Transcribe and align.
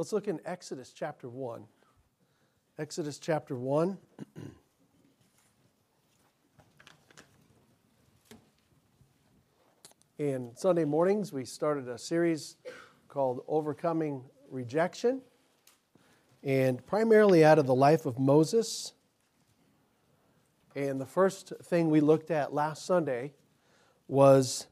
Let's 0.00 0.14
look 0.14 0.28
in 0.28 0.40
Exodus 0.46 0.94
chapter 0.94 1.28
1. 1.28 1.62
Exodus 2.78 3.18
chapter 3.18 3.54
1. 3.54 3.98
In 10.16 10.52
Sunday 10.56 10.86
mornings, 10.86 11.34
we 11.34 11.44
started 11.44 11.86
a 11.86 11.98
series 11.98 12.56
called 13.08 13.44
Overcoming 13.46 14.24
Rejection, 14.48 15.20
and 16.42 16.82
primarily 16.86 17.44
out 17.44 17.58
of 17.58 17.66
the 17.66 17.74
life 17.74 18.06
of 18.06 18.18
Moses. 18.18 18.94
And 20.74 20.98
the 20.98 21.04
first 21.04 21.52
thing 21.64 21.90
we 21.90 22.00
looked 22.00 22.30
at 22.30 22.54
last 22.54 22.86
Sunday 22.86 23.34
was 24.08 24.66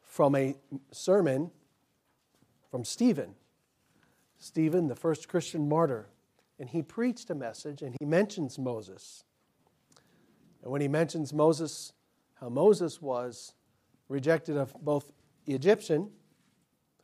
from 0.00 0.34
a 0.34 0.54
sermon 0.92 1.50
from 2.70 2.86
Stephen. 2.86 3.34
Stephen, 4.46 4.86
the 4.86 4.94
first 4.94 5.28
Christian 5.28 5.68
martyr. 5.68 6.06
And 6.58 6.70
he 6.70 6.80
preached 6.80 7.30
a 7.30 7.34
message 7.34 7.82
and 7.82 7.96
he 7.98 8.06
mentions 8.06 8.58
Moses. 8.58 9.24
And 10.62 10.70
when 10.70 10.80
he 10.80 10.88
mentions 10.88 11.32
Moses, 11.32 11.92
how 12.40 12.48
Moses 12.48 13.02
was 13.02 13.54
rejected 14.08 14.56
of 14.56 14.72
both 14.80 15.12
the 15.46 15.54
Egyptian, 15.54 16.10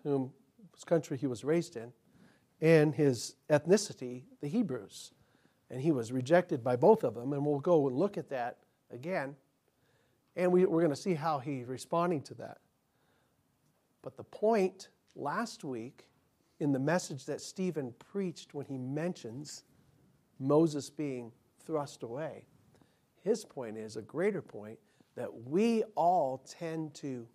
whom 0.04 0.32
whose 0.72 0.84
country 0.84 1.18
he 1.18 1.26
was 1.26 1.44
raised 1.44 1.76
in, 1.76 1.92
and 2.60 2.94
his 2.94 3.34
ethnicity, 3.50 4.22
the 4.40 4.48
Hebrews. 4.48 5.12
And 5.68 5.80
he 5.80 5.90
was 5.90 6.12
rejected 6.12 6.62
by 6.62 6.76
both 6.76 7.02
of 7.02 7.14
them, 7.14 7.32
and 7.32 7.44
we'll 7.44 7.58
go 7.58 7.88
and 7.88 7.96
look 7.96 8.16
at 8.16 8.28
that 8.30 8.58
again. 8.92 9.34
And 10.36 10.52
we, 10.52 10.62
are 10.62 10.68
going 10.68 10.90
to 10.90 10.96
see 10.96 11.14
how 11.14 11.40
he's 11.40 11.66
responding 11.66 12.22
to 12.22 12.34
that. 12.34 12.58
But 14.00 14.16
the 14.16 14.24
point 14.24 14.88
last 15.14 15.64
week 15.64 16.06
in 16.62 16.70
the 16.70 16.78
message 16.78 17.24
that 17.24 17.40
Stephen 17.40 17.92
preached 17.98 18.54
when 18.54 18.64
he 18.66 18.78
mentions 18.78 19.64
Moses 20.38 20.88
being 20.90 21.32
thrust 21.66 22.04
away, 22.04 22.46
his 23.24 23.44
point 23.44 23.76
is 23.76 23.96
a 23.96 24.02
greater 24.02 24.40
point 24.40 24.78
that 25.16 25.28
we 25.48 25.82
all 25.96 26.46
tend 26.48 26.94
to 26.94 27.26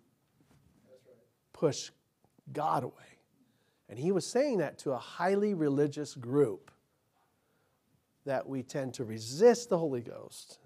push 1.52 1.90
God 2.54 2.84
away. 2.84 3.18
And 3.90 3.98
he 3.98 4.12
was 4.12 4.26
saying 4.26 4.58
that 4.58 4.78
to 4.78 4.92
a 4.92 4.98
highly 4.98 5.52
religious 5.52 6.14
group 6.14 6.70
that 8.24 8.48
we 8.48 8.62
tend 8.62 8.94
to 8.94 9.04
resist 9.04 9.68
the 9.68 9.76
Holy 9.76 10.00
Ghost 10.00 10.58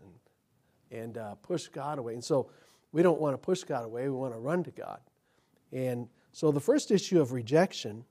and, 0.90 1.00
and 1.02 1.18
uh, 1.18 1.34
push 1.36 1.66
God 1.66 1.98
away. 1.98 2.14
And 2.14 2.22
so 2.22 2.48
we 2.92 3.02
don't 3.02 3.20
want 3.20 3.34
to 3.34 3.38
push 3.38 3.64
God 3.64 3.84
away, 3.84 4.04
we 4.04 4.10
want 4.14 4.34
to 4.34 4.38
run 4.38 4.62
to 4.62 4.70
God. 4.70 5.00
And 5.72 6.08
so 6.30 6.52
the 6.52 6.60
first 6.60 6.92
issue 6.92 7.20
of 7.20 7.32
rejection, 7.32 8.04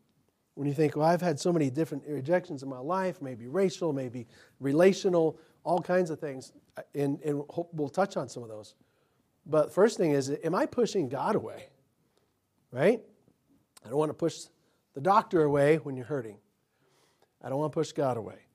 when 0.55 0.67
you 0.67 0.73
think, 0.73 0.95
well, 0.95 1.07
I've 1.07 1.21
had 1.21 1.39
so 1.39 1.53
many 1.53 1.69
different 1.69 2.03
rejections 2.07 2.63
in 2.63 2.69
my 2.69 2.79
life, 2.79 3.21
maybe 3.21 3.47
racial, 3.47 3.93
maybe 3.93 4.27
relational, 4.59 5.39
all 5.63 5.79
kinds 5.79 6.09
of 6.09 6.19
things, 6.19 6.51
and, 6.93 7.19
and 7.23 7.43
we'll 7.73 7.89
touch 7.89 8.17
on 8.17 8.27
some 8.27 8.43
of 8.43 8.49
those. 8.49 8.75
But 9.45 9.73
first 9.73 9.97
thing 9.97 10.11
is, 10.11 10.31
am 10.43 10.53
I 10.53 10.65
pushing 10.65 11.09
God 11.09 11.35
away? 11.35 11.67
Right? 12.71 13.01
I 13.85 13.89
don't 13.89 13.97
want 13.97 14.09
to 14.09 14.15
push 14.15 14.45
the 14.93 15.01
doctor 15.01 15.43
away 15.43 15.77
when 15.77 15.95
you're 15.95 16.05
hurting. 16.05 16.37
I 17.43 17.49
don't 17.49 17.57
want 17.57 17.71
to 17.71 17.79
push 17.79 17.91
God 17.91 18.17
away. 18.17 18.45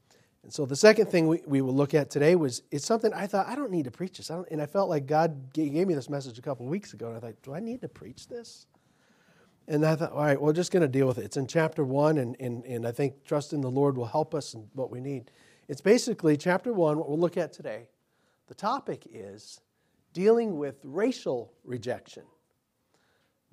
And 0.43 0.53
so 0.53 0.65
the 0.65 0.77
second 0.77 1.07
thing 1.07 1.27
we, 1.27 1.43
we 1.45 1.61
will 1.61 1.75
look 1.75 1.93
at 1.93 2.09
today 2.09 2.37
was 2.37 2.63
it's 2.71 2.87
something 2.87 3.13
I 3.13 3.27
thought, 3.27 3.49
I 3.49 3.57
don't 3.57 3.73
need 3.73 3.87
to 3.87 3.91
preach 3.91 4.19
this. 4.19 4.31
I 4.31 4.43
and 4.51 4.63
I 4.63 4.67
felt 4.67 4.89
like 4.89 5.07
God 5.07 5.53
gave 5.53 5.73
me 5.73 5.95
this 5.95 6.09
message 6.09 6.39
a 6.39 6.43
couple 6.43 6.67
of 6.67 6.71
weeks 6.71 6.93
ago, 6.93 7.09
and 7.09 7.17
I 7.17 7.21
thought, 7.21 7.43
do 7.43 7.53
I 7.53 7.59
need 7.59 7.81
to 7.81 7.89
preach 7.89 8.29
this? 8.29 8.67
And 9.69 9.85
I 9.85 9.97
thought, 9.97 10.13
all 10.13 10.23
right, 10.23 10.41
we're 10.41 10.53
just 10.53 10.71
going 10.71 10.83
to 10.83 10.89
deal 10.89 11.07
with 11.07 11.19
it. 11.19 11.25
It's 11.25 11.37
in 11.37 11.47
chapter 11.47 11.85
one, 11.85 12.19
and, 12.19 12.37
and, 12.39 12.65
and 12.65 12.87
I 12.87 12.93
think 12.93 13.25
trust 13.25 13.53
in 13.53 13.61
the 13.61 13.71
Lord 13.71 13.97
will 13.97 14.07
help 14.07 14.35
us 14.35 14.55
in 14.55 14.69
what 14.75 14.91
we 14.91 15.01
need. 15.01 15.31
It's 15.69 15.81
basically 15.81 16.37
chapter 16.37 16.73
one, 16.73 16.99
what 16.99 17.09
we'll 17.09 17.19
look 17.19 17.37
at 17.37 17.53
today. 17.53 17.89
The 18.47 18.55
topic 18.55 19.09
is 19.13 19.61
dealing 20.13 20.57
with 20.57 20.77
racial 20.85 21.53
rejection. 21.65 22.23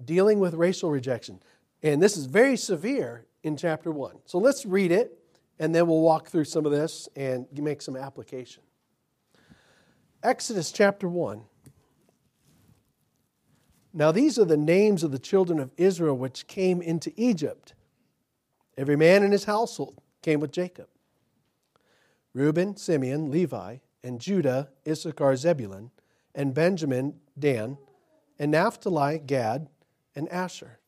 Dealing 0.04 0.40
with 0.40 0.54
racial 0.54 0.92
rejection. 0.92 1.40
And 1.82 2.02
this 2.02 2.16
is 2.16 2.26
very 2.26 2.58
severe 2.58 3.26
in 3.44 3.58
chapter 3.58 3.92
1. 3.92 4.20
So 4.26 4.38
let's 4.38 4.66
read 4.66 4.92
it, 4.92 5.20
and 5.60 5.74
then 5.74 5.88
we'll 5.88 6.02
walk 6.02 6.30
through 6.30 6.46
some 6.46 6.66
of 6.66 6.72
this 6.72 7.10
and 7.16 7.48
make 7.54 7.82
some 7.82 7.96
application. 7.96 8.64
Exodus 10.24 10.72
chapter 10.72 11.10
1. 11.10 11.42
Now, 13.94 14.12
these 14.12 14.40
are 14.40 14.46
the 14.46 14.58
names 14.58 15.04
of 15.04 15.12
the 15.12 15.20
children 15.20 15.60
of 15.60 15.72
Israel 15.78 16.18
which 16.18 16.48
came 16.48 16.82
into 16.82 17.14
Egypt. 17.16 17.76
Every 18.76 18.96
man 18.96 19.24
in 19.24 19.32
his 19.32 19.44
household 19.44 20.02
came 20.22 20.40
with 20.40 20.52
Jacob 20.52 20.88
Reuben, 22.34 22.76
Simeon, 22.76 23.30
Levi, 23.30 23.78
and 24.04 24.20
Judah, 24.20 24.70
Issachar, 24.88 25.36
Zebulun 25.36 25.92
and 26.36 26.54
Benjamin, 26.54 27.20
Dan, 27.38 27.78
and 28.40 28.52
Naphtali, 28.52 29.20
Gad, 29.20 29.70
and 30.16 30.28
Asher. 30.30 30.80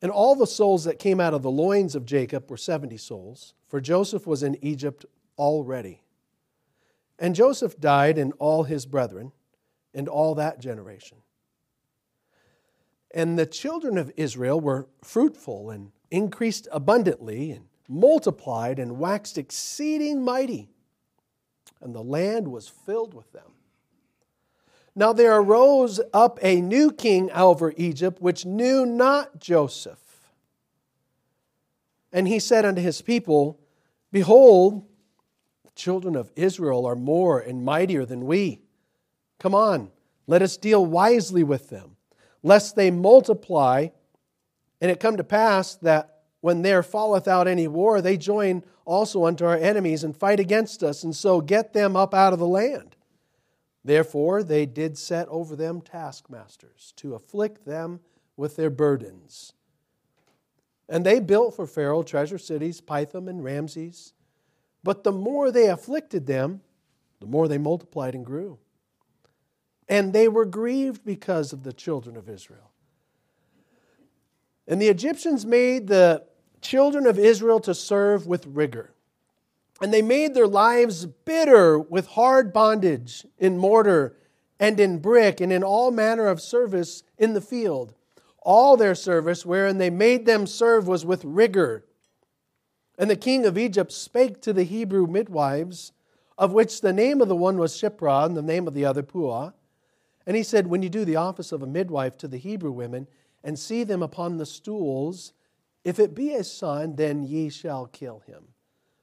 And 0.00 0.12
all 0.12 0.36
the 0.36 0.46
souls 0.46 0.84
that 0.84 1.00
came 1.00 1.18
out 1.18 1.34
of 1.34 1.42
the 1.42 1.50
loins 1.50 1.96
of 1.96 2.06
Jacob 2.06 2.48
were 2.48 2.56
70 2.56 2.96
souls, 2.98 3.54
for 3.66 3.80
Joseph 3.80 4.26
was 4.26 4.44
in 4.44 4.56
Egypt 4.62 5.04
already. 5.36 6.02
And 7.18 7.34
Joseph 7.34 7.80
died 7.80 8.16
and 8.16 8.32
all 8.38 8.62
his 8.62 8.86
brethren 8.86 9.32
and 9.92 10.08
all 10.08 10.36
that 10.36 10.60
generation. 10.60 11.18
And 13.10 13.38
the 13.38 13.46
children 13.46 13.96
of 13.96 14.12
Israel 14.16 14.60
were 14.60 14.88
fruitful 15.02 15.70
and 15.70 15.92
increased 16.10 16.68
abundantly 16.70 17.52
and 17.52 17.66
multiplied 17.88 18.78
and 18.78 18.98
waxed 18.98 19.38
exceeding 19.38 20.22
mighty, 20.22 20.68
and 21.80 21.94
the 21.94 22.02
land 22.02 22.48
was 22.48 22.68
filled 22.68 23.14
with 23.14 23.32
them. 23.32 23.52
Now 24.94 25.12
there 25.12 25.36
arose 25.36 26.00
up 26.12 26.38
a 26.42 26.60
new 26.60 26.90
king 26.90 27.30
over 27.30 27.72
Egypt, 27.76 28.20
which 28.20 28.44
knew 28.44 28.84
not 28.84 29.38
Joseph. 29.38 29.98
And 32.12 32.26
he 32.26 32.38
said 32.38 32.64
unto 32.64 32.80
his 32.82 33.00
people, 33.00 33.60
Behold, 34.10 34.84
the 35.64 35.70
children 35.76 36.16
of 36.16 36.32
Israel 36.34 36.84
are 36.84 36.96
more 36.96 37.38
and 37.38 37.64
mightier 37.64 38.04
than 38.04 38.26
we. 38.26 38.62
Come 39.38 39.54
on, 39.54 39.90
let 40.26 40.42
us 40.42 40.56
deal 40.56 40.84
wisely 40.84 41.44
with 41.44 41.68
them, 41.68 41.96
lest 42.42 42.76
they 42.76 42.90
multiply, 42.90 43.88
and 44.80 44.90
it 44.90 45.00
come 45.00 45.16
to 45.16 45.24
pass 45.24 45.74
that 45.76 46.22
when 46.40 46.62
there 46.62 46.82
falleth 46.82 47.26
out 47.26 47.48
any 47.48 47.66
war, 47.66 48.00
they 48.00 48.16
join 48.16 48.62
also 48.84 49.24
unto 49.24 49.44
our 49.44 49.56
enemies 49.56 50.04
and 50.04 50.16
fight 50.16 50.40
against 50.40 50.82
us, 50.82 51.02
and 51.02 51.14
so 51.14 51.40
get 51.40 51.72
them 51.72 51.96
up 51.96 52.14
out 52.14 52.32
of 52.32 52.38
the 52.38 52.46
land. 52.46 52.96
Therefore, 53.84 54.42
they 54.42 54.66
did 54.66 54.98
set 54.98 55.28
over 55.28 55.56
them 55.56 55.80
taskmasters 55.80 56.92
to 56.96 57.14
afflict 57.14 57.64
them 57.64 58.00
with 58.36 58.56
their 58.56 58.70
burdens. 58.70 59.52
And 60.88 61.04
they 61.04 61.20
built 61.20 61.54
for 61.54 61.66
Pharaoh 61.66 62.02
treasure 62.02 62.38
cities, 62.38 62.80
Pithom 62.80 63.28
and 63.28 63.44
Ramses. 63.44 64.14
But 64.82 65.04
the 65.04 65.12
more 65.12 65.50
they 65.50 65.68
afflicted 65.68 66.26
them, 66.26 66.62
the 67.20 67.26
more 67.26 67.48
they 67.48 67.58
multiplied 67.58 68.14
and 68.14 68.24
grew. 68.24 68.58
And 69.88 70.12
they 70.12 70.28
were 70.28 70.44
grieved 70.44 71.04
because 71.04 71.52
of 71.52 71.62
the 71.62 71.72
children 71.72 72.16
of 72.16 72.28
Israel. 72.28 72.70
And 74.66 74.82
the 74.82 74.88
Egyptians 74.88 75.46
made 75.46 75.86
the 75.86 76.24
children 76.60 77.06
of 77.06 77.18
Israel 77.18 77.60
to 77.60 77.74
serve 77.74 78.26
with 78.26 78.46
rigor. 78.46 78.92
And 79.80 79.94
they 79.94 80.02
made 80.02 80.34
their 80.34 80.46
lives 80.46 81.06
bitter 81.06 81.78
with 81.78 82.08
hard 82.08 82.52
bondage 82.52 83.24
in 83.38 83.56
mortar 83.56 84.16
and 84.60 84.78
in 84.80 84.98
brick 84.98 85.40
and 85.40 85.52
in 85.52 85.62
all 85.62 85.90
manner 85.90 86.26
of 86.26 86.40
service 86.40 87.04
in 87.16 87.32
the 87.32 87.40
field. 87.40 87.94
All 88.42 88.76
their 88.76 88.94
service 88.94 89.46
wherein 89.46 89.78
they 89.78 89.90
made 89.90 90.26
them 90.26 90.46
serve 90.46 90.88
was 90.88 91.06
with 91.06 91.24
rigor. 91.24 91.84
And 92.98 93.08
the 93.08 93.16
king 93.16 93.46
of 93.46 93.56
Egypt 93.56 93.92
spake 93.92 94.42
to 94.42 94.52
the 94.52 94.64
Hebrew 94.64 95.06
midwives, 95.06 95.92
of 96.36 96.52
which 96.52 96.80
the 96.80 96.92
name 96.92 97.20
of 97.20 97.28
the 97.28 97.36
one 97.36 97.56
was 97.56 97.74
Shiphrah 97.76 98.26
and 98.26 98.36
the 98.36 98.42
name 98.42 98.66
of 98.66 98.74
the 98.74 98.84
other 98.84 99.02
Puah. 99.02 99.52
And 100.28 100.36
he 100.36 100.42
said, 100.42 100.66
When 100.66 100.82
you 100.82 100.90
do 100.90 101.06
the 101.06 101.16
office 101.16 101.52
of 101.52 101.62
a 101.62 101.66
midwife 101.66 102.18
to 102.18 102.28
the 102.28 102.36
Hebrew 102.36 102.70
women 102.70 103.08
and 103.42 103.58
see 103.58 103.82
them 103.82 104.02
upon 104.02 104.36
the 104.36 104.44
stools, 104.44 105.32
if 105.84 105.98
it 105.98 106.14
be 106.14 106.34
a 106.34 106.44
son, 106.44 106.96
then 106.96 107.22
ye 107.22 107.48
shall 107.48 107.86
kill 107.86 108.20
him. 108.26 108.48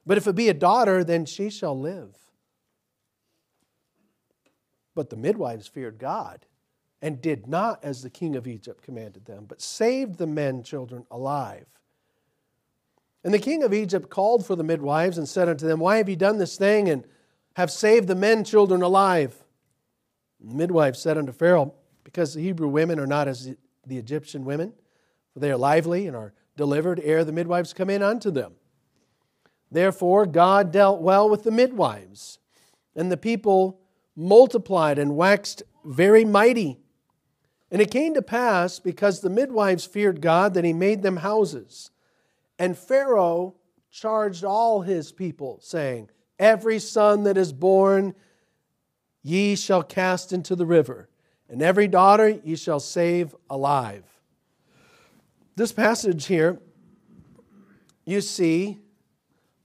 But 0.06 0.18
if 0.20 0.28
it 0.28 0.36
be 0.36 0.50
a 0.50 0.54
daughter, 0.54 1.04
then 1.04 1.26
she 1.26 1.50
shall 1.50 1.78
live. 1.78 2.16
But 4.94 5.10
the 5.10 5.18
midwives 5.18 5.68
feared 5.68 5.98
God 5.98 6.46
and 7.02 7.20
did 7.20 7.48
not 7.48 7.84
as 7.84 8.04
the 8.04 8.10
king 8.12 8.36
of 8.36 8.46
Egypt 8.46 8.84
commanded 8.84 9.26
them, 9.26 9.46
but 9.48 9.64
saved 9.64 10.20
the 10.20 10.28
men 10.28 10.62
children 10.62 11.08
alive. 11.10 11.66
And 13.24 13.34
the 13.34 13.40
king 13.40 13.64
of 13.64 13.74
Egypt 13.74 14.12
called 14.12 14.46
for 14.46 14.56
the 14.56 14.64
midwives 14.64 15.18
and 15.18 15.28
said 15.28 15.50
unto 15.50 15.66
them, 15.66 15.80
Why 15.80 15.98
have 15.98 16.08
ye 16.08 16.16
done 16.16 16.38
this 16.38 16.56
thing 16.56 16.88
and 16.88 17.04
have 17.56 17.72
saved 17.72 18.08
the 18.08 18.14
men 18.14 18.44
children 18.44 18.84
alive? 18.84 19.45
The 20.46 20.54
midwives 20.54 21.00
said 21.00 21.18
unto 21.18 21.32
Pharaoh, 21.32 21.74
Because 22.04 22.34
the 22.34 22.42
Hebrew 22.42 22.68
women 22.68 23.00
are 23.00 23.08
not 23.08 23.28
as 23.28 23.56
the 23.86 23.98
Egyptian 23.98 24.46
women, 24.46 24.74
for 25.34 25.40
they 25.40 25.52
are 25.52 25.58
lively 25.58 26.06
and 26.08 26.16
are 26.16 26.34
delivered 26.56 27.02
ere 27.04 27.26
the 27.26 27.32
midwives 27.32 27.74
come 27.74 27.90
in 27.90 28.04
unto 28.04 28.30
them. 28.30 28.54
Therefore, 29.72 30.26
God 30.26 30.72
dealt 30.72 31.02
well 31.02 31.28
with 31.28 31.44
the 31.44 31.52
midwives, 31.52 32.38
and 32.96 33.12
the 33.12 33.18
people 33.18 33.80
multiplied 34.16 35.00
and 35.00 35.18
waxed 35.18 35.64
very 35.84 36.24
mighty. 36.24 36.80
And 37.72 37.82
it 37.82 37.92
came 37.92 38.14
to 38.14 38.22
pass, 38.22 38.80
because 38.80 39.22
the 39.22 39.30
midwives 39.30 39.86
feared 39.86 40.22
God, 40.22 40.54
that 40.54 40.64
he 40.64 40.74
made 40.74 41.02
them 41.02 41.18
houses. 41.18 41.90
And 42.60 42.78
Pharaoh 42.78 43.56
charged 43.90 44.44
all 44.44 44.82
his 44.82 45.12
people, 45.12 45.60
saying, 45.62 46.10
Every 46.38 46.80
son 46.80 47.24
that 47.24 47.38
is 47.38 47.52
born 47.52 48.14
ye 49.26 49.56
shall 49.56 49.82
cast 49.82 50.32
into 50.32 50.56
the 50.56 50.68
river, 50.68 51.10
and 51.50 51.64
every 51.64 51.88
daughter 51.88 52.30
ye 52.30 52.56
shall 52.56 52.80
save 52.80 53.36
alive. 53.50 54.04
This 55.56 55.72
passage 55.72 56.28
here, 56.28 56.60
you 58.06 58.22
see 58.22 58.78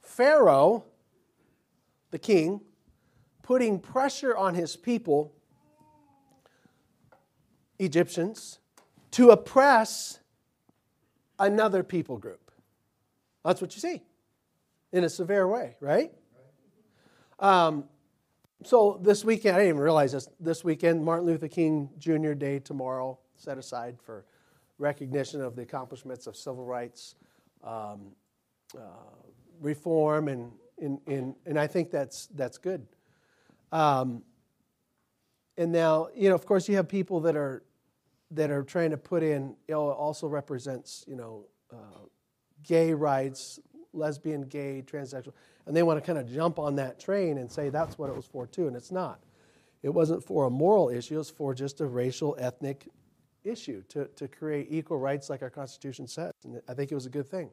Pharaoh, 0.00 0.86
the 2.10 2.18
king, 2.18 2.62
putting 3.42 3.78
pressure 3.78 4.34
on 4.34 4.54
his 4.54 4.76
people, 4.76 5.34
Egyptians, 7.78 8.60
to 9.10 9.28
oppress 9.28 10.20
another 11.38 11.82
people 11.82 12.16
group. 12.16 12.50
That's 13.44 13.60
what 13.60 13.74
you 13.74 13.80
see 13.82 14.00
in 14.90 15.04
a 15.04 15.10
severe 15.10 15.46
way, 15.46 15.76
right? 15.80 16.12
Um, 17.38 17.84
so 18.62 18.98
this 19.02 19.24
weekend, 19.24 19.56
I 19.56 19.60
didn't 19.60 19.70
even 19.70 19.80
realize 19.80 20.12
this. 20.12 20.28
This 20.38 20.64
weekend, 20.64 21.04
Martin 21.04 21.26
Luther 21.26 21.48
King 21.48 21.88
Jr. 21.98 22.32
Day 22.32 22.58
tomorrow, 22.58 23.18
set 23.36 23.58
aside 23.58 23.98
for 24.00 24.24
recognition 24.78 25.40
of 25.40 25.56
the 25.56 25.62
accomplishments 25.62 26.26
of 26.26 26.36
civil 26.36 26.64
rights 26.64 27.14
um, 27.64 28.12
uh, 28.76 28.80
reform, 29.60 30.28
and, 30.28 30.52
in, 30.78 31.00
in, 31.06 31.34
and 31.46 31.58
I 31.58 31.66
think 31.66 31.90
that's, 31.90 32.26
that's 32.34 32.58
good. 32.58 32.86
Um, 33.72 34.22
and 35.56 35.72
now, 35.72 36.08
you 36.14 36.28
know, 36.28 36.34
of 36.34 36.46
course, 36.46 36.68
you 36.68 36.76
have 36.76 36.88
people 36.88 37.20
that 37.20 37.36
are 37.36 37.62
that 38.32 38.50
are 38.50 38.62
trying 38.62 38.90
to 38.90 38.96
put 38.96 39.22
in. 39.22 39.56
Know, 39.68 39.90
also 39.90 40.26
represents, 40.26 41.04
you 41.06 41.16
know, 41.16 41.46
uh, 41.72 42.06
gay 42.62 42.94
rights, 42.94 43.60
lesbian, 43.92 44.42
gay, 44.42 44.82
transsexual, 44.86 45.32
and 45.70 45.76
they 45.76 45.84
want 45.84 46.02
to 46.02 46.04
kind 46.04 46.18
of 46.18 46.28
jump 46.28 46.58
on 46.58 46.74
that 46.74 46.98
train 46.98 47.38
and 47.38 47.48
say 47.48 47.68
that's 47.68 47.96
what 47.96 48.10
it 48.10 48.16
was 48.16 48.26
for 48.26 48.44
too, 48.44 48.66
and 48.66 48.74
it's 48.74 48.90
not. 48.90 49.20
It 49.84 49.90
wasn't 49.90 50.24
for 50.24 50.46
a 50.46 50.50
moral 50.50 50.88
issue, 50.88 51.14
it 51.14 51.18
was 51.18 51.30
for 51.30 51.54
just 51.54 51.80
a 51.80 51.86
racial, 51.86 52.34
ethnic 52.40 52.88
issue 53.44 53.84
to, 53.90 54.06
to 54.16 54.26
create 54.26 54.66
equal 54.68 54.98
rights 54.98 55.30
like 55.30 55.42
our 55.42 55.48
Constitution 55.48 56.08
says. 56.08 56.32
And 56.42 56.60
I 56.68 56.74
think 56.74 56.90
it 56.90 56.96
was 56.96 57.06
a 57.06 57.08
good 57.08 57.28
thing. 57.28 57.50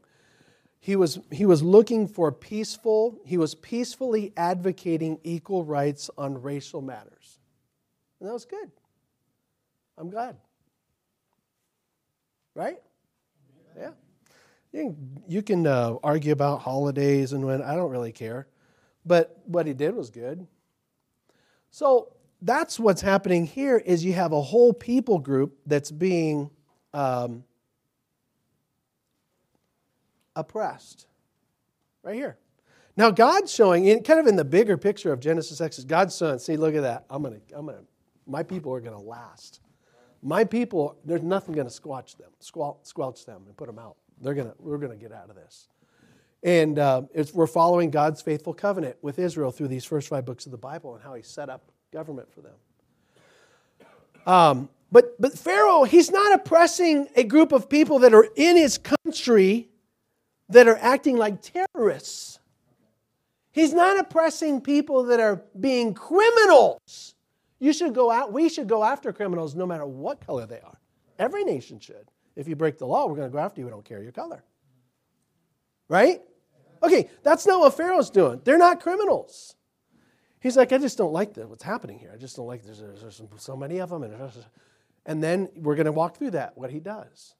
He 0.79 0.95
was, 0.95 1.19
he 1.31 1.45
was 1.45 1.61
looking 1.61 2.07
for 2.07 2.31
peaceful, 2.31 3.21
he 3.23 3.37
was 3.37 3.53
peacefully 3.53 4.33
advocating 4.35 5.19
equal 5.23 5.63
rights 5.63 6.09
on 6.17 6.41
racial 6.41 6.81
matters. 6.81 7.37
And 8.19 8.27
that 8.27 8.33
was 8.33 8.45
good. 8.45 8.71
I'm 9.95 10.09
glad. 10.09 10.37
Right? 12.55 12.81
Yeah. 13.77 13.91
You 14.71 15.41
can, 15.41 15.65
uh, 15.65 15.95
argue 16.03 16.31
about 16.31 16.61
holidays 16.61 17.33
and 17.33 17.45
when, 17.45 17.61
I 17.61 17.75
don't 17.75 17.89
really 17.89 18.11
care. 18.11 18.47
But 19.05 19.37
what 19.45 19.65
he 19.65 19.73
did 19.73 19.95
was 19.95 20.09
good. 20.09 20.45
So 21.71 22.13
that's 22.41 22.79
what's 22.79 23.01
happening 23.01 23.45
here 23.45 23.77
is 23.77 24.03
you 24.05 24.13
have 24.13 24.31
a 24.31 24.41
whole 24.41 24.73
people 24.73 25.19
group 25.19 25.57
that's 25.65 25.91
being 25.91 26.49
um, 26.93 27.43
oppressed. 30.35 31.07
Right 32.03 32.15
here. 32.15 32.37
Now 32.95 33.11
God's 33.11 33.51
showing, 33.53 33.85
in, 33.85 34.03
kind 34.03 34.19
of 34.19 34.27
in 34.27 34.35
the 34.35 34.45
bigger 34.45 34.77
picture 34.77 35.11
of 35.11 35.19
Genesis 35.19 35.61
Exodus, 35.61 35.85
God's 35.85 36.15
son 36.15 36.39
see, 36.39 36.57
look 36.57 36.75
at 36.75 36.81
that. 36.81 37.05
I'm 37.09 37.21
gonna, 37.21 37.39
I'm 37.55 37.65
gonna, 37.65 37.83
my 38.25 38.43
people 38.43 38.73
are 38.73 38.81
gonna 38.81 38.99
last. 38.99 39.61
My 40.23 40.43
people, 40.43 40.97
there's 41.05 41.21
nothing 41.21 41.53
gonna 41.53 41.69
squelch 41.69 42.15
them, 42.15 42.31
squelch 42.39 43.25
them 43.25 43.43
and 43.45 43.55
put 43.55 43.67
them 43.67 43.77
out. 43.79 43.97
They're 44.21 44.33
gonna, 44.33 44.53
we're 44.59 44.77
gonna 44.77 44.95
get 44.95 45.11
out 45.11 45.29
of 45.29 45.35
this. 45.35 45.67
And 46.43 46.77
uh, 46.77 47.03
we're 47.33 47.47
following 47.47 47.89
God's 47.89 48.21
faithful 48.21 48.53
covenant 48.53 48.97
with 49.01 49.19
Israel 49.19 49.51
through 49.51 49.69
these 49.69 49.85
first 49.85 50.07
five 50.07 50.25
books 50.25 50.45
of 50.45 50.51
the 50.51 50.57
Bible 50.57 50.95
and 50.95 51.03
how 51.03 51.13
He 51.13 51.23
set 51.23 51.49
up 51.49 51.71
government 51.91 52.31
for 52.31 52.41
them. 52.41 52.53
Um, 54.25 54.69
but, 54.91 55.19
but 55.19 55.37
Pharaoh, 55.37 55.83
he's 55.83 56.11
not 56.11 56.33
oppressing 56.33 57.07
a 57.15 57.23
group 57.23 57.51
of 57.51 57.69
people 57.69 57.99
that 57.99 58.13
are 58.13 58.27
in 58.35 58.55
his 58.55 58.77
country 58.77 59.69
that 60.49 60.67
are 60.67 60.77
acting 60.77 61.17
like 61.17 61.41
terrorists. 61.41 62.39
He's 63.51 63.73
not 63.73 63.99
oppressing 63.99 64.61
people 64.61 65.03
that 65.05 65.19
are 65.19 65.41
being 65.59 65.93
criminals. 65.93 67.15
You 67.59 67.73
should 67.73 67.93
go 67.93 68.11
out, 68.11 68.31
we 68.31 68.49
should 68.49 68.67
go 68.67 68.83
after 68.83 69.11
criminals 69.11 69.55
no 69.55 69.65
matter 69.65 69.85
what 69.85 70.25
color 70.25 70.45
they 70.45 70.61
are. 70.61 70.77
Every 71.19 71.43
nation 71.43 71.79
should. 71.79 72.11
If 72.37 72.47
you 72.47 72.55
break 72.55 72.77
the 72.77 72.85
law, 72.85 73.07
we're 73.07 73.15
going 73.15 73.27
to 73.27 73.33
go 73.33 73.39
after 73.39 73.59
you. 73.59 73.65
We 73.65 73.71
don't 73.71 73.83
care 73.83 74.01
your 74.01 74.11
color. 74.11 74.43
Right? 75.89 76.21
Okay, 76.83 77.09
that's 77.23 77.47
not 77.47 77.59
what 77.59 77.75
Pharaoh's 77.75 78.11
doing. 78.11 78.41
They're 78.43 78.59
not 78.59 78.79
criminals. 78.79 79.55
He's 80.39 80.55
like, 80.55 80.71
I 80.71 80.77
just 80.77 80.97
don't 80.97 81.11
like 81.11 81.33
the, 81.33 81.47
what's 81.47 81.63
happening 81.63 81.97
here. 81.97 82.11
I 82.13 82.17
just 82.17 82.35
don't 82.35 82.45
like 82.45 82.63
there's, 82.63 82.79
there's 82.79 83.21
so 83.37 83.55
many 83.57 83.79
of 83.79 83.89
them. 83.89 84.03
And, 84.03 84.15
and 85.07 85.23
then 85.23 85.49
we're 85.55 85.75
going 85.75 85.87
to 85.87 85.91
walk 85.91 86.17
through 86.17 86.31
that, 86.31 86.55
what 86.55 86.69
he 86.69 86.79
does. 86.79 87.33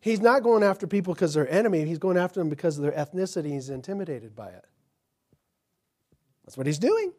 He's 0.00 0.20
not 0.20 0.42
going 0.42 0.64
after 0.64 0.86
people 0.86 1.14
because 1.14 1.34
they're 1.34 1.48
enemy. 1.48 1.84
He's 1.84 1.98
going 1.98 2.16
after 2.16 2.40
them 2.40 2.48
because 2.48 2.76
of 2.76 2.82
their 2.82 2.92
ethnicity. 2.92 3.52
He's 3.52 3.70
intimidated 3.70 4.34
by 4.34 4.48
it. 4.48 4.64
That's 6.44 6.56
what 6.56 6.66
he's 6.66 6.78
doing. 6.78 7.12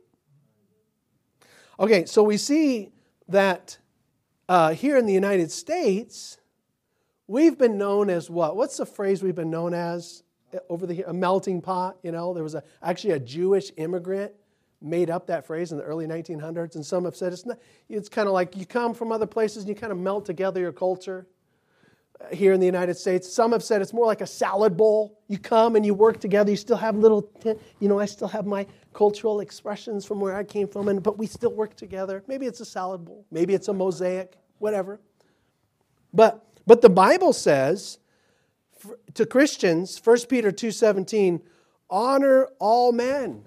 Okay, 1.80 2.06
so 2.06 2.24
we 2.24 2.38
see 2.38 2.92
that 3.30 3.78
uh, 4.50 4.74
here 4.74 4.98
in 4.98 5.06
the 5.06 5.14
United 5.14 5.52
States, 5.52 6.38
we've 7.28 7.58
been 7.58 7.78
known 7.78 8.10
as 8.10 8.30
what? 8.30 8.56
What's 8.56 8.78
the 8.78 8.86
phrase 8.86 9.22
we've 9.22 9.36
been 9.36 9.50
known 9.50 9.74
as 9.74 10.24
over 10.70 10.86
the 10.86 11.04
a 11.04 11.14
melting 11.14 11.62
pot? 11.62 11.98
You 12.04 12.12
know, 12.12 12.34
there 12.34 12.44
was 12.44 12.56
a, 12.56 12.64
actually 12.82 13.12
a 13.12 13.20
Jewish 13.20 13.72
immigrant 13.78 14.32
made 14.82 15.10
up 15.10 15.28
that 15.28 15.46
phrase 15.46 15.72
in 15.72 15.78
the 15.78 15.84
early 15.84 16.06
1900s, 16.06 16.76
and 16.76 16.86
some 16.86 17.06
have 17.06 17.16
said 17.16 17.34
it's 17.34 17.46
not. 17.46 17.58
It's 17.90 18.10
kind 18.10 18.28
of 18.28 18.34
like 18.34 18.56
you 18.56 18.66
come 18.66 18.94
from 18.94 19.12
other 19.12 19.28
places 19.28 19.64
and 19.64 19.70
you 19.70 19.76
kind 19.76 19.92
of 19.92 19.98
melt 19.98 20.26
together 20.26 20.62
your 20.62 20.72
culture 20.72 21.28
here 22.32 22.54
in 22.54 22.60
the 22.60 22.66
United 22.66 22.98
States. 22.98 23.32
Some 23.32 23.52
have 23.52 23.64
said 23.64 23.82
it's 23.82 23.94
more 23.94 24.06
like 24.06 24.22
a 24.22 24.28
salad 24.28 24.76
bowl. 24.76 25.20
You 25.28 25.38
come 25.38 25.76
and 25.76 25.86
you 25.86 25.94
work 25.94 26.20
together. 26.20 26.50
You 26.50 26.58
still 26.58 26.78
have 26.78 26.96
little, 26.96 27.30
you 27.80 27.88
know, 27.88 28.00
I 28.00 28.06
still 28.06 28.28
have 28.28 28.46
my 28.46 28.66
cultural 28.98 29.42
expressions 29.42 30.06
from 30.06 30.20
where 30.20 30.36
I 30.36 30.44
came 30.44 30.68
from, 30.68 30.88
and, 30.88 31.04
but 31.04 31.20
we 31.20 31.28
still 31.28 31.54
work 31.54 31.76
together. 31.76 32.24
Maybe 32.26 32.48
it's 32.48 32.62
a 32.62 32.66
salad 32.66 33.06
bowl. 33.06 33.28
Maybe 33.30 33.54
it's 33.54 33.68
a 33.68 33.74
mosaic, 33.74 34.36
whatever. 34.58 35.00
But, 36.12 36.44
but 36.66 36.82
the 36.82 36.90
Bible 36.90 37.32
says 37.32 38.00
to 39.14 39.28
Christians, 39.28 40.02
1 40.04 40.18
Peter 40.28 40.52
2.17, 40.52 41.42
honor 41.92 42.48
all 42.58 42.92
men. 42.92 43.46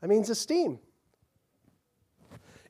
That 0.00 0.06
means 0.06 0.30
esteem. 0.30 0.78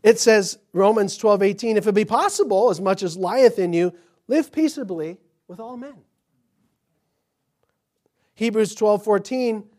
It 0.02 0.18
says, 0.18 0.58
Romans 0.72 1.18
12, 1.18 1.42
18, 1.42 1.76
if 1.76 1.86
it 1.86 1.94
be 1.94 2.06
possible, 2.06 2.70
as 2.70 2.80
much 2.80 3.02
as 3.02 3.14
lieth 3.14 3.58
in 3.58 3.74
you, 3.74 3.92
live 4.26 4.50
peaceably 4.50 5.18
with 5.48 5.60
all 5.60 5.76
men. 5.76 5.96
Hebrews 8.36 8.74
12, 8.74 9.04
14, 9.04 9.58
it 9.58 9.58
tells 9.58 9.71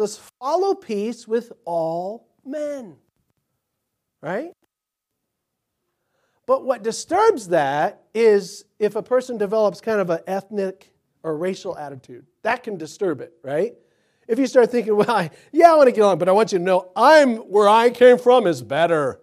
us, 0.00 0.20
follow 0.40 0.74
peace 0.74 1.26
with 1.26 1.52
all 1.64 2.28
men. 2.44 2.96
Right? 4.22 4.52
But 6.46 6.64
what 6.64 6.82
disturbs 6.82 7.48
that 7.48 8.04
is 8.14 8.64
if 8.78 8.96
a 8.96 9.02
person 9.02 9.36
develops 9.36 9.80
kind 9.80 10.00
of 10.00 10.10
an 10.10 10.20
ethnic 10.26 10.92
or 11.26 11.36
racial 11.36 11.76
attitude. 11.76 12.24
That 12.42 12.62
can 12.62 12.76
disturb 12.76 13.20
it, 13.20 13.32
right? 13.42 13.74
If 14.28 14.38
you 14.38 14.46
start 14.46 14.70
thinking, 14.70 14.94
well, 14.96 15.10
I, 15.10 15.30
yeah, 15.52 15.72
I 15.72 15.74
want 15.74 15.88
to 15.88 15.92
get 15.92 16.02
along, 16.02 16.18
but 16.18 16.28
I 16.28 16.32
want 16.32 16.52
you 16.52 16.58
to 16.58 16.64
know 16.64 16.92
I'm 16.94 17.38
where 17.38 17.68
I 17.68 17.90
came 17.90 18.16
from 18.16 18.46
is 18.46 18.62
better. 18.62 19.20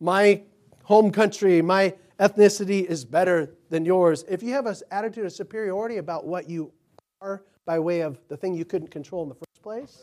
My 0.00 0.42
home 0.84 1.10
country, 1.10 1.60
my 1.60 1.94
ethnicity 2.18 2.84
is 2.84 3.04
better 3.04 3.54
than 3.68 3.84
yours. 3.84 4.24
If 4.26 4.42
you 4.42 4.54
have 4.54 4.64
an 4.64 4.76
attitude 4.90 5.26
of 5.26 5.32
superiority 5.32 5.98
about 5.98 6.26
what 6.26 6.48
you 6.48 6.72
are 7.20 7.44
by 7.66 7.78
way 7.78 8.00
of 8.00 8.18
the 8.28 8.36
thing 8.36 8.54
you 8.54 8.64
couldn't 8.64 8.90
control 8.90 9.22
in 9.22 9.28
the 9.28 9.34
first 9.34 9.47
place, 9.62 10.00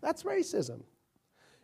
that's 0.00 0.22
racism. 0.22 0.82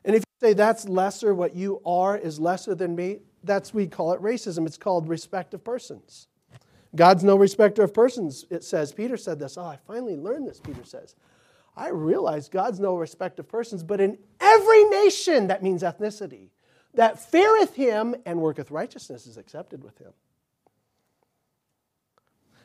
And 0.05 0.15
if 0.15 0.21
you 0.21 0.49
say 0.49 0.53
that's 0.53 0.89
lesser, 0.89 1.35
what 1.35 1.55
you 1.55 1.81
are 1.85 2.17
is 2.17 2.39
lesser 2.39 2.75
than 2.75 2.95
me, 2.95 3.21
that's 3.43 3.73
we 3.75 3.87
call 3.87 4.13
it 4.13 4.21
racism. 4.21 4.67
It's 4.67 4.79
called 4.79 5.09
respect 5.09 5.55
of 5.55 5.65
persons. 5.65 6.29
God's 6.95 7.25
no 7.25 7.37
respecter 7.37 7.83
of 7.83 7.93
persons, 7.93 8.47
it 8.51 8.65
says. 8.65 8.93
Peter 8.93 9.17
said 9.17 9.39
this. 9.39 9.59
Oh, 9.59 9.65
I 9.65 9.79
finally 9.87 10.17
learned 10.17 10.49
this, 10.49 10.61
Peter 10.61 10.85
says. 10.85 11.15
I 11.77 11.89
realize 11.89 12.49
God's 12.49 12.81
no 12.81 12.97
respect 12.97 13.39
of 13.39 13.49
persons, 13.49 13.83
but 13.83 14.01
in 14.01 14.17
every 14.41 14.85
nation, 14.85 15.49
that 15.49 15.63
means 15.63 15.83
ethnicity, 15.83 16.49
that 16.95 17.21
feareth 17.21 17.75
him 17.75 18.15
and 18.25 18.41
worketh 18.41 18.71
righteousness 18.71 19.27
is 19.27 19.37
accepted 19.37 19.85
with 19.85 19.99
him. 19.99 20.13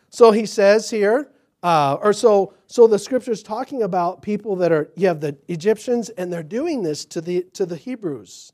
So 0.09 0.31
he 0.31 0.45
says 0.45 0.89
here, 0.89 1.29
uh, 1.63 1.97
or 2.01 2.13
so, 2.13 2.53
so 2.67 2.87
the 2.87 2.97
scripture 2.97 3.31
is 3.31 3.43
talking 3.43 3.83
about 3.83 4.21
people 4.21 4.55
that 4.57 4.71
are, 4.71 4.91
you 4.95 5.07
have 5.07 5.19
the 5.19 5.37
Egyptians, 5.47 6.09
and 6.09 6.31
they're 6.33 6.41
doing 6.41 6.81
this 6.81 7.05
to 7.05 7.21
the, 7.21 7.43
to 7.53 7.65
the 7.65 7.75
Hebrews. 7.75 8.53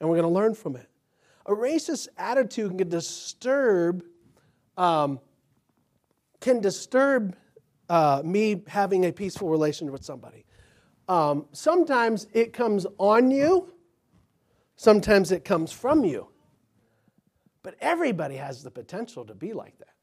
And 0.00 0.08
we're 0.08 0.16
going 0.16 0.28
to 0.28 0.34
learn 0.34 0.54
from 0.54 0.76
it. 0.76 0.88
A 1.46 1.52
racist 1.52 2.08
attitude 2.18 2.76
can 2.76 2.88
disturb, 2.88 4.04
um, 4.76 5.18
can 6.40 6.60
disturb 6.60 7.36
uh, 7.88 8.20
me 8.22 8.62
having 8.66 9.06
a 9.06 9.12
peaceful 9.12 9.48
relationship 9.48 9.92
with 9.92 10.04
somebody. 10.04 10.44
Um, 11.08 11.46
sometimes 11.52 12.26
it 12.34 12.52
comes 12.52 12.86
on 12.98 13.30
you, 13.30 13.72
sometimes 14.76 15.32
it 15.32 15.42
comes 15.42 15.72
from 15.72 16.04
you. 16.04 16.28
But 17.62 17.76
everybody 17.80 18.36
has 18.36 18.62
the 18.62 18.70
potential 18.70 19.24
to 19.24 19.34
be 19.34 19.54
like 19.54 19.78
that, 19.78 19.94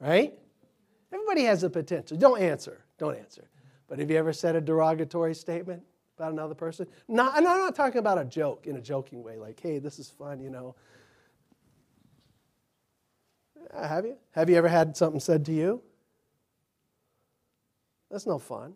right? 0.00 0.38
Everybody 1.12 1.44
has 1.44 1.62
the 1.62 1.70
potential. 1.70 2.16
Don't 2.16 2.40
answer. 2.40 2.84
Don't 2.98 3.16
answer. 3.16 3.48
But 3.88 3.98
have 3.98 4.10
you 4.10 4.16
ever 4.16 4.32
said 4.32 4.56
a 4.56 4.60
derogatory 4.60 5.34
statement 5.34 5.82
about 6.16 6.32
another 6.32 6.54
person? 6.54 6.86
Not, 7.08 7.34
I'm 7.34 7.44
not 7.44 7.74
talking 7.74 7.98
about 7.98 8.18
a 8.18 8.24
joke 8.24 8.66
in 8.66 8.76
a 8.76 8.80
joking 8.80 9.22
way, 9.22 9.38
like, 9.38 9.58
hey, 9.60 9.78
this 9.78 9.98
is 9.98 10.10
fun, 10.10 10.40
you 10.40 10.50
know. 10.50 10.74
Uh, 13.72 13.86
have 13.86 14.04
you? 14.04 14.16
Have 14.32 14.50
you 14.50 14.56
ever 14.56 14.68
had 14.68 14.96
something 14.96 15.20
said 15.20 15.44
to 15.46 15.52
you? 15.52 15.82
That's 18.10 18.26
no 18.26 18.38
fun. 18.38 18.74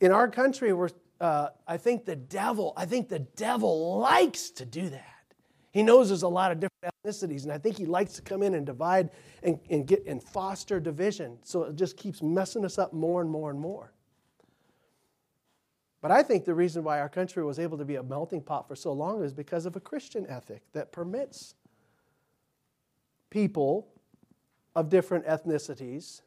In 0.00 0.12
our 0.12 0.28
country, 0.28 0.72
we're, 0.72 0.90
uh, 1.20 1.48
I 1.66 1.76
think 1.76 2.04
the 2.04 2.16
devil, 2.16 2.72
I 2.76 2.86
think 2.86 3.08
the 3.08 3.18
devil 3.18 3.98
likes 3.98 4.50
to 4.52 4.64
do 4.64 4.88
that. 4.88 5.19
He 5.72 5.82
knows 5.82 6.08
there's 6.08 6.22
a 6.22 6.28
lot 6.28 6.50
of 6.50 6.58
different 6.58 6.94
ethnicities, 7.04 7.44
and 7.44 7.52
I 7.52 7.58
think 7.58 7.76
he 7.78 7.86
likes 7.86 8.14
to 8.14 8.22
come 8.22 8.42
in 8.42 8.54
and 8.54 8.66
divide 8.66 9.10
and, 9.42 9.60
and 9.70 9.86
get 9.86 10.04
and 10.06 10.22
foster 10.22 10.80
division. 10.80 11.38
So 11.42 11.64
it 11.64 11.76
just 11.76 11.96
keeps 11.96 12.22
messing 12.22 12.64
us 12.64 12.78
up 12.78 12.92
more 12.92 13.20
and 13.20 13.30
more 13.30 13.50
and 13.50 13.60
more. 13.60 13.92
But 16.02 16.10
I 16.10 16.22
think 16.22 16.44
the 16.44 16.54
reason 16.54 16.82
why 16.82 16.98
our 17.00 17.08
country 17.08 17.44
was 17.44 17.58
able 17.58 17.78
to 17.78 17.84
be 17.84 17.96
a 17.96 18.02
melting 18.02 18.42
pot 18.42 18.66
for 18.66 18.74
so 18.74 18.92
long 18.92 19.22
is 19.22 19.32
because 19.32 19.66
of 19.66 19.76
a 19.76 19.80
Christian 19.80 20.26
ethic 20.28 20.62
that 20.72 20.92
permits 20.92 21.54
people 23.28 23.86
of 24.74 24.88
different 24.88 25.26
ethnicities, 25.26 26.22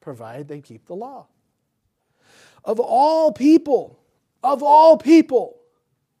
provided 0.00 0.48
they 0.48 0.60
keep 0.60 0.86
the 0.86 0.96
law. 0.96 1.26
Of 2.64 2.80
all 2.80 3.30
people, 3.30 4.00
of 4.42 4.62
all 4.62 4.96
people, 4.96 5.57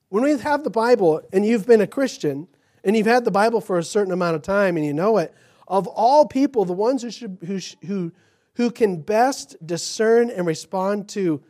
when 0.08 0.22
we 0.22 0.38
have 0.38 0.64
the 0.64 0.70
Bible 0.70 1.22
and 1.32 1.44
you've 1.44 1.66
been 1.66 1.80
a 1.80 1.86
Christian 1.86 2.48
and 2.84 2.96
you've 2.96 3.06
had 3.06 3.24
the 3.24 3.30
Bible 3.30 3.60
for 3.60 3.78
a 3.78 3.84
certain 3.84 4.12
amount 4.12 4.36
of 4.36 4.42
time 4.42 4.76
and 4.76 4.84
you 4.84 4.94
know 4.94 5.18
it, 5.18 5.34
of 5.66 5.86
all 5.86 6.26
people, 6.26 6.64
the 6.64 6.72
ones 6.72 7.02
who, 7.02 7.10
should, 7.10 7.38
who, 7.44 7.58
who, 7.86 8.12
who 8.54 8.70
can 8.70 9.02
best 9.02 9.54
discern 9.64 10.30
and 10.30 10.46
respond 10.46 11.08
to 11.10 11.42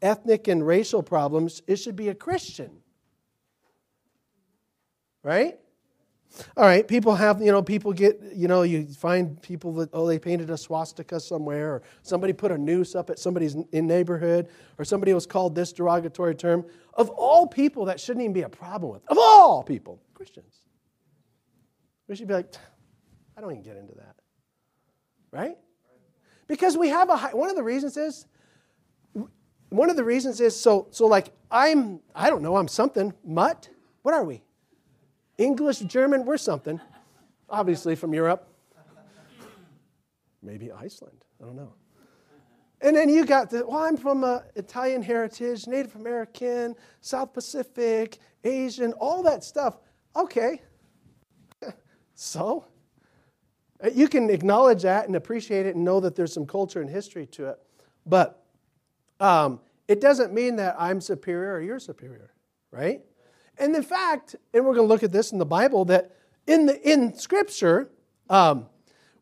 ethnic 0.00 0.48
and 0.48 0.66
racial 0.66 1.02
problems, 1.02 1.62
it 1.66 1.76
should 1.76 1.96
be 1.96 2.08
a 2.08 2.14
Christian. 2.14 2.70
Right? 5.22 5.58
All 6.56 6.64
right, 6.64 6.86
people 6.86 7.14
have, 7.16 7.42
you 7.42 7.50
know, 7.50 7.62
people 7.62 7.92
get, 7.92 8.20
you 8.34 8.46
know, 8.46 8.62
you 8.62 8.86
find 8.86 9.40
people 9.42 9.72
that, 9.74 9.90
oh, 9.92 10.06
they 10.06 10.18
painted 10.18 10.48
a 10.50 10.56
swastika 10.56 11.18
somewhere, 11.18 11.74
or 11.74 11.82
somebody 12.02 12.32
put 12.32 12.52
a 12.52 12.58
noose 12.58 12.94
up 12.94 13.10
at 13.10 13.18
somebody's 13.18 13.56
in 13.72 13.86
neighborhood, 13.86 14.48
or 14.78 14.84
somebody 14.84 15.12
was 15.12 15.26
called 15.26 15.54
this 15.54 15.72
derogatory 15.72 16.34
term. 16.34 16.64
Of 16.94 17.10
all 17.10 17.46
people, 17.46 17.86
that 17.86 18.00
shouldn't 18.00 18.22
even 18.22 18.32
be 18.32 18.42
a 18.42 18.48
problem 18.48 18.92
with. 18.92 19.02
Of 19.08 19.18
all 19.18 19.62
people, 19.62 20.00
Christians. 20.14 20.54
We 22.06 22.16
should 22.16 22.28
be 22.28 22.34
like, 22.34 22.54
I 23.36 23.40
don't 23.40 23.50
even 23.50 23.62
get 23.62 23.76
into 23.76 23.94
that. 23.94 24.16
Right? 25.32 25.56
Because 26.46 26.76
we 26.76 26.88
have 26.88 27.10
a 27.10 27.16
high, 27.16 27.34
one 27.34 27.50
of 27.50 27.56
the 27.56 27.62
reasons 27.62 27.96
is, 27.96 28.26
one 29.68 29.90
of 29.90 29.96
the 29.96 30.04
reasons 30.04 30.40
is, 30.40 30.58
so, 30.58 30.88
so 30.90 31.06
like, 31.06 31.32
I'm, 31.50 32.00
I 32.14 32.30
don't 32.30 32.42
know, 32.42 32.56
I'm 32.56 32.68
something, 32.68 33.14
mutt. 33.24 33.68
What 34.02 34.14
are 34.14 34.24
we? 34.24 34.42
English, 35.40 35.78
German, 35.78 36.26
we're 36.26 36.36
something. 36.36 36.80
Obviously 37.48 37.96
from 37.96 38.12
Europe. 38.12 38.46
Maybe 40.42 40.70
Iceland. 40.70 41.24
I 41.40 41.46
don't 41.46 41.56
know. 41.56 41.72
And 42.82 42.94
then 42.94 43.08
you 43.08 43.24
got 43.24 43.50
the, 43.50 43.66
well, 43.66 43.78
I'm 43.78 43.96
from 43.96 44.22
uh, 44.22 44.40
Italian 44.54 45.02
heritage, 45.02 45.66
Native 45.66 45.96
American, 45.96 46.74
South 47.00 47.32
Pacific, 47.32 48.18
Asian, 48.44 48.92
all 48.94 49.22
that 49.22 49.42
stuff. 49.42 49.78
Okay. 50.14 50.62
so? 52.14 52.66
Uh, 53.82 53.88
you 53.94 54.08
can 54.08 54.28
acknowledge 54.30 54.82
that 54.82 55.06
and 55.06 55.16
appreciate 55.16 55.66
it 55.66 55.74
and 55.74 55.84
know 55.84 56.00
that 56.00 56.16
there's 56.16 56.32
some 56.32 56.46
culture 56.46 56.82
and 56.82 56.90
history 56.90 57.26
to 57.26 57.48
it. 57.48 57.58
But 58.04 58.44
um, 59.20 59.60
it 59.88 60.00
doesn't 60.00 60.32
mean 60.32 60.56
that 60.56 60.76
I'm 60.78 61.00
superior 61.00 61.54
or 61.54 61.60
you're 61.60 61.80
superior, 61.80 62.30
right? 62.70 63.02
And 63.60 63.76
in 63.76 63.82
fact, 63.82 64.36
and 64.54 64.64
we're 64.64 64.74
going 64.74 64.88
to 64.88 64.92
look 64.92 65.02
at 65.02 65.12
this 65.12 65.32
in 65.32 65.38
the 65.38 65.44
Bible, 65.44 65.84
that 65.84 66.16
in, 66.46 66.64
the, 66.64 66.90
in 66.90 67.14
Scripture, 67.14 67.90
um, 68.30 68.66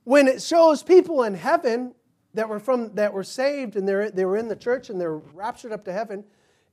when 0.05 0.29
it 0.29 0.41
shows 0.41 0.83
people 0.85 1.25
in 1.25 1.35
heaven 1.35 1.93
that 2.35 2.49
were, 2.49 2.61
from, 2.61 2.95
that 2.95 3.13
were 3.13 3.25
saved 3.25 3.75
and 3.75 3.87
they're, 3.87 4.13
they 4.13 4.25
were 4.25 4.37
in 4.37 4.47
the 4.47 4.57
church 4.57 4.91
and 4.91 5.01
they're 5.01 5.17
raptured 5.17 5.73
up 5.73 5.85
to 5.87 5.93
heaven, 5.93 6.23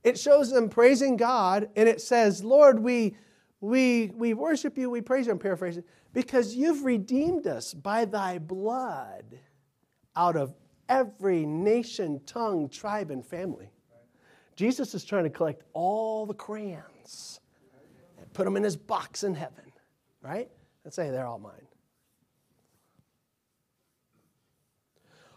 it 0.04 0.20
shows 0.20 0.52
them 0.52 0.70
praising 0.70 1.18
God 1.18 1.70
and 1.76 1.90
it 1.90 2.02
says, 2.02 2.44
Lord, 2.44 2.80
we, 2.80 3.18
we, 3.62 4.12
we 4.16 4.36
worship 4.36 4.78
you, 4.78 4.92
we 4.92 5.02
praise 5.02 5.26
you, 5.26 5.32
I'm 5.32 5.40
paraphrasing, 5.40 5.84
because 6.14 6.56
you've 6.56 6.86
redeemed 6.86 7.48
us 7.48 7.74
by 7.74 8.06
thy 8.06 8.38
blood 8.38 9.40
out 10.16 10.38
of 10.38 10.54
every 10.88 11.48
nation, 11.48 12.22
tongue, 12.28 12.70
tribe, 12.70 13.10
and 13.10 13.26
family. 13.26 13.72
Jesus 14.56 14.94
is 14.94 15.04
trying 15.04 15.24
to 15.24 15.32
collect 15.32 15.64
all 15.74 16.28
the 16.28 16.36
crayons 16.36 17.40
put 18.36 18.44
them 18.44 18.58
in 18.58 18.64
his 18.64 18.76
box 18.78 19.24
in 19.24 19.34
heaven, 19.34 19.72
right? 20.22 20.50
And 20.84 20.94
say, 20.94 21.10
they're 21.10 21.26
all 21.26 21.40
mine. 21.40 21.54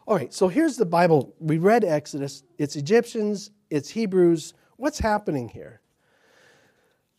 All 0.07 0.17
right, 0.17 0.35
so 0.35 0.49
here's 0.49 0.77
the 0.77 0.87
Bible. 0.87 1.35
We 1.39 1.59
read 1.59 1.85
Exodus. 1.85 2.43
It's 2.59 2.77
Egyptians, 2.77 3.51
it's 3.71 3.89
Hebrews. 3.89 4.53
What's 4.77 4.99
happening 4.99 5.49
here? 5.49 5.81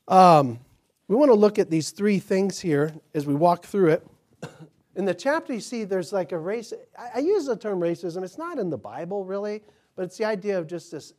Um, 0.07 0.59
we 1.07 1.15
want 1.15 1.29
to 1.29 1.35
look 1.35 1.57
at 1.57 1.69
these 1.69 1.91
three 1.91 2.19
things 2.19 2.59
here 2.59 2.93
as 3.13 3.25
we 3.25 3.33
walk 3.33 3.65
through 3.65 3.91
it. 3.91 4.07
In 4.95 5.05
the 5.05 5.13
chapter, 5.13 5.53
you 5.53 5.61
see 5.61 5.85
there's 5.85 6.11
like 6.11 6.31
a 6.31 6.37
race. 6.37 6.73
I 7.15 7.19
use 7.19 7.45
the 7.45 7.55
term 7.55 7.79
racism. 7.79 8.23
It's 8.23 8.37
not 8.37 8.57
in 8.57 8.69
the 8.69 8.77
Bible, 8.77 9.23
really, 9.23 9.63
but 9.95 10.03
it's 10.03 10.17
the 10.17 10.25
idea 10.25 10.57
of 10.57 10.67
just 10.67 10.91
this 10.91 11.13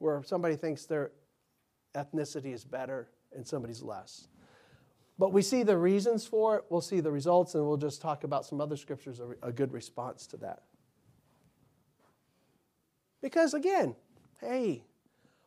where 0.00 0.22
somebody 0.22 0.54
thinks 0.56 0.84
they're 0.84 1.12
ethnicity 1.96 2.52
is 2.52 2.64
better 2.64 3.08
and 3.34 3.46
somebody's 3.46 3.82
less. 3.82 4.28
But 5.18 5.32
we 5.32 5.40
see 5.42 5.62
the 5.62 5.78
reasons 5.78 6.26
for 6.26 6.56
it, 6.56 6.64
we'll 6.68 6.82
see 6.82 7.00
the 7.00 7.10
results, 7.10 7.54
and 7.54 7.66
we'll 7.66 7.78
just 7.78 8.02
talk 8.02 8.24
about 8.24 8.44
some 8.44 8.60
other 8.60 8.76
scriptures, 8.76 9.20
a 9.42 9.50
good 9.50 9.72
response 9.72 10.26
to 10.28 10.36
that. 10.38 10.62
Because 13.22 13.54
again, 13.54 13.96
hey, 14.40 14.84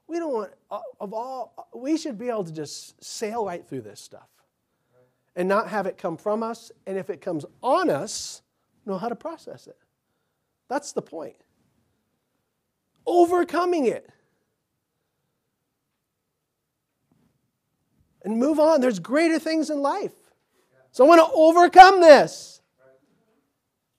we 0.08 0.18
don't 0.18 0.34
want, 0.34 0.52
uh, 0.72 0.80
of 1.00 1.14
all, 1.14 1.70
we 1.74 1.98
should 1.98 2.18
be 2.18 2.30
able 2.30 2.44
to 2.44 2.52
just 2.52 3.02
sail 3.04 3.46
right 3.46 3.66
through 3.68 3.82
this 3.82 4.02
stuff 4.02 4.28
and 5.36 5.48
not 5.48 5.70
have 5.70 5.86
it 5.86 5.98
come 5.98 6.18
from 6.18 6.42
us. 6.42 6.72
And 6.88 6.98
if 6.98 7.12
it 7.12 7.22
comes 7.22 7.46
on 7.62 7.92
us, 7.92 8.42
know 8.88 8.98
how 8.98 9.08
to 9.08 9.16
process 9.16 9.68
it. 9.68 9.78
That's 10.68 10.94
the 10.94 11.02
point. 11.04 11.36
Overcoming 13.06 13.86
it. 13.86 14.10
And 18.24 18.38
move 18.38 18.60
on. 18.60 18.82
There's 18.82 19.00
greater 19.00 19.40
things 19.40 19.70
in 19.70 19.82
life. 19.82 20.14
So 20.92 21.06
I 21.06 21.08
want 21.08 21.22
to 21.22 21.34
overcome 21.34 22.02
this. 22.02 22.62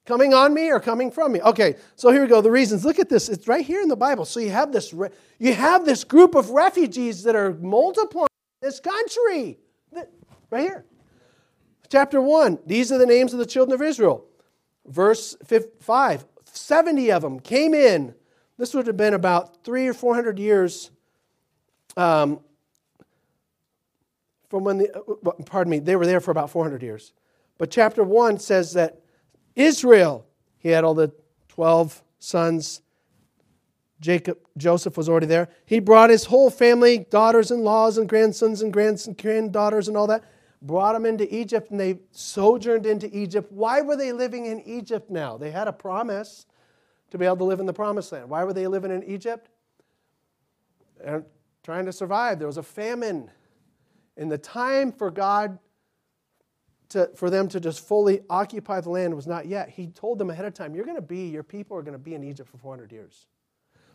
Coming 0.06 0.34
on 0.34 0.52
me 0.52 0.70
or 0.70 0.80
coming 0.80 1.10
from 1.10 1.32
me. 1.32 1.40
Okay, 1.40 1.76
so 1.94 2.10
here 2.10 2.22
we 2.22 2.26
go. 2.26 2.40
The 2.40 2.50
reasons. 2.50 2.84
Look 2.84 2.98
at 2.98 3.08
this. 3.08 3.28
It's 3.28 3.46
right 3.46 3.64
here 3.64 3.80
in 3.80 3.88
the 3.88 3.96
Bible. 3.96 4.24
So 4.24 4.40
you 4.40 4.50
have 4.50 4.72
this 4.72 4.92
you 5.38 5.54
have 5.54 5.84
this 5.84 6.02
group 6.02 6.34
of 6.34 6.50
refugees 6.50 7.22
that 7.22 7.36
are 7.36 7.52
multiplying 7.54 8.26
in 8.60 8.68
this 8.68 8.80
country. 8.80 9.58
Right 10.50 10.62
here. 10.62 10.84
Chapter 11.88 12.20
1. 12.20 12.58
These 12.66 12.90
are 12.90 12.98
the 12.98 13.06
names 13.06 13.32
of 13.32 13.38
the 13.38 13.46
children 13.46 13.74
of 13.74 13.82
Israel. 13.86 14.24
Verse 14.86 15.36
5. 15.80 16.24
70 16.44 17.12
of 17.12 17.22
them 17.22 17.38
came 17.38 17.74
in. 17.74 18.14
This 18.58 18.74
would 18.74 18.86
have 18.88 18.96
been 18.96 19.14
about 19.14 19.64
three 19.64 19.86
or 19.86 19.94
four 19.94 20.14
hundred 20.14 20.38
years 20.38 20.90
um, 21.96 22.40
from 24.50 24.64
when 24.64 24.78
the, 24.78 24.94
uh, 24.94 25.30
pardon 25.46 25.70
me, 25.70 25.78
they 25.78 25.96
were 25.96 26.06
there 26.06 26.20
for 26.20 26.32
about 26.32 26.50
400 26.50 26.82
years. 26.82 27.12
But 27.56 27.70
chapter 27.70 28.02
1 28.02 28.40
says 28.40 28.72
that 28.72 29.00
Israel, 29.54 30.26
he 30.58 30.70
had 30.70 30.82
all 30.84 30.94
the 30.94 31.12
12 31.48 32.02
sons. 32.18 32.82
Jacob, 34.00 34.38
Joseph 34.56 34.96
was 34.96 35.08
already 35.08 35.26
there. 35.26 35.48
He 35.66 35.78
brought 35.78 36.10
his 36.10 36.24
whole 36.24 36.50
family, 36.50 37.06
daughters 37.10 37.50
in 37.50 37.62
laws 37.62 37.96
and 37.96 38.08
grandsons 38.08 38.60
and 38.60 38.72
granddaughters 38.72 39.88
and 39.88 39.96
all 39.96 40.08
that. 40.08 40.24
brought 40.62 40.94
them 40.94 41.06
into 41.06 41.32
Egypt 41.34 41.70
and 41.70 41.78
they 41.78 42.00
sojourned 42.10 42.86
into 42.86 43.14
Egypt. 43.16 43.52
Why 43.52 43.82
were 43.82 43.96
they 43.96 44.12
living 44.12 44.46
in 44.46 44.60
Egypt 44.62 45.10
now? 45.10 45.36
They 45.36 45.50
had 45.50 45.68
a 45.68 45.72
promise 45.72 46.46
to 47.10 47.18
be 47.18 47.24
able 47.24 47.36
to 47.38 47.44
live 47.44 47.60
in 47.60 47.66
the 47.66 47.72
promised 47.72 48.10
land. 48.10 48.28
Why 48.28 48.42
were 48.44 48.52
they 48.52 48.66
living 48.66 48.90
in 48.90 49.04
Egypt? 49.04 49.48
And 51.04 51.24
trying 51.62 51.86
to 51.86 51.92
survive. 51.92 52.38
There 52.38 52.48
was 52.48 52.56
a 52.56 52.62
famine. 52.62 53.30
And 54.20 54.30
the 54.30 54.38
time 54.38 54.92
for 54.92 55.10
God 55.10 55.58
to, 56.90 57.10
for 57.16 57.30
them 57.30 57.48
to 57.48 57.58
just 57.58 57.86
fully 57.86 58.20
occupy 58.28 58.80
the 58.80 58.90
land 58.90 59.14
was 59.14 59.26
not 59.26 59.46
yet. 59.46 59.70
He 59.70 59.86
told 59.86 60.18
them 60.18 60.28
ahead 60.28 60.44
of 60.44 60.52
time, 60.52 60.74
you're 60.74 60.84
going 60.84 60.96
to 60.96 61.02
be, 61.02 61.28
your 61.28 61.42
people 61.42 61.76
are 61.76 61.82
going 61.82 61.94
to 61.94 61.98
be 61.98 62.14
in 62.14 62.22
Egypt 62.22 62.48
for 62.48 62.58
400 62.58 62.92
years. 62.92 63.26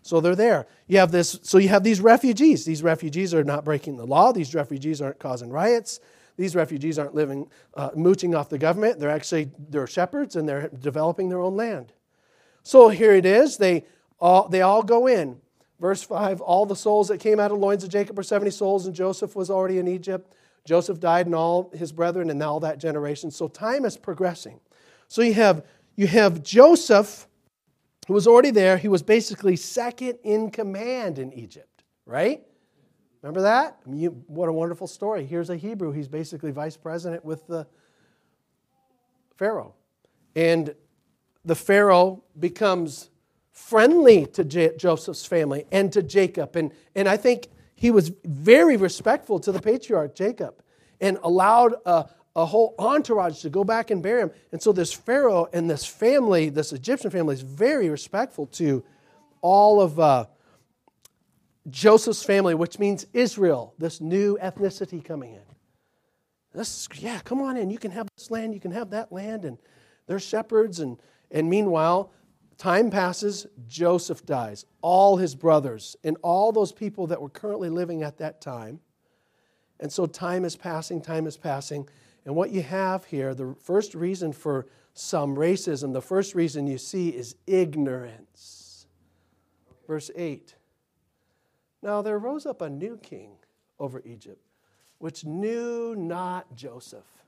So 0.01 0.19
they're 0.21 0.35
there. 0.35 0.67
You 0.87 0.97
have 0.97 1.11
this, 1.11 1.39
so 1.43 1.57
you 1.57 1.69
have 1.69 1.83
these 1.83 2.01
refugees. 2.01 2.65
These 2.65 2.81
refugees 2.81 3.33
are 3.33 3.43
not 3.43 3.65
breaking 3.65 3.97
the 3.97 4.05
law. 4.05 4.31
These 4.31 4.55
refugees 4.55 5.01
aren't 5.01 5.19
causing 5.19 5.51
riots. 5.51 5.99
These 6.37 6.55
refugees 6.55 6.97
aren't 6.97 7.15
living, 7.15 7.47
uh, 7.75 7.91
mooching 7.95 8.33
off 8.33 8.49
the 8.49 8.57
government. 8.57 8.99
They're 8.99 9.09
actually, 9.09 9.51
they're 9.69 9.87
shepherds 9.87 10.35
and 10.35 10.49
they're 10.49 10.69
developing 10.69 11.29
their 11.29 11.39
own 11.39 11.55
land. 11.55 11.93
So 12.63 12.89
here 12.89 13.13
it 13.13 13.25
is. 13.25 13.57
They 13.57 13.85
all, 14.19 14.49
they 14.49 14.61
all 14.61 14.81
go 14.81 15.07
in. 15.07 15.39
Verse 15.79 16.01
5 16.03 16.41
All 16.41 16.65
the 16.65 16.75
souls 16.75 17.07
that 17.09 17.19
came 17.19 17.39
out 17.39 17.51
of 17.51 17.59
the 17.59 17.65
loins 17.65 17.83
of 17.83 17.89
Jacob 17.89 18.17
were 18.17 18.23
70 18.23 18.51
souls, 18.51 18.85
and 18.85 18.95
Joseph 18.95 19.35
was 19.35 19.49
already 19.49 19.77
in 19.77 19.87
Egypt. 19.87 20.35
Joseph 20.65 20.99
died 20.99 21.27
and 21.27 21.35
all 21.35 21.71
his 21.75 21.91
brethren 21.91 22.29
and 22.29 22.41
all 22.41 22.59
that 22.61 22.79
generation. 22.79 23.29
So 23.29 23.47
time 23.47 23.85
is 23.85 23.97
progressing. 23.97 24.59
So 25.07 25.21
you 25.21 25.35
have, 25.35 25.63
you 25.95 26.07
have 26.07 26.41
Joseph, 26.41 27.27
who 28.07 28.13
was 28.13 28.25
already 28.25 28.49
there. 28.49 28.77
He 28.77 28.87
was 28.87 29.03
basically 29.03 29.55
second 29.57 30.17
in 30.23 30.49
command 30.49 31.19
in 31.19 31.31
Egypt, 31.33 31.83
right? 32.05 32.41
Remember 33.21 33.41
that? 33.41 33.79
What 33.85 34.49
a 34.49 34.53
wonderful 34.53 34.87
story. 34.87 35.25
Here's 35.25 35.49
a 35.49 35.55
Hebrew. 35.55 35.91
He's 35.91 36.07
basically 36.07 36.51
vice 36.51 36.77
president 36.77 37.23
with 37.23 37.45
the 37.47 37.67
Pharaoh. 39.35 39.73
And 40.35 40.75
the 41.43 41.55
Pharaoh 41.55 42.23
becomes 42.39 43.09
friendly 43.55 44.25
to 44.27 44.43
J- 44.43 44.75
Joseph's 44.77 45.25
family 45.25 45.65
and 45.71 45.91
to 45.93 46.03
Jacob. 46.03 46.55
And, 46.55 46.71
and 46.93 47.07
I 47.07 47.17
think 47.17 47.47
he 47.73 47.89
was 47.89 48.11
very 48.25 48.77
respectful 48.77 49.39
to 49.39 49.51
the 49.51 49.61
patriarch 49.61 50.13
Jacob 50.13 50.61
and 50.99 51.17
allowed 51.23 51.75
a, 51.85 52.05
a 52.35 52.45
whole 52.45 52.75
entourage 52.77 53.41
to 53.41 53.49
go 53.49 53.63
back 53.63 53.91
and 53.91 54.03
bury 54.03 54.21
him. 54.21 54.31
And 54.51 54.61
so 54.61 54.73
this 54.73 54.91
Pharaoh 54.91 55.47
and 55.53 55.69
this 55.69 55.85
family, 55.85 56.49
this 56.49 56.73
Egyptian 56.73 57.09
family, 57.09 57.33
is 57.33 57.41
very 57.41 57.89
respectful 57.89 58.45
to 58.47 58.83
all 59.41 59.81
of 59.81 59.99
uh, 59.99 60.25
Joseph's 61.69 62.23
family, 62.23 62.55
which 62.55 62.77
means 62.77 63.07
Israel, 63.13 63.73
this 63.77 64.01
new 64.01 64.37
ethnicity 64.41 65.03
coming 65.03 65.33
in. 65.33 65.41
This, 66.53 66.89
yeah, 66.97 67.19
come 67.23 67.41
on 67.41 67.55
in. 67.55 67.69
You 67.69 67.79
can 67.79 67.91
have 67.91 68.07
this 68.17 68.29
land, 68.29 68.53
you 68.53 68.59
can 68.59 68.71
have 68.71 68.89
that 68.89 69.11
land, 69.11 69.45
and 69.45 69.57
they're 70.07 70.19
shepherds. 70.19 70.79
And, 70.79 70.97
and 71.31 71.49
meanwhile, 71.49 72.11
Time 72.57 72.89
passes, 72.89 73.47
Joseph 73.67 74.25
dies, 74.25 74.65
all 74.81 75.17
his 75.17 75.35
brothers, 75.35 75.95
and 76.03 76.17
all 76.21 76.51
those 76.51 76.71
people 76.71 77.07
that 77.07 77.21
were 77.21 77.29
currently 77.29 77.69
living 77.69 78.01
at 78.01 78.17
that 78.17 78.39
time. 78.39 78.79
And 79.79 79.91
so 79.91 80.05
time 80.05 80.45
is 80.45 80.55
passing, 80.55 81.01
time 81.01 81.27
is 81.27 81.35
passing. 81.35 81.87
And 82.23 82.35
what 82.35 82.51
you 82.51 82.61
have 82.61 83.05
here, 83.05 83.35
the 83.35 83.55
first 83.61 83.93
reason 83.93 84.31
for 84.31 84.67
some 84.93 85.35
racism, 85.35 85.91
the 85.91 86.01
first 86.01 86.33
reason 86.33 86.65
you 86.65 86.77
see 86.77 87.09
is 87.09 87.35
ignorance. 87.45 88.87
Verse 89.85 90.09
8 90.15 90.55
Now 91.83 92.01
there 92.01 92.17
rose 92.17 92.45
up 92.45 92.61
a 92.61 92.69
new 92.69 92.97
king 92.97 93.31
over 93.79 94.01
Egypt, 94.05 94.41
which 94.99 95.25
knew 95.25 95.93
not 95.95 96.55
Joseph. 96.55 97.24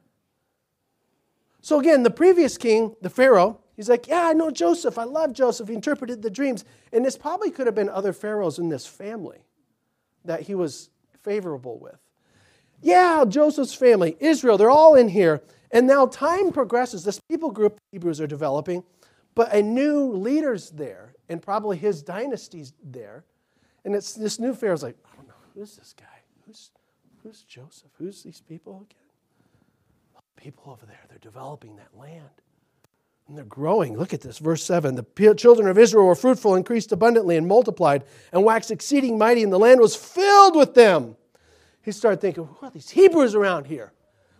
So 1.67 1.81
again, 1.81 2.03
the 2.03 2.09
previous 2.09 2.57
king, 2.57 2.95
the 3.01 3.09
Pharaoh, 3.09 3.59
He's 3.75 3.89
like, 3.89 4.07
Yeah, 4.07 4.29
I 4.29 4.31
know 4.31 4.49
Joseph. 4.49 4.97
I 4.97 5.03
love 5.03 5.33
Joseph. 5.33 5.67
He 5.67 5.73
interpreted 5.73 6.21
the 6.21 6.29
dreams. 6.29 6.63
And 6.93 7.03
this 7.03 7.17
probably 7.17 7.51
could 7.51 7.65
have 7.65 7.75
been 7.75 7.89
other 7.89 8.13
pharaohs 8.13 8.57
in 8.57 8.69
this 8.69 8.87
family 8.87 9.39
that 10.23 10.43
he 10.43 10.55
was 10.55 10.89
favorable 11.23 11.77
with. 11.77 11.99
Yeah, 12.81 13.25
Joseph's 13.27 13.73
family, 13.73 14.15
Israel, 14.21 14.57
they're 14.57 14.69
all 14.69 14.95
in 14.95 15.09
here. 15.09 15.43
And 15.69 15.87
now 15.87 16.05
time 16.05 16.53
progresses. 16.53 17.03
This 17.03 17.19
people 17.29 17.51
group 17.51 17.77
Hebrews 17.91 18.21
are 18.21 18.27
developing, 18.27 18.85
but 19.35 19.53
a 19.53 19.61
new 19.61 20.13
leader's 20.13 20.69
there, 20.69 21.15
and 21.27 21.41
probably 21.41 21.75
his 21.75 22.01
dynasty's 22.01 22.71
there. 22.81 23.25
And 23.83 23.93
it's 23.93 24.13
this 24.13 24.39
new 24.39 24.55
Pharaoh's 24.55 24.83
like, 24.83 24.95
I 25.11 25.17
don't 25.17 25.27
know, 25.27 25.33
who's 25.53 25.75
this 25.75 25.93
guy? 25.99 26.05
Who's, 26.45 26.71
who's 27.23 27.43
Joseph? 27.43 27.91
Who's 27.97 28.23
these 28.23 28.39
people 28.39 28.87
again? 28.89 29.06
People 30.37 30.71
over 30.71 30.85
there, 30.85 31.03
they're 31.09 31.17
developing 31.19 31.75
that 31.75 31.89
land. 31.97 32.29
And 33.27 33.37
they're 33.37 33.43
growing. 33.43 33.97
Look 33.97 34.13
at 34.13 34.21
this, 34.21 34.37
verse 34.37 34.63
7. 34.63 34.95
The 34.95 35.35
children 35.35 35.67
of 35.67 35.77
Israel 35.77 36.05
were 36.05 36.15
fruitful, 36.15 36.55
increased 36.55 36.93
abundantly, 36.93 37.35
and 37.35 37.45
multiplied, 37.45 38.05
and 38.31 38.45
waxed 38.45 38.71
exceeding 38.71 39.17
mighty, 39.17 39.43
and 39.43 39.51
the 39.51 39.59
land 39.59 39.81
was 39.81 39.97
filled 39.97 40.55
with 40.55 40.73
them. 40.73 41.17
He 41.81 41.91
started 41.91 42.21
thinking, 42.21 42.45
who 42.45 42.65
are 42.65 42.69
these 42.69 42.89
Hebrews 42.89 43.35
around 43.35 43.67
here? 43.67 43.91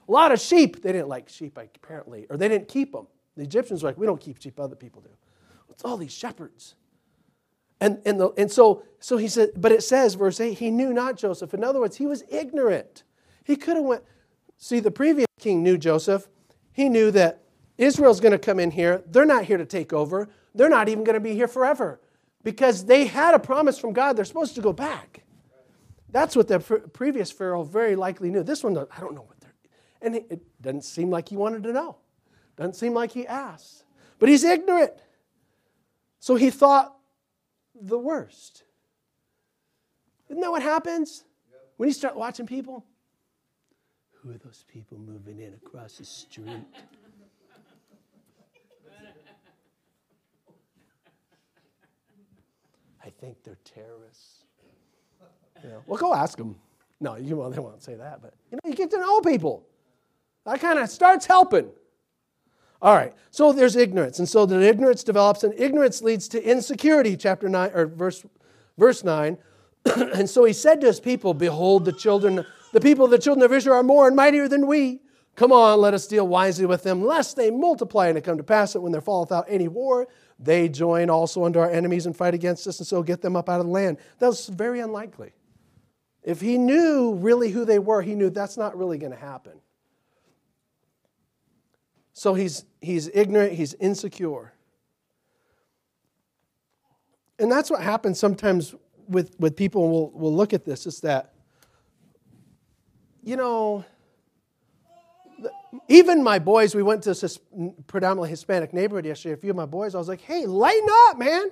A 0.07 0.11
lot 0.11 0.31
of 0.31 0.39
sheep. 0.39 0.81
They 0.81 0.93
didn't 0.93 1.09
like 1.09 1.27
sheep, 1.27 1.57
apparently, 1.57 2.27
or 2.29 2.37
they 2.37 2.47
didn't 2.47 2.69
keep 2.69 2.93
them. 2.93 3.07
The 3.35 3.43
Egyptians 3.43 3.83
were 3.83 3.89
like, 3.89 3.97
we 3.97 4.05
don't 4.05 4.21
keep 4.21 4.41
sheep, 4.41 4.59
other 4.59 4.75
people 4.75 5.01
do. 5.01 5.09
It's 5.69 5.83
all 5.83 5.97
these 5.97 6.13
shepherds. 6.13 6.75
And, 7.79 8.01
and, 8.05 8.19
the, 8.19 8.29
and 8.37 8.51
so, 8.51 8.83
so 8.99 9.17
he 9.17 9.27
said, 9.27 9.51
but 9.55 9.71
it 9.71 9.83
says, 9.83 10.15
verse 10.15 10.39
8, 10.39 10.57
he 10.57 10.71
knew 10.71 10.93
not 10.93 11.17
Joseph. 11.17 11.53
In 11.53 11.63
other 11.63 11.79
words, 11.79 11.97
he 11.97 12.07
was 12.07 12.23
ignorant. 12.29 13.03
He 13.43 13.55
could 13.55 13.75
have 13.75 13.85
went, 13.85 14.03
see, 14.57 14.79
the 14.79 14.91
previous 14.91 15.27
king 15.39 15.63
knew 15.63 15.77
Joseph. 15.77 16.27
He 16.71 16.89
knew 16.89 17.11
that 17.11 17.43
Israel's 17.77 18.19
going 18.19 18.31
to 18.31 18.39
come 18.39 18.59
in 18.59 18.71
here. 18.71 19.03
They're 19.07 19.25
not 19.25 19.45
here 19.45 19.57
to 19.57 19.65
take 19.65 19.93
over. 19.93 20.29
They're 20.53 20.69
not 20.69 20.89
even 20.89 21.03
going 21.03 21.15
to 21.15 21.19
be 21.19 21.33
here 21.33 21.47
forever 21.47 21.99
because 22.43 22.85
they 22.85 23.05
had 23.05 23.33
a 23.33 23.39
promise 23.39 23.77
from 23.77 23.93
God. 23.93 24.15
They're 24.15 24.25
supposed 24.25 24.55
to 24.55 24.61
go 24.61 24.73
back. 24.73 25.23
That's 26.09 26.35
what 26.35 26.47
the 26.47 26.59
previous 26.59 27.31
Pharaoh 27.31 27.63
very 27.63 27.95
likely 27.95 28.29
knew. 28.29 28.43
This 28.43 28.63
one, 28.63 28.77
I 28.77 28.99
don't 28.99 29.13
know 29.13 29.21
what 29.21 29.39
they're. 29.41 29.53
And 30.01 30.15
it 30.15 30.61
doesn't 30.61 30.83
seem 30.83 31.09
like 31.09 31.29
he 31.29 31.37
wanted 31.37 31.63
to 31.63 31.73
know. 31.73 31.97
Doesn't 32.55 32.75
seem 32.75 32.93
like 32.93 33.11
he 33.11 33.27
asked. 33.27 33.83
But 34.19 34.29
he's 34.29 34.43
ignorant. 34.43 34.93
So 36.19 36.35
he 36.35 36.49
thought 36.49 36.95
the 37.79 37.97
worst. 37.97 38.63
Isn't 40.29 40.41
that 40.41 40.51
what 40.51 40.63
happens 40.63 41.23
when 41.77 41.89
you 41.89 41.93
start 41.93 42.15
watching 42.15 42.45
people? 42.45 42.85
Who 44.27 44.33
are 44.33 44.37
those 44.39 44.65
people 44.67 44.97
moving 44.97 45.39
in 45.39 45.53
across 45.53 45.99
the 45.99 46.03
street? 46.03 46.49
I 53.01 53.09
think 53.21 53.37
they're 53.45 53.57
terrorists. 53.63 54.43
You 55.63 55.69
know, 55.69 55.83
well, 55.87 55.97
go 55.97 56.13
ask 56.13 56.37
them. 56.37 56.57
No, 56.99 57.15
you, 57.15 57.37
well, 57.37 57.49
they 57.49 57.59
won't 57.59 57.81
say 57.81 57.95
that, 57.95 58.21
but 58.21 58.33
you 58.51 58.57
know, 58.57 58.69
you 58.69 58.75
get 58.75 58.91
to 58.91 58.97
know 58.97 59.21
people. 59.21 59.65
That 60.45 60.59
kind 60.59 60.77
of 60.77 60.89
starts 60.89 61.25
helping. 61.25 61.69
All 62.81 62.95
right, 62.95 63.13
so 63.31 63.53
there's 63.53 63.77
ignorance, 63.77 64.19
and 64.19 64.27
so 64.27 64.45
the 64.45 64.61
ignorance 64.61 65.05
develops, 65.05 65.45
and 65.45 65.53
ignorance 65.57 66.01
leads 66.01 66.27
to 66.29 66.43
insecurity. 66.43 67.15
Chapter 67.15 67.47
nine 67.47 67.71
or 67.73 67.85
verse 67.85 68.25
verse 68.77 69.05
nine. 69.05 69.37
and 69.85 70.29
so 70.29 70.43
he 70.43 70.51
said 70.51 70.81
to 70.81 70.87
his 70.87 70.99
people, 70.99 71.33
"Behold, 71.33 71.85
the 71.85 71.93
children, 71.93 72.45
the 72.77 72.81
people 72.81 73.05
of 73.05 73.09
the 73.09 73.17
children 73.17 73.43
of 73.43 73.51
Israel 73.51 73.77
are 73.77 73.81
more 73.81 74.05
and 74.05 74.15
mightier 74.15 74.47
than 74.47 74.67
we. 74.67 75.01
Come 75.35 75.51
on, 75.51 75.81
let 75.81 75.95
us 75.95 76.05
deal 76.05 76.27
wisely 76.27 76.67
with 76.67 76.83
them, 76.83 77.03
lest 77.03 77.35
they 77.35 77.49
multiply 77.49 78.07
and 78.07 78.19
it 78.19 78.23
come 78.23 78.37
to 78.37 78.43
pass 78.43 78.73
that 78.73 78.81
when 78.81 78.91
there 78.91 79.01
falleth 79.01 79.31
out 79.31 79.45
any 79.47 79.67
war, 79.67 80.07
they 80.37 80.69
join 80.69 81.09
also 81.09 81.43
unto 81.43 81.57
our 81.57 81.71
enemies 81.71 82.05
and 82.05 82.15
fight 82.15 82.35
against 82.35 82.67
us 82.67 82.77
and 82.77 82.85
so 82.85 83.01
get 83.01 83.23
them 83.23 83.35
up 83.35 83.49
out 83.49 83.59
of 83.59 83.65
the 83.65 83.71
land. 83.71 83.97
That 84.19 84.27
was 84.27 84.47
very 84.47 84.79
unlikely. 84.79 85.31
If 86.21 86.39
he 86.39 86.59
knew 86.59 87.15
really 87.15 87.49
who 87.49 87.65
they 87.65 87.79
were, 87.79 88.03
he 88.03 88.13
knew 88.13 88.29
that's 88.29 88.57
not 88.57 88.77
really 88.77 88.99
going 88.99 89.11
to 89.11 89.17
happen. 89.17 89.59
So 92.13 92.35
he's, 92.35 92.63
he's 92.79 93.09
ignorant, 93.11 93.53
he's 93.53 93.73
insecure. 93.73 94.53
And 97.39 97.51
that's 97.51 97.71
what 97.71 97.81
happens 97.81 98.19
sometimes 98.19 98.75
with, 99.07 99.35
with 99.39 99.55
people, 99.55 99.83
and 99.85 99.91
we'll, 99.91 100.11
we'll 100.13 100.35
look 100.35 100.53
at 100.53 100.63
this, 100.63 100.85
is 100.85 101.01
that, 101.01 101.33
you 103.23 103.35
know, 103.35 103.85
even 105.87 106.23
my 106.23 106.39
boys, 106.39 106.75
we 106.75 106.83
went 106.83 107.03
to 107.03 107.13
this 107.13 107.39
predominantly 107.87 108.29
Hispanic 108.29 108.73
neighborhood 108.73 109.05
yesterday. 109.05 109.33
A 109.33 109.37
few 109.37 109.51
of 109.51 109.55
my 109.55 109.65
boys, 109.65 109.95
I 109.95 109.97
was 109.97 110.07
like, 110.07 110.21
hey, 110.21 110.45
lighten 110.45 110.87
up, 111.07 111.17
man. 111.17 111.51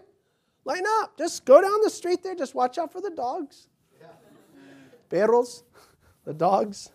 Lighten 0.63 0.85
up. 1.01 1.17
Just 1.17 1.45
go 1.45 1.61
down 1.61 1.81
the 1.83 1.89
street 1.89 2.23
there. 2.23 2.35
Just 2.35 2.55
watch 2.55 2.77
out 2.77 2.91
for 2.91 3.01
the 3.01 3.11
dogs. 3.11 3.67
Yeah. 3.99 4.07
Perros, 5.09 5.63
the 6.25 6.33
dogs. 6.33 6.89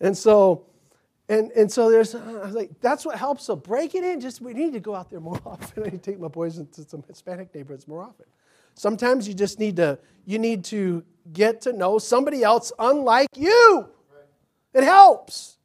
And 0.00 0.16
so, 0.16 0.66
and, 1.28 1.50
and 1.52 1.70
so 1.70 1.90
there's, 1.90 2.14
I 2.14 2.44
was 2.44 2.54
like, 2.54 2.70
that's 2.80 3.06
what 3.06 3.16
helps. 3.16 3.44
So 3.44 3.54
break 3.56 3.94
it 3.94 4.04
in. 4.04 4.20
Just, 4.20 4.40
we 4.40 4.52
need 4.52 4.72
to 4.72 4.80
go 4.80 4.94
out 4.94 5.08
there 5.10 5.20
more 5.20 5.40
often. 5.46 5.84
I 5.84 5.86
need 5.86 6.02
to 6.02 6.10
take 6.10 6.20
my 6.20 6.28
boys 6.28 6.58
into 6.58 6.82
some 6.82 7.04
Hispanic 7.06 7.54
neighborhoods 7.54 7.86
more 7.86 8.02
often. 8.02 8.26
Sometimes 8.74 9.28
you 9.28 9.34
just 9.34 9.60
need 9.60 9.76
to, 9.76 9.98
you 10.26 10.38
need 10.38 10.64
to 10.64 11.04
get 11.32 11.62
to 11.62 11.72
know 11.72 11.98
somebody 11.98 12.42
else 12.42 12.72
unlike 12.78 13.28
you. 13.36 13.88
It 14.72 14.84
helps. 14.84 15.58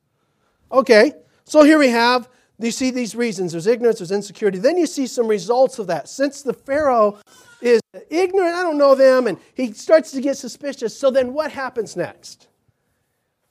Okay, 0.71 1.13
so 1.45 1.63
here 1.63 1.79
we 1.79 1.89
have, 1.89 2.29
you 2.59 2.71
see 2.71 2.91
these 2.91 3.15
reasons 3.15 3.53
there's 3.53 3.67
ignorance, 3.67 3.99
there's 3.99 4.11
insecurity. 4.11 4.59
Then 4.59 4.77
you 4.77 4.85
see 4.85 5.07
some 5.07 5.27
results 5.27 5.79
of 5.79 5.87
that. 5.87 6.07
Since 6.07 6.43
the 6.43 6.53
Pharaoh 6.53 7.17
is 7.61 7.81
ignorant, 8.09 8.55
I 8.55 8.61
don't 8.61 8.77
know 8.77 8.95
them, 8.95 9.27
and 9.27 9.37
he 9.55 9.71
starts 9.73 10.11
to 10.11 10.21
get 10.21 10.37
suspicious. 10.37 10.97
So 10.97 11.09
then 11.09 11.33
what 11.33 11.51
happens 11.51 11.95
next? 11.95 12.47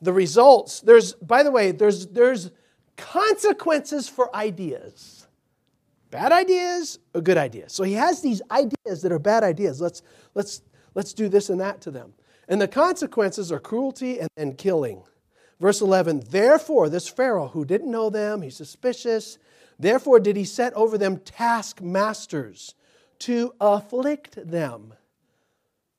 The 0.00 0.12
results, 0.12 0.80
there's, 0.80 1.14
by 1.14 1.42
the 1.42 1.50
way, 1.50 1.72
there's, 1.72 2.06
there's 2.06 2.52
consequences 2.96 4.08
for 4.08 4.34
ideas. 4.34 5.26
Bad 6.10 6.32
ideas 6.32 6.98
or 7.14 7.20
good 7.20 7.36
ideas. 7.36 7.72
So 7.72 7.82
he 7.82 7.94
has 7.94 8.22
these 8.22 8.40
ideas 8.50 9.02
that 9.02 9.12
are 9.12 9.18
bad 9.18 9.42
ideas. 9.42 9.80
Let's, 9.80 10.02
let's, 10.34 10.62
let's 10.94 11.12
do 11.12 11.28
this 11.28 11.50
and 11.50 11.60
that 11.60 11.80
to 11.82 11.90
them. 11.90 12.14
And 12.48 12.60
the 12.60 12.68
consequences 12.68 13.52
are 13.52 13.58
cruelty 13.58 14.20
and, 14.36 14.56
killing. 14.56 15.02
Verse 15.60 15.80
11, 15.80 16.24
therefore, 16.30 16.88
this 16.88 17.08
Pharaoh 17.08 17.48
who 17.48 17.64
didn't 17.64 17.90
know 17.90 18.10
them, 18.10 18.42
he's 18.42 18.56
suspicious, 18.56 19.38
therefore 19.78 20.20
did 20.20 20.36
he 20.36 20.44
set 20.44 20.72
over 20.74 20.96
them 20.96 21.18
taskmasters 21.18 22.74
to 23.20 23.52
afflict 23.60 24.38
them 24.50 24.94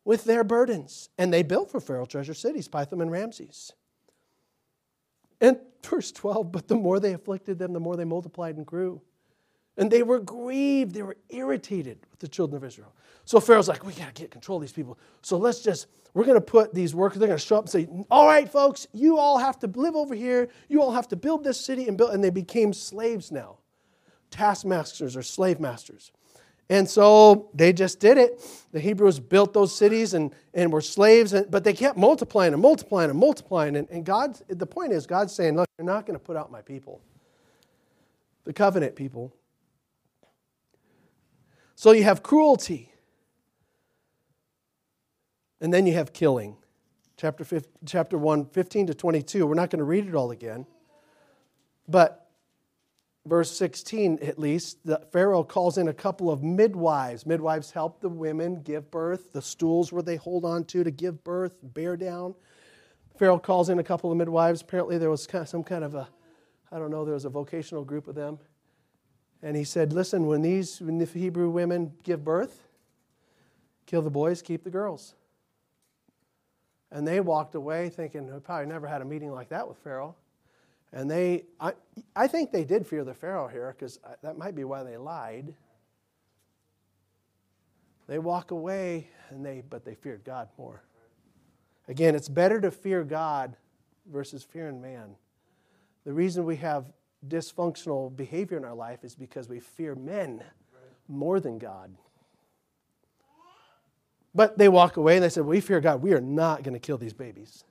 with 0.05 0.23
their 0.23 0.43
burdens. 0.43 1.09
And 1.17 1.31
they 1.31 1.43
built 1.43 1.69
for 1.69 1.79
Pharaoh 1.79 2.05
treasure 2.05 2.33
cities, 2.33 2.67
Pithom 2.67 3.01
and 3.01 3.11
Ramses. 3.11 3.73
And 5.41 5.59
verse 5.83 6.11
12, 6.11 6.51
but 6.51 6.67
the 6.67 6.75
more 6.75 6.99
they 6.99 7.13
afflicted 7.13 7.59
them, 7.59 7.73
the 7.73 7.79
more 7.79 7.95
they 7.95 8.05
multiplied 8.05 8.57
and 8.57 8.65
grew. 8.65 9.01
And 9.79 9.89
they 9.89 10.03
were 10.03 10.19
grieved, 10.19 10.93
they 10.93 11.01
were 11.01 11.15
irritated 11.29 11.97
with 12.11 12.19
the 12.19 12.27
children 12.27 12.57
of 12.57 12.65
Israel. 12.65 12.93
So 13.23 13.39
Pharaoh's 13.39 13.69
like, 13.69 13.85
we 13.85 13.93
got 13.93 14.13
to 14.13 14.21
get 14.21 14.29
control 14.29 14.57
of 14.57 14.61
these 14.61 14.73
people. 14.73 14.99
So 15.21 15.37
let's 15.37 15.61
just, 15.61 15.87
we're 16.13 16.25
going 16.25 16.35
to 16.35 16.41
put 16.41 16.73
these 16.73 16.93
workers, 16.93 17.19
they're 17.19 17.29
going 17.29 17.39
to 17.39 17.45
show 17.45 17.57
up 17.57 17.63
and 17.63 17.71
say, 17.71 17.87
all 18.11 18.27
right, 18.27 18.51
folks, 18.51 18.87
you 18.91 19.17
all 19.17 19.37
have 19.37 19.57
to 19.59 19.67
live 19.67 19.95
over 19.95 20.13
here. 20.13 20.49
You 20.67 20.81
all 20.81 20.91
have 20.91 21.07
to 21.07 21.15
build 21.15 21.45
this 21.45 21.59
city 21.59 21.87
and 21.87 21.97
build. 21.97 22.11
And 22.11 22.21
they 22.21 22.29
became 22.29 22.73
slaves 22.73 23.31
now, 23.31 23.59
taskmasters 24.31 25.15
or 25.15 25.23
slave 25.23 25.61
masters. 25.61 26.11
And 26.69 26.87
so 26.87 27.49
they 27.53 27.71
just 27.71 28.01
did 28.01 28.17
it. 28.17 28.41
The 28.73 28.81
Hebrews 28.81 29.19
built 29.19 29.53
those 29.53 29.73
cities 29.73 30.13
and, 30.13 30.35
and 30.53 30.73
were 30.73 30.81
slaves, 30.81 31.31
and, 31.33 31.49
but 31.49 31.63
they 31.63 31.73
kept 31.73 31.97
multiplying 31.97 32.51
and 32.51 32.61
multiplying 32.61 33.09
and 33.09 33.17
multiplying. 33.17 33.77
And, 33.77 33.89
and 33.89 34.05
God, 34.05 34.37
the 34.49 34.67
point 34.67 34.91
is, 34.91 35.07
God's 35.07 35.33
saying, 35.33 35.55
look, 35.55 35.67
you're 35.77 35.85
not 35.85 36.05
going 36.05 36.19
to 36.19 36.23
put 36.23 36.35
out 36.35 36.51
my 36.51 36.61
people, 36.61 37.01
the 38.43 38.53
covenant 38.53 38.95
people. 38.95 39.33
So 41.79 41.93
you 41.93 42.03
have 42.03 42.21
cruelty, 42.21 42.91
and 45.61 45.73
then 45.73 45.87
you 45.87 45.93
have 45.93 46.11
killing. 46.11 46.57
Chapter, 47.15 47.45
15, 47.45 47.71
chapter 47.85 48.17
1, 48.17 48.47
15 48.47 48.87
to 48.87 48.93
22. 48.93 49.47
We're 49.47 49.53
not 49.53 49.69
going 49.69 49.79
to 49.79 49.85
read 49.85 50.05
it 50.05 50.13
all 50.13 50.31
again. 50.31 50.65
But 51.87 52.27
verse 53.25 53.49
16 53.57 54.19
at 54.21 54.37
least, 54.37 54.85
the 54.85 55.07
Pharaoh 55.13 55.45
calls 55.45 55.77
in 55.77 55.87
a 55.87 55.93
couple 55.93 56.29
of 56.29 56.43
midwives. 56.43 57.25
Midwives 57.25 57.71
help 57.71 58.01
the 58.01 58.09
women 58.09 58.61
give 58.61 58.91
birth, 58.91 59.31
the 59.31 59.41
stools 59.41 59.93
where 59.93 60.03
they 60.03 60.17
hold 60.17 60.43
on 60.43 60.65
to 60.65 60.83
to 60.83 60.91
give 60.91 61.23
birth, 61.23 61.53
bear 61.63 61.95
down. 61.95 62.35
Pharaoh 63.17 63.39
calls 63.39 63.69
in 63.69 63.79
a 63.79 63.83
couple 63.85 64.11
of 64.11 64.17
midwives. 64.17 64.61
Apparently, 64.61 64.97
there 64.97 65.09
was 65.09 65.29
some 65.45 65.63
kind 65.63 65.85
of 65.85 65.95
a, 65.95 66.09
I 66.73 66.77
don't 66.77 66.91
know, 66.91 67.05
there 67.05 67.13
was 67.13 67.23
a 67.23 67.29
vocational 67.29 67.85
group 67.85 68.09
of 68.09 68.15
them. 68.15 68.37
And 69.41 69.55
he 69.55 69.63
said, 69.63 69.93
Listen, 69.93 70.27
when 70.27 70.41
these 70.41 70.81
when 70.81 70.97
the 70.97 71.05
Hebrew 71.05 71.49
women 71.49 71.93
give 72.03 72.23
birth, 72.23 72.67
kill 73.85 74.01
the 74.01 74.09
boys, 74.09 74.41
keep 74.41 74.63
the 74.63 74.69
girls. 74.69 75.15
And 76.91 77.07
they 77.07 77.19
walked 77.19 77.55
away 77.55 77.89
thinking, 77.89 78.31
we 78.33 78.39
probably 78.39 78.65
never 78.65 78.87
had 78.87 79.01
a 79.01 79.05
meeting 79.05 79.31
like 79.31 79.49
that 79.49 79.67
with 79.67 79.77
Pharaoh. 79.77 80.15
And 80.91 81.09
they, 81.09 81.45
I, 81.59 81.73
I 82.15 82.27
think 82.27 82.51
they 82.51 82.63
did 82.63 82.87
fear 82.87 83.03
the 83.03 83.13
Pharaoh 83.13 83.47
here 83.47 83.75
because 83.77 83.99
that 84.23 84.37
might 84.37 84.55
be 84.55 84.63
why 84.63 84.83
they 84.83 84.97
lied. 84.97 85.53
They 88.07 88.17
walk 88.17 88.49
away, 88.49 89.07
and 89.29 89.45
they, 89.45 89.61
but 89.69 89.85
they 89.85 89.93
feared 89.93 90.23
God 90.23 90.49
more. 90.57 90.81
Again, 91.87 92.15
it's 92.15 92.29
better 92.29 92.59
to 92.59 92.71
fear 92.71 93.03
God 93.03 93.55
versus 94.11 94.43
fearing 94.43 94.81
man. 94.81 95.15
The 96.05 96.13
reason 96.13 96.43
we 96.43 96.55
have 96.55 96.91
dysfunctional 97.27 98.15
behavior 98.15 98.57
in 98.57 98.65
our 98.65 98.73
life 98.73 99.03
is 99.03 99.15
because 99.15 99.49
we 99.49 99.59
fear 99.59 99.95
men 99.95 100.43
more 101.07 101.39
than 101.39 101.57
God. 101.57 101.95
But 104.33 104.57
they 104.57 104.69
walk 104.69 104.97
away 104.97 105.15
and 105.15 105.23
they 105.23 105.29
said, 105.29 105.45
We 105.45 105.59
fear 105.59 105.81
God. 105.81 106.01
We 106.01 106.13
are 106.13 106.21
not 106.21 106.63
going 106.63 106.73
to 106.73 106.79
kill 106.79 106.97
these 106.97 107.13
babies. 107.13 107.63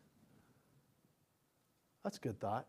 That's 2.02 2.16
a 2.16 2.20
good 2.20 2.40
thought. 2.40 2.66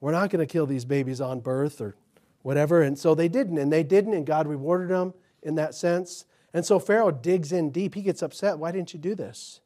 We're 0.00 0.12
not 0.12 0.30
going 0.30 0.46
to 0.46 0.50
kill 0.50 0.66
these 0.66 0.84
babies 0.84 1.20
on 1.20 1.40
birth 1.40 1.80
or 1.80 1.94
whatever. 2.42 2.82
And 2.82 2.98
so 2.98 3.14
they 3.14 3.28
didn't, 3.28 3.58
and 3.58 3.72
they 3.72 3.82
didn't, 3.82 4.14
and 4.14 4.26
God 4.26 4.46
rewarded 4.46 4.88
them 4.88 5.14
in 5.42 5.56
that 5.56 5.74
sense. 5.74 6.24
And 6.54 6.64
so 6.64 6.78
Pharaoh 6.78 7.10
digs 7.10 7.52
in 7.52 7.70
deep. 7.70 7.94
He 7.94 8.02
gets 8.02 8.22
upset. 8.22 8.58
Why 8.58 8.72
didn't 8.72 8.92
you 8.92 8.98
do 8.98 9.14
this? 9.14 9.60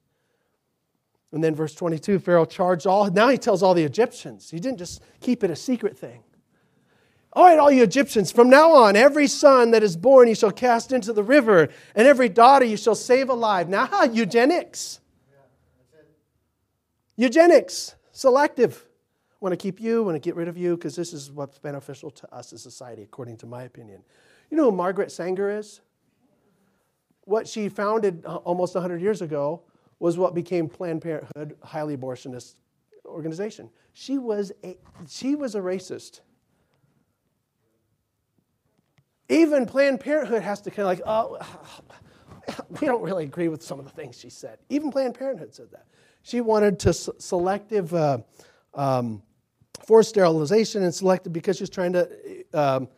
And 1.35 1.43
then 1.43 1.53
verse 1.53 1.75
22, 1.75 2.21
Pharaoh 2.21 2.47
charged 2.47 2.87
all. 2.87 3.11
Now 3.11 3.29
he 3.29 3.37
tells 3.37 3.61
all 3.61 3.75
the 3.75 3.83
Egyptians. 3.83 4.51
He 4.51 4.61
didn't 4.61 4.79
just 4.79 5.03
keep 5.21 5.43
it 5.43 5.51
a 5.51 5.57
secret 5.57 5.99
thing. 5.99 6.23
All 7.33 7.45
right, 7.45 7.59
all 7.59 7.73
you 7.73 7.83
Egyptians, 7.83 8.31
from 8.31 8.49
now 8.49 8.71
on, 8.71 8.95
every 8.95 9.27
son 9.27 9.73
that 9.73 9.83
is 9.83 9.97
born 9.97 10.29
you 10.29 10.37
shall 10.37 10.53
cast 10.53 10.93
into 10.93 11.13
the 11.13 11.25
river, 11.25 11.69
and 11.97 12.07
every 12.07 12.29
daughter 12.29 12.65
you 12.65 12.77
shall 12.77 12.95
save 12.95 13.29
alive. 13.29 13.69
Now, 13.69 14.05
eugenics. 14.05 15.01
Eugenics, 17.17 17.97
selective 18.13 18.87
want 19.41 19.53
to 19.53 19.57
keep 19.57 19.81
you, 19.81 20.05
want 20.05 20.15
to 20.15 20.21
get 20.21 20.37
rid 20.37 20.47
of 20.47 20.57
you, 20.57 20.77
because 20.77 20.95
this 20.95 21.13
is 21.13 21.33
what's 21.33 21.59
beneficial 21.59 22.13
to 22.13 22.33
us 22.33 22.53
as 22.53 22.63
society, 22.63 23.03
according 23.03 23.39
to 23.39 23.47
my 23.47 23.65
opinion. 23.65 24.05
You 24.51 24.57
know 24.57 24.71
who 24.71 24.77
Margaret 24.77 25.11
Sanger 25.11 25.51
is? 25.51 25.81
What 27.23 27.49
she 27.49 27.69
founded 27.69 28.25
uh, 28.25 28.37
almost 28.37 28.75
100 28.75 29.03
years 29.03 29.21
ago 29.21 29.63
was 29.99 30.19
what 30.19 30.35
became 30.35 30.69
Planned 30.69 31.03
Parenthood, 31.03 31.57
highly 31.63 31.97
abortionist 31.97 32.55
organization. 33.07 33.71
She 33.93 34.19
was 34.19 34.53
a, 34.63 34.77
she 35.09 35.35
was 35.35 35.55
a 35.55 35.61
racist. 35.61 36.21
Even 39.29 39.67
Planned 39.67 40.01
Parenthood 40.01 40.43
has 40.43 40.61
to 40.63 40.71
kind 40.71 40.81
of 40.81 40.87
like, 40.87 41.01
oh, 41.07 41.39
we 42.81 42.87
don't 42.87 43.03
really 43.03 43.25
agree 43.25 43.49
with 43.49 43.63
some 43.63 43.79
of 43.79 43.85
the 43.85 43.91
things 43.91 44.19
she 44.19 44.31
said. 44.31 44.59
Even 44.69 44.91
Planned 44.91 45.15
Parenthood 45.15 45.55
said 45.55 45.71
that. 45.73 45.87
She 46.23 46.41
wanted 46.41 46.79
to 46.81 46.93
selective 46.93 47.93
uh, 47.95 48.19
um, 48.75 49.23
forced 49.87 50.11
sterilization 50.11 50.83
and 50.83 50.95
selective 50.95 51.33
because 51.33 51.57
she 51.57 51.63
was 51.63 51.71
trying 51.71 51.93
to 51.93 52.45
um, 52.55 52.89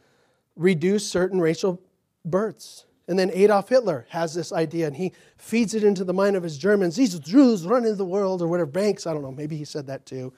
reduce 0.55 1.09
certain 1.09 1.41
racial 1.41 1.81
births. 2.25 2.87
And 3.09 3.19
then 3.19 3.31
Adolf 3.33 3.69
Hitler 3.69 4.07
has 4.11 4.35
this 4.35 4.53
idea 4.53 4.87
and 4.87 4.97
he 4.97 5.13
feeds 5.37 5.75
it 5.75 5.85
into 5.85 6.03
the 6.03 6.13
mind 6.13 6.37
of 6.37 6.43
his 6.43 6.59
Germans. 6.59 6.97
These 6.97 7.19
Jews 7.21 7.65
running 7.65 7.97
the 7.97 8.05
world 8.05 8.43
or 8.43 8.49
whatever, 8.49 8.71
banks, 8.71 9.07
I 9.07 9.13
don't 9.13 9.23
know, 9.23 9.31
maybe 9.31 9.57
he 9.57 9.65
said 9.65 9.87
that 9.87 10.07
too, 10.07 10.33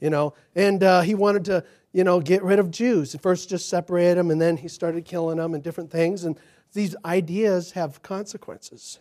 you 0.00 0.08
know. 0.08 0.32
And 0.54 0.82
uh, 0.82 1.02
he 1.02 1.14
wanted 1.14 1.44
to, 1.46 1.64
you 1.92 2.02
know, 2.02 2.20
get 2.20 2.42
rid 2.42 2.58
of 2.58 2.70
Jews. 2.70 3.14
First 3.20 3.50
just 3.50 3.68
separate 3.68 4.14
them 4.14 4.30
and 4.30 4.40
then 4.40 4.56
he 4.56 4.68
started 4.68 5.04
killing 5.04 5.36
them 5.36 5.54
and 5.54 5.62
different 5.62 5.90
things. 5.90 6.24
And 6.24 6.38
these 6.72 6.96
ideas 7.04 7.72
have 7.72 8.02
consequences. 8.02 9.00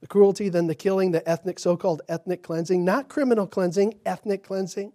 The 0.00 0.06
cruelty, 0.06 0.48
then 0.48 0.66
the 0.66 0.74
killing, 0.74 1.10
the 1.10 1.26
ethnic, 1.28 1.58
so 1.58 1.76
called 1.76 2.02
ethnic 2.08 2.42
cleansing, 2.42 2.84
not 2.84 3.08
criminal 3.08 3.46
cleansing, 3.46 3.94
ethnic 4.04 4.44
cleansing 4.44 4.92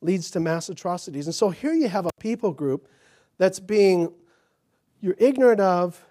leads 0.00 0.30
to 0.32 0.40
mass 0.40 0.68
atrocities. 0.68 1.26
And 1.26 1.34
so 1.34 1.50
here 1.50 1.72
you 1.72 1.88
have 1.88 2.06
a 2.06 2.10
people 2.20 2.52
group 2.52 2.88
that's 3.38 3.60
being, 3.60 4.12
you're 5.00 5.16
ignorant 5.18 5.60
of, 5.60 6.04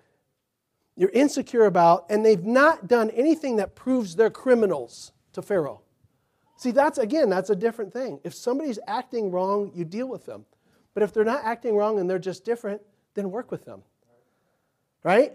you're 0.98 1.12
insecure 1.12 1.66
about, 1.66 2.08
and 2.10 2.26
they've 2.26 2.44
not 2.44 2.88
done 2.88 3.12
anything 3.12 3.58
that 3.58 3.76
proves 3.76 4.16
they're 4.16 4.32
criminals 4.32 5.14
to 5.34 5.42
Pharaoh. 5.42 5.82
See, 6.58 6.72
that's 6.72 6.98
again, 6.98 7.30
that's 7.30 7.52
a 7.52 7.56
different 7.56 7.94
thing. 7.94 8.20
If 8.24 8.34
somebody's 8.34 8.80
acting 8.88 9.32
wrong, 9.32 9.72
you 9.76 9.86
deal 9.86 10.08
with 10.10 10.26
them. 10.26 10.46
But 10.96 11.04
if 11.04 11.14
they're 11.14 11.24
not 11.24 11.46
acting 11.46 11.76
wrong 11.76 12.00
and 12.00 12.10
they're 12.10 12.18
just 12.18 12.44
different, 12.44 12.82
then 13.14 13.30
work 13.30 13.52
with 13.52 13.64
them. 13.64 13.84
Right? 15.04 15.34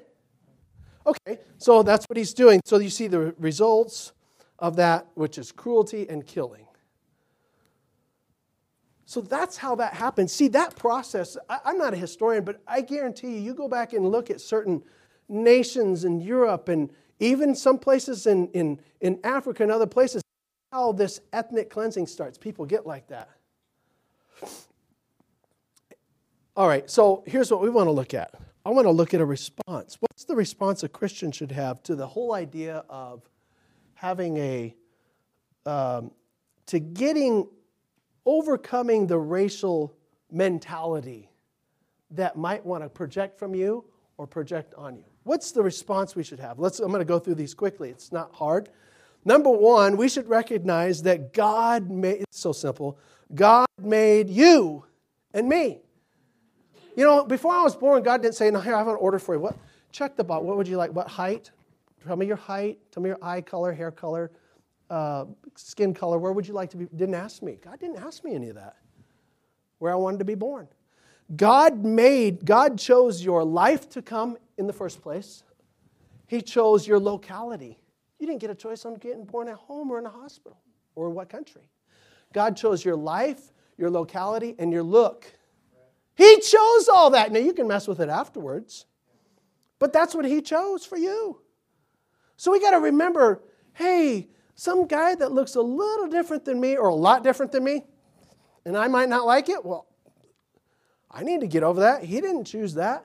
Okay, 1.06 1.38
so 1.58 1.84
that's 1.84 2.06
what 2.06 2.16
he's 2.16 2.34
doing. 2.34 2.60
So 2.64 2.78
you 2.78 2.90
see 2.90 3.06
the 3.06 3.32
results 3.38 4.12
of 4.58 4.76
that, 4.76 5.06
which 5.14 5.38
is 5.38 5.52
cruelty 5.52 6.08
and 6.08 6.26
killing. 6.26 6.66
So 9.04 9.20
that's 9.20 9.56
how 9.56 9.74
that 9.76 9.94
happens. 9.94 10.32
See, 10.32 10.48
that 10.48 10.74
process, 10.74 11.36
I, 11.48 11.58
am 11.66 11.78
not 11.78 11.92
a 11.92 11.96
historian, 11.96 12.44
but 12.44 12.60
I 12.66 12.80
guarantee 12.80 13.28
you, 13.28 13.40
you 13.40 13.54
go 13.54 13.68
back 13.68 13.92
and 13.92 14.08
look 14.08 14.30
at 14.30 14.40
certain 14.40 14.82
nations 15.28 16.04
in 16.04 16.20
Europe 16.20 16.68
and 16.68 16.90
even 17.20 17.54
some 17.54 17.78
places 17.78 18.26
in, 18.26 18.48
in, 18.48 18.80
in 19.00 19.20
Africa 19.24 19.62
and 19.62 19.70
other 19.70 19.86
places, 19.86 20.22
how 20.72 20.92
this 20.92 21.20
ethnic 21.32 21.70
cleansing 21.70 22.06
starts. 22.06 22.38
People 22.38 22.66
get 22.66 22.86
like 22.86 23.06
that. 23.08 23.30
All 26.56 26.68
right, 26.68 26.90
so 26.90 27.22
here's 27.26 27.50
what 27.50 27.62
we 27.62 27.70
want 27.70 27.86
to 27.86 27.92
look 27.92 28.12
at. 28.12 28.34
I 28.64 28.70
want 28.70 28.86
to 28.86 28.90
look 28.90 29.14
at 29.14 29.20
a 29.20 29.24
response. 29.24 29.96
What's 30.00 30.24
the 30.24 30.36
response 30.36 30.82
a 30.82 30.88
Christian 30.88 31.32
should 31.32 31.52
have 31.52 31.82
to 31.84 31.94
the 31.94 32.06
whole 32.06 32.34
idea 32.34 32.84
of 32.88 33.22
having 33.94 34.36
a 34.36 34.74
um, 35.64 36.10
to 36.66 36.78
getting, 36.78 37.48
overcoming 38.24 39.06
the 39.06 39.18
racial 39.18 39.94
mentality 40.30 41.30
that 42.10 42.36
might 42.36 42.64
want 42.64 42.82
to 42.82 42.88
project 42.88 43.38
from 43.38 43.54
you 43.54 43.84
or 44.16 44.26
project 44.26 44.74
on 44.76 44.96
you. 44.96 45.11
What's 45.24 45.52
the 45.52 45.62
response 45.62 46.16
we 46.16 46.24
should 46.24 46.40
have? 46.40 46.58
Let's, 46.58 46.80
I'm 46.80 46.88
going 46.88 47.00
to 47.00 47.04
go 47.04 47.18
through 47.18 47.36
these 47.36 47.54
quickly. 47.54 47.90
It's 47.90 48.12
not 48.12 48.32
hard. 48.32 48.68
Number 49.24 49.50
one, 49.50 49.96
we 49.96 50.08
should 50.08 50.28
recognize 50.28 51.02
that 51.02 51.32
God 51.32 51.90
made, 51.90 52.22
it's 52.22 52.40
so 52.40 52.52
simple, 52.52 52.98
God 53.34 53.66
made 53.80 54.28
you 54.28 54.84
and 55.32 55.48
me. 55.48 55.80
You 56.96 57.04
know, 57.04 57.24
before 57.24 57.54
I 57.54 57.62
was 57.62 57.76
born, 57.76 58.02
God 58.02 58.20
didn't 58.20 58.34
say, 58.34 58.50
no, 58.50 58.60
here, 58.60 58.74
I 58.74 58.78
have 58.78 58.88
an 58.88 58.96
order 58.96 59.18
for 59.18 59.34
you. 59.34 59.40
What? 59.40 59.56
Check 59.92 60.16
the 60.16 60.24
box. 60.24 60.44
What 60.44 60.56
would 60.56 60.68
you 60.68 60.76
like? 60.76 60.90
What 60.90 61.08
height? 61.08 61.50
Tell 62.04 62.16
me 62.16 62.26
your 62.26 62.36
height. 62.36 62.78
Tell 62.90 63.02
me 63.02 63.10
your 63.10 63.18
eye 63.22 63.40
color, 63.40 63.72
hair 63.72 63.90
color, 63.90 64.32
uh, 64.90 65.26
skin 65.54 65.94
color. 65.94 66.18
Where 66.18 66.32
would 66.32 66.46
you 66.46 66.54
like 66.54 66.70
to 66.70 66.76
be? 66.76 66.86
Didn't 66.96 67.14
ask 67.14 67.42
me. 67.42 67.58
God 67.62 67.78
didn't 67.78 67.98
ask 67.98 68.24
me 68.24 68.34
any 68.34 68.48
of 68.48 68.56
that. 68.56 68.76
Where 69.78 69.92
I 69.92 69.94
wanted 69.94 70.18
to 70.18 70.24
be 70.24 70.34
born. 70.34 70.68
God 71.34 71.84
made, 71.84 72.44
God 72.44 72.78
chose 72.78 73.24
your 73.24 73.44
life 73.44 73.88
to 73.90 74.02
come 74.02 74.36
in 74.58 74.66
the 74.66 74.72
first 74.72 75.00
place. 75.00 75.42
He 76.26 76.40
chose 76.40 76.86
your 76.86 76.98
locality. 76.98 77.78
You 78.18 78.26
didn't 78.26 78.40
get 78.40 78.50
a 78.50 78.54
choice 78.54 78.84
on 78.84 78.94
getting 78.94 79.24
born 79.24 79.48
at 79.48 79.56
home 79.56 79.90
or 79.90 79.98
in 79.98 80.06
a 80.06 80.10
hospital 80.10 80.58
or 80.94 81.08
in 81.08 81.14
what 81.14 81.28
country. 81.28 81.68
God 82.32 82.56
chose 82.56 82.84
your 82.84 82.96
life, 82.96 83.52
your 83.76 83.90
locality, 83.90 84.54
and 84.58 84.72
your 84.72 84.82
look. 84.82 85.26
He 86.14 86.40
chose 86.40 86.88
all 86.88 87.10
that. 87.10 87.32
Now 87.32 87.40
you 87.40 87.52
can 87.52 87.66
mess 87.66 87.88
with 87.88 88.00
it 88.00 88.08
afterwards, 88.08 88.86
but 89.78 89.92
that's 89.92 90.14
what 90.14 90.24
He 90.24 90.40
chose 90.42 90.84
for 90.84 90.96
you. 90.96 91.40
So 92.36 92.52
we 92.52 92.60
got 92.60 92.70
to 92.72 92.80
remember 92.80 93.42
hey, 93.74 94.28
some 94.54 94.86
guy 94.86 95.14
that 95.14 95.32
looks 95.32 95.54
a 95.54 95.62
little 95.62 96.06
different 96.06 96.44
than 96.44 96.60
me 96.60 96.76
or 96.76 96.88
a 96.88 96.94
lot 96.94 97.22
different 97.22 97.52
than 97.52 97.64
me, 97.64 97.84
and 98.64 98.76
I 98.76 98.86
might 98.88 99.08
not 99.08 99.26
like 99.26 99.48
it, 99.48 99.64
well, 99.64 99.86
I 101.12 101.22
need 101.22 101.40
to 101.40 101.46
get 101.46 101.62
over 101.62 101.80
that. 101.80 102.04
He 102.04 102.20
didn't 102.20 102.44
choose 102.44 102.74
that. 102.74 103.04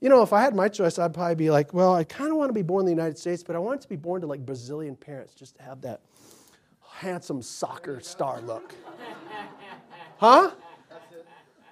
You 0.00 0.08
know, 0.08 0.22
if 0.22 0.32
I 0.32 0.42
had 0.42 0.54
my 0.54 0.68
choice, 0.68 0.98
I'd 0.98 1.14
probably 1.14 1.36
be 1.36 1.50
like, 1.50 1.72
well, 1.72 1.94
I 1.94 2.04
kind 2.04 2.30
of 2.30 2.36
want 2.36 2.50
to 2.50 2.52
be 2.52 2.62
born 2.62 2.80
in 2.80 2.86
the 2.86 2.92
United 2.92 3.16
States, 3.16 3.42
but 3.42 3.56
I 3.56 3.58
want 3.58 3.80
to 3.80 3.88
be 3.88 3.96
born 3.96 4.20
to 4.20 4.26
like 4.26 4.44
Brazilian 4.44 4.96
parents 4.96 5.34
just 5.34 5.56
to 5.56 5.62
have 5.62 5.80
that 5.82 6.00
handsome 6.94 7.40
soccer 7.42 8.00
star 8.00 8.40
look. 8.40 8.74
huh? 10.18 10.50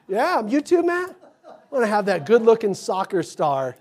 Yeah, 0.08 0.46
you 0.46 0.60
too, 0.60 0.82
Matt? 0.82 1.14
I 1.46 1.54
want 1.70 1.84
to 1.84 1.88
have 1.88 2.06
that 2.06 2.26
good 2.26 2.42
looking 2.42 2.74
soccer 2.74 3.22
star. 3.22 3.76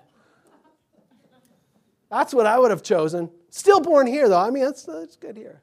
That's 2.10 2.34
what 2.34 2.46
I 2.46 2.60
would 2.60 2.72
have 2.72 2.84
chosen. 2.84 3.30
Still 3.50 3.80
born 3.80 4.06
here, 4.08 4.28
though. 4.28 4.40
I 4.40 4.50
mean, 4.50 4.64
that's, 4.64 4.84
that's 4.84 5.16
good 5.16 5.38
here. 5.38 5.62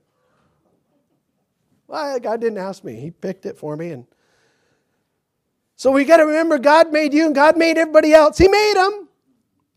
Well, 1.86 2.18
God 2.20 2.40
didn't 2.40 2.58
ask 2.58 2.84
me, 2.84 2.96
He 2.96 3.10
picked 3.10 3.44
it 3.44 3.56
for 3.58 3.76
me. 3.76 3.90
And 3.90 4.06
so 5.78 5.92
we 5.92 6.04
got 6.04 6.16
to 6.16 6.26
remember 6.26 6.58
God 6.58 6.92
made 6.92 7.14
you 7.14 7.24
and 7.24 7.36
God 7.36 7.56
made 7.56 7.78
everybody 7.78 8.12
else. 8.12 8.36
He 8.36 8.48
made 8.48 8.74
them. 8.74 9.08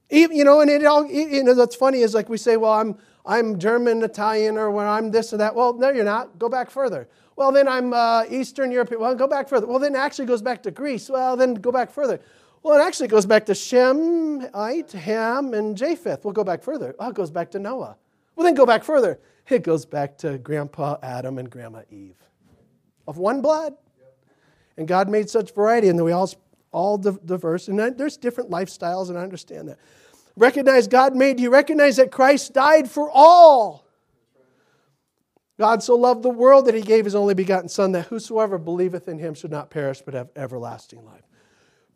you 0.10 0.44
know, 0.44 0.60
and 0.60 0.70
it 0.70 0.84
all, 0.84 1.06
you 1.06 1.44
know, 1.44 1.54
that's 1.54 1.76
funny 1.76 2.00
is 2.00 2.16
like 2.16 2.28
we 2.28 2.38
say, 2.38 2.58
well, 2.58 2.74
I'm, 2.74 2.98
I'm 3.24 3.60
German, 3.60 4.02
Italian, 4.02 4.58
or 4.58 4.72
when 4.72 4.88
I'm 4.88 5.12
this 5.12 5.32
or 5.32 5.38
that. 5.38 5.54
Well, 5.54 5.74
no, 5.74 5.90
you're 5.90 6.04
not. 6.04 6.40
Go 6.40 6.50
back 6.50 6.72
further. 6.72 7.08
Well, 7.36 7.52
then 7.52 7.68
I'm 7.68 7.94
uh, 7.94 8.24
Eastern 8.32 8.72
European. 8.72 9.00
Well, 9.00 9.14
go 9.14 9.28
back 9.28 9.48
further. 9.48 9.68
Well, 9.68 9.78
then 9.78 9.94
it 9.94 10.00
actually 10.00 10.26
goes 10.26 10.42
back 10.42 10.64
to 10.64 10.72
Greece. 10.72 11.08
Well, 11.08 11.38
then 11.38 11.54
go 11.54 11.72
back 11.72 11.92
further. 11.92 12.20
Well, 12.64 12.80
it 12.80 12.84
actually 12.84 13.08
goes 13.08 13.28
back 13.28 13.46
to 13.46 13.54
Shem, 13.54 14.48
Ite, 14.56 14.94
Ham, 14.94 15.54
and 15.54 15.78
Japheth. 15.78 16.26
We'll 16.26 16.34
go 16.34 16.44
back 16.44 16.64
further. 16.64 16.96
Oh, 16.98 17.10
it 17.10 17.16
goes 17.16 17.30
back 17.30 17.52
to 17.52 17.60
Noah. 17.60 17.96
Well, 18.36 18.44
then 18.44 18.56
go 18.56 18.66
back 18.66 18.84
further. 18.84 19.20
It 19.48 19.62
goes 19.62 19.86
back 19.86 20.18
to 20.20 20.40
Grandpa 20.40 20.98
Adam 21.04 21.38
and 21.38 21.48
Grandma 21.48 21.82
Eve 21.92 22.18
of 23.08 23.20
one 23.20 23.44
blood. 23.44 23.76
And 24.78 24.88
God 24.88 25.10
made 25.10 25.30
such 25.30 25.54
variety, 25.54 25.90
and 25.90 26.04
we 26.04 26.12
all 26.12 26.30
all 26.74 26.98
diverse, 26.98 27.68
and 27.68 27.78
there's 27.98 28.16
different 28.16 28.50
lifestyles, 28.50 29.10
and 29.10 29.18
I 29.18 29.24
understand 29.24 29.68
that. 29.68 29.78
Recognize 30.38 30.88
God 30.88 31.16
made 31.16 31.38
you. 31.38 31.50
Recognize 31.50 31.98
that 31.98 32.12
Christ 32.12 32.54
died 32.54 32.90
for 32.90 33.12
all. 33.12 33.86
God 35.60 35.84
so 35.84 35.96
loved 35.96 36.24
the 36.24 36.30
world 36.30 36.66
that 36.66 36.74
he 36.74 36.82
gave 36.82 37.04
his 37.04 37.14
only 37.14 37.34
begotten 37.34 37.68
Son, 37.68 37.92
that 37.92 38.08
whosoever 38.08 38.58
believeth 38.58 39.10
in 39.10 39.20
him 39.20 39.34
should 39.34 39.52
not 39.52 39.70
perish 39.70 40.02
but 40.02 40.14
have 40.14 40.30
everlasting 40.38 41.06
life. 41.06 41.24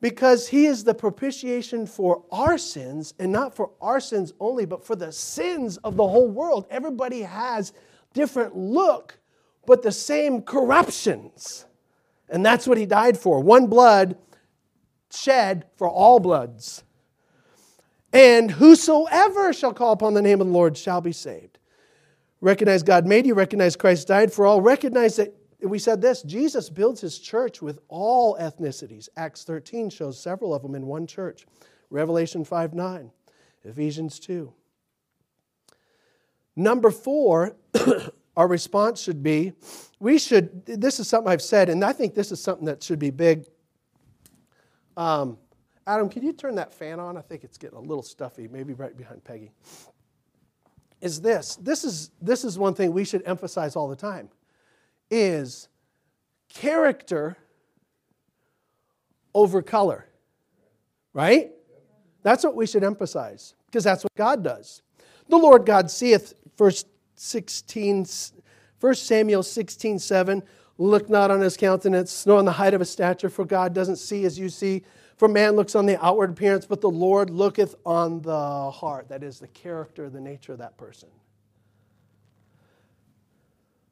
Because 0.01 0.49
he 0.49 0.65
is 0.65 0.83
the 0.83 0.93
propitiation 0.93 1.87
for 1.87 2.25
our 2.29 2.57
sins, 2.57 3.13
and 3.17 3.31
not 3.31 3.55
for 3.55 3.71
our 3.79 4.01
sins 4.01 4.33
only, 4.41 4.65
but 4.65 4.85
for 4.85 4.97
the 4.97 5.11
sins 5.13 5.77
of 5.77 5.95
the 5.95 6.05
whole 6.05 6.27
world. 6.27 6.67
Everybody 6.69 7.21
has 7.21 7.71
different 8.13 8.57
look, 8.57 9.17
but 9.65 9.81
the 9.81 9.91
same 9.93 10.41
corruptions. 10.41 11.65
And 12.29 12.45
that's 12.45 12.67
what 12.67 12.77
he 12.77 12.85
died 12.85 13.17
for. 13.17 13.39
One 13.39 13.67
blood 13.67 14.17
shed 15.11 15.65
for 15.75 15.87
all 15.89 16.19
bloods. 16.19 16.83
And 18.11 18.49
whosoever 18.49 19.53
shall 19.53 19.73
call 19.73 19.91
upon 19.91 20.13
the 20.13 20.21
name 20.21 20.41
of 20.41 20.47
the 20.47 20.53
Lord 20.53 20.77
shall 20.77 21.01
be 21.01 21.11
saved. 21.11 21.59
Recognize 22.41 22.83
God 22.83 23.05
made 23.05 23.25
you, 23.25 23.33
recognize 23.33 23.75
Christ 23.75 24.07
died 24.07 24.31
for 24.31 24.45
all, 24.45 24.61
recognize 24.61 25.15
that 25.17 25.35
we 25.61 25.79
said 25.79 26.01
this 26.01 26.21
Jesus 26.21 26.69
builds 26.69 27.01
his 27.01 27.17
church 27.19 27.61
with 27.61 27.79
all 27.87 28.37
ethnicities. 28.37 29.09
Acts 29.17 29.43
13 29.43 29.89
shows 29.89 30.21
several 30.21 30.53
of 30.53 30.61
them 30.61 30.75
in 30.75 30.85
one 30.85 31.07
church. 31.07 31.45
Revelation 31.89 32.43
5 32.43 32.73
9, 32.73 33.11
Ephesians 33.63 34.19
2. 34.19 34.53
Number 36.55 36.91
four, 36.91 37.55
our 38.35 38.47
response 38.47 39.01
should 39.01 39.23
be 39.23 39.53
we 39.99 40.19
should, 40.19 40.65
this 40.65 40.99
is 40.99 41.07
something 41.07 41.31
I've 41.31 41.41
said, 41.41 41.69
and 41.69 41.83
I 41.83 41.93
think 41.93 42.15
this 42.15 42.31
is 42.31 42.41
something 42.41 42.65
that 42.65 42.83
should 42.83 42.99
be 42.99 43.09
big. 43.09 43.45
Um, 44.97 45.37
Adam, 45.87 46.09
can 46.09 46.23
you 46.23 46.33
turn 46.33 46.55
that 46.55 46.73
fan 46.73 46.99
on? 46.99 47.17
I 47.17 47.21
think 47.21 47.43
it's 47.43 47.57
getting 47.57 47.77
a 47.77 47.81
little 47.81 48.03
stuffy, 48.03 48.47
maybe 48.47 48.73
right 48.73 48.95
behind 48.95 49.23
Peggy. 49.23 49.51
Is 51.01 51.21
this, 51.21 51.55
this 51.57 51.83
is, 51.83 52.11
this 52.21 52.43
is 52.43 52.57
one 52.57 52.73
thing 52.73 52.91
we 52.91 53.05
should 53.05 53.23
emphasize 53.25 53.75
all 53.75 53.87
the 53.87 53.95
time, 53.95 54.29
is 55.09 55.69
character 56.49 57.37
over 59.33 59.61
color, 59.61 60.07
right? 61.13 61.51
That's 62.23 62.43
what 62.43 62.55
we 62.55 62.65
should 62.65 62.83
emphasize, 62.83 63.53
because 63.67 63.83
that's 63.83 64.03
what 64.03 64.15
God 64.15 64.43
does. 64.43 64.81
The 65.29 65.37
Lord 65.37 65.65
God 65.65 65.91
seeth, 65.91 66.33
verse 66.57 66.85
16, 67.15 68.05
1 68.79 68.95
Samuel 68.95 69.43
16, 69.43 69.99
7, 69.99 70.43
look 70.77 71.09
not 71.09 71.31
on 71.31 71.41
his 71.41 71.57
countenance, 71.57 72.25
nor 72.25 72.39
on 72.39 72.45
the 72.45 72.51
height 72.53 72.73
of 72.73 72.81
his 72.81 72.89
stature, 72.89 73.29
for 73.29 73.45
God 73.45 73.73
doesn't 73.73 73.97
see 73.97 74.25
as 74.25 74.37
you 74.37 74.49
see 74.49 74.83
for 75.17 75.29
man 75.29 75.55
looks 75.55 75.75
on 75.75 75.85
the 75.85 76.03
outward 76.03 76.31
appearance, 76.31 76.65
but 76.65 76.81
the 76.81 76.89
Lord 76.89 77.29
looketh 77.29 77.75
on 77.85 78.21
the 78.21 78.69
heart. 78.71 79.07
That 79.09 79.23
is 79.23 79.39
the 79.39 79.47
character, 79.47 80.09
the 80.09 80.19
nature 80.19 80.53
of 80.53 80.59
that 80.59 80.77
person. 80.77 81.09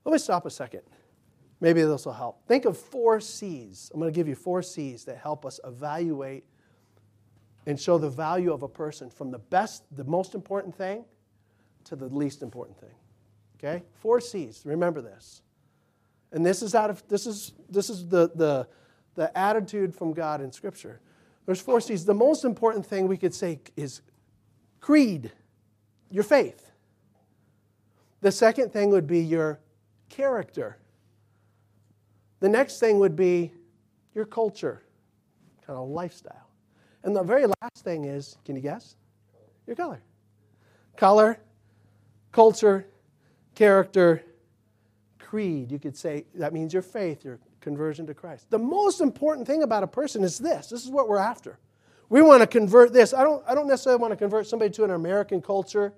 Let 0.04 0.12
me 0.12 0.18
stop 0.18 0.46
a 0.46 0.50
second. 0.50 0.82
Maybe 1.62 1.82
this 1.82 2.06
will 2.06 2.14
help. 2.14 2.46
Think 2.46 2.66
of 2.66 2.78
four 2.78 3.22
C's. 3.22 3.90
I'm 3.94 4.02
going 4.02 4.12
to 4.12 4.16
give 4.16 4.28
you 4.28 4.36
four 4.36 4.62
C's 4.62 5.06
that 5.06 5.18
help 5.18 5.46
us 5.46 5.62
evaluate 5.64 6.44
and 7.66 7.80
show 7.80 7.98
the 7.98 8.10
value 8.10 8.52
of 8.52 8.64
a 8.64 8.68
person 8.68 9.10
from 9.10 9.32
the 9.32 9.40
best, 9.40 9.84
the 9.96 10.04
most 10.04 10.36
important 10.36 10.76
thing 10.76 11.06
to 11.86 11.96
the 11.96 12.08
least 12.08 12.42
important 12.42 12.78
thing. 12.78 12.90
Okay? 13.64 13.84
Four 13.96 14.20
C's. 14.20 14.64
Remember 14.66 15.02
this. 15.02 15.42
And 16.32 16.46
this 16.46 16.62
is 16.62 16.76
out 16.76 16.90
of 16.90 17.08
this 17.08 17.26
is 17.26 17.54
this 17.70 17.90
is 17.90 18.08
the 18.08 18.30
the 18.36 18.68
the 19.16 19.36
attitude 19.38 19.96
from 19.96 20.14
God 20.14 20.42
in 20.42 20.52
Scripture. 20.52 21.00
There's 21.46 21.62
four 21.62 21.80
C's. 21.80 22.06
The 22.06 22.14
most 22.14 22.44
important 22.44 22.86
thing 22.86 23.08
we 23.08 23.18
could 23.18 23.34
say 23.34 23.60
is 23.78 24.02
creed, 24.80 25.32
your 26.10 26.24
faith. 26.24 26.72
The 28.22 28.32
second 28.32 28.72
thing 28.74 28.90
would 28.90 29.08
be 29.08 29.20
your 29.20 29.60
character. 30.10 30.78
The 32.40 32.50
next 32.50 32.80
thing 32.80 33.00
would 33.00 33.16
be 33.16 33.52
your 34.14 34.26
culture, 34.26 34.84
kind 35.66 35.78
of 35.78 35.90
lifestyle. 35.90 36.50
And 37.04 37.16
the 37.16 37.24
very 37.24 37.46
last 37.46 37.84
thing 37.84 38.06
is 38.06 38.38
can 38.44 38.56
you 38.56 38.62
guess? 38.62 38.96
Your 39.68 39.76
color. 39.76 40.02
Color, 40.98 41.40
culture, 42.32 42.88
character, 43.56 44.24
creed. 45.20 45.72
You 45.72 45.80
could 45.80 45.98
say 45.98 46.26
that 46.36 46.54
means 46.54 46.74
your 46.74 46.82
faith, 46.82 47.24
your 47.24 47.40
conversion 47.62 48.06
to 48.08 48.14
Christ. 48.14 48.50
The 48.50 48.60
most 48.60 49.02
important 49.02 49.48
thing 49.48 49.64
about 49.64 49.84
a 49.84 49.88
person 49.88 50.24
is 50.24 50.38
this 50.38 50.68
this 50.68 50.84
is 50.84 50.92
what 50.92 51.08
we're 51.08 51.18
after. 51.18 51.60
We 52.10 52.22
want 52.22 52.42
to 52.42 52.48
convert 52.48 52.94
this. 52.94 53.14
I 53.14 53.24
don't, 53.24 53.44
I 53.48 53.56
don't 53.56 53.68
necessarily 53.68 54.00
want 54.00 54.12
to 54.12 54.16
convert 54.16 54.46
somebody 54.46 54.70
to 54.72 54.84
an 54.84 54.92
American 54.92 55.42
culture 55.42 55.94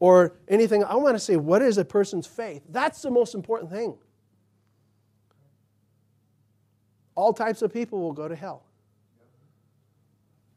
or 0.00 0.36
anything. 0.48 0.82
I 0.82 0.94
want 0.94 1.14
to 1.14 1.20
say, 1.20 1.36
what 1.36 1.60
is 1.60 1.76
a 1.76 1.84
person's 1.84 2.26
faith? 2.26 2.62
That's 2.70 3.02
the 3.02 3.10
most 3.10 3.34
important 3.34 3.70
thing. 3.70 3.98
All 7.14 7.34
types 7.34 7.60
of 7.60 7.72
people 7.72 8.00
will 8.00 8.14
go 8.14 8.28
to 8.28 8.34
hell. 8.34 8.64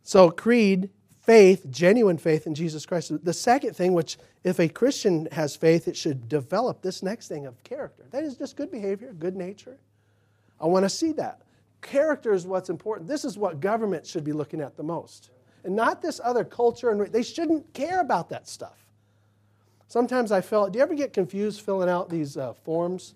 So, 0.04 0.30
creed, 0.30 0.89
faith, 1.25 1.65
genuine 1.71 2.17
faith 2.17 2.45
in 2.45 2.53
Jesus 2.53 2.85
Christ. 2.85 3.11
The 3.23 3.33
second 3.33 3.75
thing, 3.75 3.93
which 3.93 4.17
if 4.43 4.59
a 4.59 4.69
Christian 4.69 5.27
has 5.31 5.55
faith, 5.55 5.88
it 5.88 5.97
should 5.97 6.29
develop 6.29 6.81
this 6.81 7.01
next 7.01 7.27
thing 7.27 7.45
of 7.45 7.63
character. 7.63 8.03
That 8.11 8.23
is 8.23 8.38
just 8.38 8.55
good 8.55 8.71
behavior, 8.71 9.11
good 9.13 9.35
nature. 9.35 9.77
I 10.61 10.67
want 10.67 10.83
to 10.83 10.89
see 10.89 11.11
that. 11.13 11.41
Character 11.81 12.33
is 12.33 12.45
what's 12.45 12.69
important. 12.69 13.07
This 13.07 13.25
is 13.25 13.38
what 13.38 13.59
government 13.59 14.05
should 14.05 14.23
be 14.23 14.33
looking 14.33 14.61
at 14.61 14.77
the 14.77 14.83
most. 14.83 15.31
And 15.63 15.75
not 15.75 16.01
this 16.01 16.21
other 16.23 16.43
culture, 16.43 16.91
and 16.91 17.01
they 17.07 17.23
shouldn't 17.23 17.73
care 17.73 18.01
about 18.01 18.29
that 18.29 18.47
stuff. 18.47 18.77
Sometimes 19.88 20.31
I 20.31 20.41
felt, 20.41 20.73
do 20.73 20.77
you 20.77 20.83
ever 20.83 20.95
get 20.95 21.11
confused 21.11 21.61
filling 21.61 21.89
out 21.89 22.09
these 22.09 22.38
uh, 22.38 22.53
forms? 22.53 23.15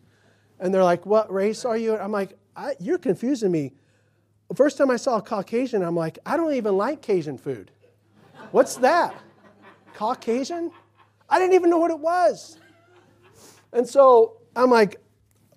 And 0.59 0.73
they're 0.73 0.83
like, 0.83 1.05
what 1.05 1.31
race 1.31 1.63
are 1.63 1.77
you? 1.77 1.95
I'm 1.95 2.11
like, 2.11 2.37
you're 2.79 2.97
confusing 2.97 3.51
me. 3.51 3.73
First 4.55 4.77
time 4.77 4.89
I 4.89 4.97
saw 4.97 5.17
a 5.17 5.21
Caucasian, 5.21 5.83
I'm 5.83 5.95
like, 5.95 6.17
I 6.25 6.37
don't 6.37 6.53
even 6.53 6.75
like 6.75 7.01
Cajun 7.01 7.37
food. 7.37 7.71
What's 8.51 8.75
that? 8.77 9.15
Caucasian? 9.93 10.71
I 11.29 11.39
didn't 11.39 11.53
even 11.53 11.69
know 11.69 11.77
what 11.77 11.91
it 11.91 11.99
was. 11.99 12.57
And 13.71 13.87
so 13.87 14.37
I'm 14.55 14.71
like, 14.71 14.99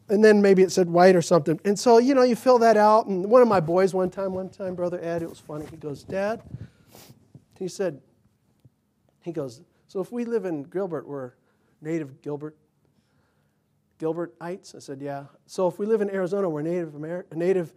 and 0.09 0.23
then 0.23 0.43
maybe 0.43 0.63
it 0.63 0.71
said 0.71 0.91
white 0.91 1.17
or 1.17 1.23
something. 1.23 1.59
And 1.65 1.79
so, 1.79 1.99
you 1.99 2.15
know, 2.15 2.23
you 2.23 2.37
fill 2.37 2.59
that 2.59 2.77
out. 2.77 3.07
And 3.07 3.31
one 3.31 3.41
of 3.41 3.49
my 3.49 3.61
boys, 3.61 3.95
one 3.95 4.11
time, 4.11 4.35
one 4.35 4.51
time, 4.51 4.75
Brother 4.75 5.01
Ed, 5.03 5.23
it 5.23 5.29
was 5.29 5.39
funny. 5.39 5.67
He 5.71 5.77
goes, 5.77 6.03
Dad, 6.03 6.43
he 7.59 7.69
said, 7.69 8.01
he 9.23 9.33
goes, 9.33 9.63
so 9.89 10.01
if 10.01 10.13
we 10.13 10.25
live 10.25 10.45
in 10.45 10.65
Gilbert, 10.65 11.07
we're 11.07 11.33
native 11.81 12.21
Gilbert, 12.21 12.57
Gilbertites? 13.99 14.75
I 14.75 14.81
said, 14.81 15.01
yeah. 15.01 15.25
So 15.47 15.69
if 15.69 15.79
we 15.79 15.87
live 15.87 16.01
in 16.01 16.11
Arizona, 16.11 16.49
we're 16.49 16.63
native, 16.63 16.95
Amer- 16.95 17.27
native 17.35 17.73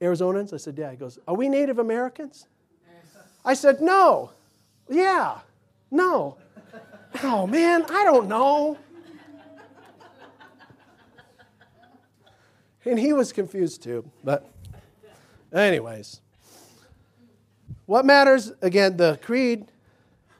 Arizonans? 0.00 0.54
I 0.54 0.58
said, 0.58 0.78
yeah. 0.78 0.90
He 0.90 0.96
goes, 0.96 1.18
are 1.26 1.34
we 1.34 1.48
Native 1.48 1.78
Americans? 1.78 2.46
I 3.44 3.54
said, 3.54 3.80
no. 3.80 4.32
Yeah. 4.88 5.38
No. 5.90 6.36
Oh, 7.22 7.46
man, 7.46 7.84
I 7.88 8.04
don't 8.04 8.28
know. 8.28 8.78
And 12.84 12.98
he 12.98 13.12
was 13.12 13.32
confused 13.32 13.82
too. 13.82 14.10
But, 14.24 14.48
anyways, 15.52 16.20
what 17.86 18.04
matters, 18.04 18.52
again, 18.62 18.96
the 18.96 19.18
creed, 19.22 19.66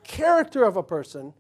character 0.05 0.65
of 0.65 0.77
a 0.77 0.83
person, 0.83 1.35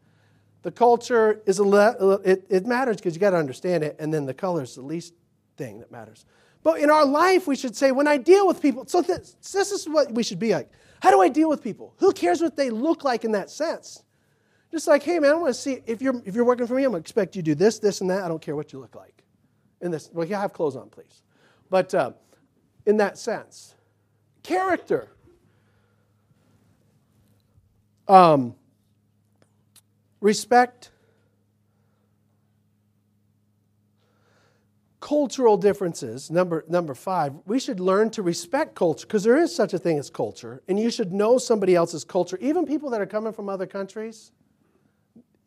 the 0.63 0.71
culture 0.71 1.41
is 1.47 1.59
a 1.59 1.65
le- 1.65 2.21
it, 2.25 2.45
it 2.51 2.67
matters 2.67 2.97
because 2.97 3.15
you 3.15 3.21
got 3.21 3.31
to 3.31 3.39
understand 3.39 3.83
it, 3.83 3.97
and 3.99 4.13
then 4.13 4.27
the 4.27 4.35
color 4.35 4.63
is 4.63 4.75
the 4.75 4.83
least 4.83 5.15
thing 5.57 5.79
that 5.79 5.91
matters. 5.91 6.27
But 6.63 6.81
in 6.81 6.91
our 6.91 7.07
life, 7.07 7.47
we 7.47 7.57
should 7.57 7.75
say, 7.75 7.91
when 7.91 8.07
I 8.07 8.19
deal 8.19 8.47
with 8.47 8.61
people, 8.61 8.87
so 8.87 9.01
this, 9.01 9.37
this 9.53 9.73
is 9.73 9.89
what 9.89 10.13
we 10.13 10.23
should 10.23 10.39
be 10.39 10.53
like. 10.53 10.71
How 11.01 11.11
do 11.11 11.23
I 11.23 11.29
deal 11.29 11.49
with 11.49 11.63
people? 11.63 11.95
Who 11.99 12.13
cares 12.13 12.43
what 12.43 12.57
they 12.57 12.69
look 12.69 13.05
like 13.05 13.25
in 13.25 13.33
that 13.33 13.51
sense? 13.51 14.03
Just 14.71 14.87
like, 14.87 15.03
hey 15.03 15.19
man, 15.19 15.33
I 15.33 15.35
want 15.35 15.55
to 15.55 15.61
see 15.61 15.83
if 15.87 16.01
you're 16.01 16.23
if 16.25 16.35
you're 16.35 16.45
working 16.45 16.67
for 16.67 16.75
me, 16.75 16.85
I'm 16.85 16.91
gonna 16.91 17.01
expect 17.01 17.35
you 17.35 17.43
to 17.43 17.47
do 17.47 17.55
this, 17.55 17.79
this, 17.79 18.03
and 18.03 18.11
that. 18.11 18.23
I 18.23 18.29
don't 18.29 18.41
care 18.41 18.55
what 18.55 18.73
you 18.73 18.79
look 18.79 18.95
like. 18.95 19.25
In 19.81 19.91
this, 19.91 20.11
well, 20.13 20.27
you 20.27 20.37
have 20.37 20.53
clothes 20.53 20.77
on, 20.77 20.91
please. 20.91 21.23
But 21.71 21.93
uh, 21.95 22.13
in 22.87 22.99
that 22.99 23.19
sense, 23.19 23.75
character. 24.43 25.09
Um, 28.07 28.55
respect 30.21 30.91
cultural 35.01 35.57
differences, 35.57 36.31
number, 36.31 36.65
number 36.69 36.95
five, 36.95 37.33
we 37.47 37.59
should 37.59 37.81
learn 37.81 38.11
to 38.11 38.23
respect 38.23 38.75
culture 38.75 39.07
because 39.07 39.25
there 39.25 39.39
is 39.39 39.55
such 39.55 39.73
a 39.73 39.79
thing 39.79 39.99
as 39.99 40.11
culture, 40.11 40.63
and 40.69 40.79
you 40.79 40.91
should 40.91 41.13
know 41.13 41.39
somebody 41.39 41.75
else's 41.75 42.05
culture, 42.05 42.39
even 42.41 42.67
people 42.67 42.91
that 42.91 43.01
are 43.01 43.07
coming 43.07 43.33
from 43.33 43.49
other 43.49 43.67
countries. 43.67 44.31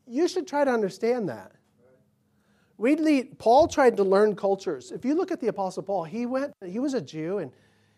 You 0.08 0.28
should 0.28 0.48
try 0.48 0.66
to 0.66 0.72
understand 0.72 1.30
that. 1.30 1.52
We 2.78 2.96
lead, 2.96 3.38
Paul 3.38 3.68
tried 3.68 3.96
to 3.98 4.04
learn 4.04 4.36
cultures. 4.36 4.92
If 4.92 5.06
you 5.06 5.14
look 5.14 5.32
at 5.32 5.40
the 5.40 5.48
Apostle 5.48 5.84
Paul, 5.84 6.04
he 6.04 6.26
went, 6.26 6.54
he 6.66 6.80
was 6.80 6.96
a 6.96 7.02
Jew, 7.02 7.38
and 7.38 7.52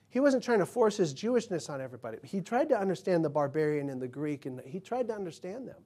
he 0.09 0.19
wasn't 0.19 0.43
trying 0.43 0.59
to 0.59 0.65
force 0.65 0.97
his 0.97 1.13
Jewishness 1.13 1.69
on 1.69 1.79
everybody. 1.79 2.17
He 2.23 2.41
tried 2.41 2.69
to 2.69 2.79
understand 2.79 3.23
the 3.23 3.29
barbarian 3.29 3.89
and 3.89 4.01
the 4.01 4.07
Greek, 4.07 4.45
and 4.45 4.61
he 4.65 4.81
tried 4.81 5.07
to 5.07 5.13
understand 5.13 5.67
them. 5.67 5.81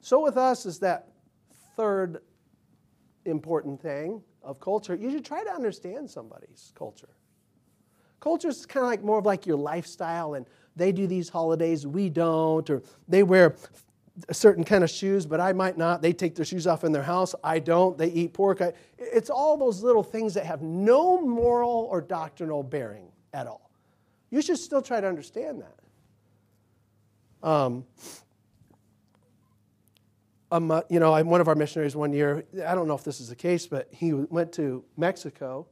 So 0.00 0.20
with 0.20 0.36
us 0.36 0.66
is 0.66 0.80
that 0.80 1.08
third 1.76 2.22
important 3.24 3.80
thing 3.80 4.22
of 4.42 4.60
culture, 4.60 4.94
you 4.94 5.10
should 5.10 5.24
try 5.24 5.42
to 5.44 5.50
understand 5.50 6.10
somebody's 6.10 6.72
culture. 6.74 7.08
Culture 8.20 8.48
is 8.48 8.66
kind 8.66 8.84
of 8.84 8.90
like 8.90 9.02
more 9.02 9.18
of 9.18 9.26
like 9.26 9.46
your 9.46 9.56
lifestyle, 9.56 10.34
and 10.34 10.46
they 10.76 10.92
do 10.92 11.06
these 11.06 11.28
holidays, 11.28 11.86
we 11.86 12.08
don't, 12.08 12.68
or 12.70 12.82
they 13.08 13.22
wear 13.22 13.56
a 14.28 14.34
certain 14.34 14.62
kind 14.62 14.84
of 14.84 14.90
shoes, 14.90 15.26
but 15.26 15.40
I 15.40 15.52
might 15.52 15.78
not. 15.78 16.02
They 16.02 16.12
take 16.12 16.34
their 16.34 16.44
shoes 16.44 16.66
off 16.66 16.84
in 16.84 16.92
their 16.92 17.02
house, 17.02 17.34
I 17.42 17.58
don't. 17.58 17.96
They 17.96 18.08
eat 18.08 18.32
pork. 18.32 18.60
I, 18.60 18.72
it's 18.98 19.30
all 19.30 19.56
those 19.56 19.82
little 19.82 20.02
things 20.02 20.34
that 20.34 20.46
have 20.46 20.62
no 20.62 21.20
moral 21.20 21.88
or 21.90 22.00
doctrinal 22.00 22.62
bearing 22.62 23.08
at 23.32 23.46
all. 23.46 23.70
You 24.30 24.42
should 24.42 24.58
still 24.58 24.82
try 24.82 25.00
to 25.00 25.06
understand 25.08 25.62
that. 25.62 27.48
Um, 27.48 27.84
um, 30.52 30.82
you 30.90 31.00
know, 31.00 31.20
one 31.24 31.40
of 31.40 31.48
our 31.48 31.54
missionaries 31.54 31.96
one 31.96 32.12
year, 32.12 32.44
I 32.66 32.74
don't 32.74 32.86
know 32.86 32.94
if 32.94 33.04
this 33.04 33.20
is 33.20 33.28
the 33.30 33.34
case, 33.34 33.66
but 33.66 33.88
he 33.90 34.12
went 34.12 34.52
to 34.52 34.84
Mexico, 34.98 35.66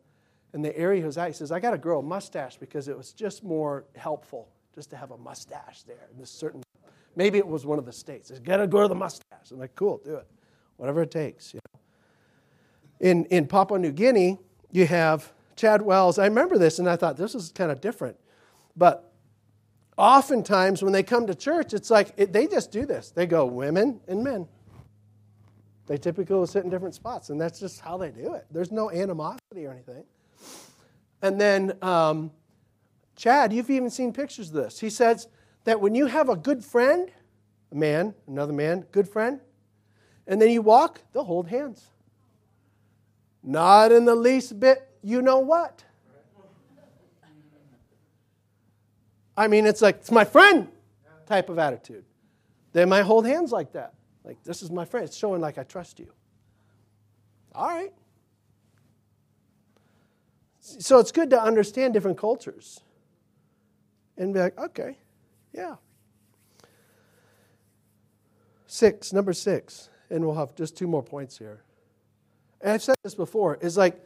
and 0.54 0.64
the 0.64 0.76
area 0.76 1.00
he 1.00 1.06
was 1.06 1.18
at, 1.18 1.28
he 1.28 1.34
says, 1.34 1.52
I 1.52 1.60
got 1.60 1.72
to 1.72 1.78
grow 1.78 1.98
a 1.98 2.02
mustache 2.02 2.56
because 2.56 2.88
it 2.88 2.96
was 2.96 3.12
just 3.12 3.44
more 3.44 3.84
helpful 3.94 4.48
just 4.74 4.88
to 4.90 4.96
have 4.96 5.10
a 5.10 5.18
mustache 5.18 5.82
there 5.82 6.08
in 6.10 6.18
this 6.18 6.30
certain, 6.30 6.62
maybe 7.14 7.36
it 7.36 7.46
was 7.46 7.66
one 7.66 7.78
of 7.78 7.84
the 7.84 7.92
states. 7.92 8.30
He's 8.30 8.40
got 8.40 8.56
to 8.56 8.66
grow 8.66 8.88
the 8.88 8.94
mustache. 8.94 9.50
I'm 9.52 9.58
like, 9.58 9.74
cool, 9.74 10.00
do 10.02 10.16
it. 10.16 10.26
Whatever 10.78 11.02
it 11.02 11.10
takes, 11.10 11.52
you 11.52 11.60
know. 11.74 11.80
In, 13.00 13.24
in 13.26 13.46
Papua 13.46 13.78
New 13.78 13.92
Guinea, 13.92 14.38
you 14.72 14.86
have 14.86 15.30
Chad 15.56 15.82
Wells. 15.82 16.18
I 16.18 16.24
remember 16.24 16.56
this, 16.56 16.78
and 16.78 16.88
I 16.88 16.96
thought 16.96 17.18
this 17.18 17.34
is 17.34 17.52
kind 17.54 17.70
of 17.70 17.82
different. 17.82 18.16
But 18.76 19.12
oftentimes 19.98 20.82
when 20.82 20.94
they 20.94 21.02
come 21.02 21.26
to 21.26 21.34
church, 21.34 21.74
it's 21.74 21.90
like 21.90 22.14
it, 22.16 22.32
they 22.32 22.46
just 22.46 22.72
do 22.72 22.86
this. 22.86 23.10
They 23.10 23.26
go 23.26 23.44
women 23.44 24.00
and 24.08 24.24
men. 24.24 24.48
They 25.90 25.96
typically 25.96 26.36
will 26.36 26.46
sit 26.46 26.62
in 26.62 26.70
different 26.70 26.94
spots, 26.94 27.30
and 27.30 27.40
that's 27.40 27.58
just 27.58 27.80
how 27.80 27.96
they 27.96 28.10
do 28.10 28.34
it. 28.34 28.46
There's 28.52 28.70
no 28.70 28.92
animosity 28.92 29.66
or 29.66 29.72
anything. 29.72 30.04
And 31.20 31.40
then, 31.40 31.76
um, 31.82 32.30
Chad, 33.16 33.52
you've 33.52 33.70
even 33.70 33.90
seen 33.90 34.12
pictures 34.12 34.50
of 34.50 34.54
this. 34.54 34.78
He 34.78 34.88
says 34.88 35.26
that 35.64 35.80
when 35.80 35.96
you 35.96 36.06
have 36.06 36.28
a 36.28 36.36
good 36.36 36.64
friend, 36.64 37.10
a 37.72 37.74
man, 37.74 38.14
another 38.28 38.52
man, 38.52 38.86
good 38.92 39.08
friend, 39.08 39.40
and 40.28 40.40
then 40.40 40.50
you 40.50 40.62
walk, 40.62 41.00
they'll 41.12 41.24
hold 41.24 41.48
hands. 41.48 41.88
Not 43.42 43.90
in 43.90 44.04
the 44.04 44.14
least 44.14 44.60
bit, 44.60 44.88
you 45.02 45.22
know 45.22 45.40
what? 45.40 45.82
I 49.36 49.48
mean, 49.48 49.66
it's 49.66 49.82
like, 49.82 49.96
it's 49.96 50.12
my 50.12 50.24
friend 50.24 50.68
type 51.26 51.48
of 51.48 51.58
attitude. 51.58 52.04
They 52.74 52.84
might 52.84 53.02
hold 53.02 53.26
hands 53.26 53.50
like 53.50 53.72
that. 53.72 53.94
Like, 54.24 54.42
this 54.44 54.62
is 54.62 54.70
my 54.70 54.84
friend. 54.84 55.06
It's 55.06 55.16
showing 55.16 55.40
like 55.40 55.58
I 55.58 55.62
trust 55.62 55.98
you. 55.98 56.12
All 57.54 57.68
right. 57.68 57.92
So 60.60 60.98
it's 60.98 61.10
good 61.10 61.30
to 61.30 61.42
understand 61.42 61.94
different 61.94 62.18
cultures 62.18 62.80
and 64.16 64.32
be 64.34 64.40
like, 64.40 64.58
okay, 64.58 64.98
yeah. 65.52 65.76
Six, 68.66 69.12
number 69.12 69.32
six, 69.32 69.88
and 70.10 70.24
we'll 70.24 70.36
have 70.36 70.54
just 70.54 70.76
two 70.76 70.86
more 70.86 71.02
points 71.02 71.38
here. 71.38 71.64
And 72.60 72.72
I've 72.72 72.82
said 72.82 72.96
this 73.02 73.14
before, 73.14 73.56
is 73.56 73.76
like 73.76 74.04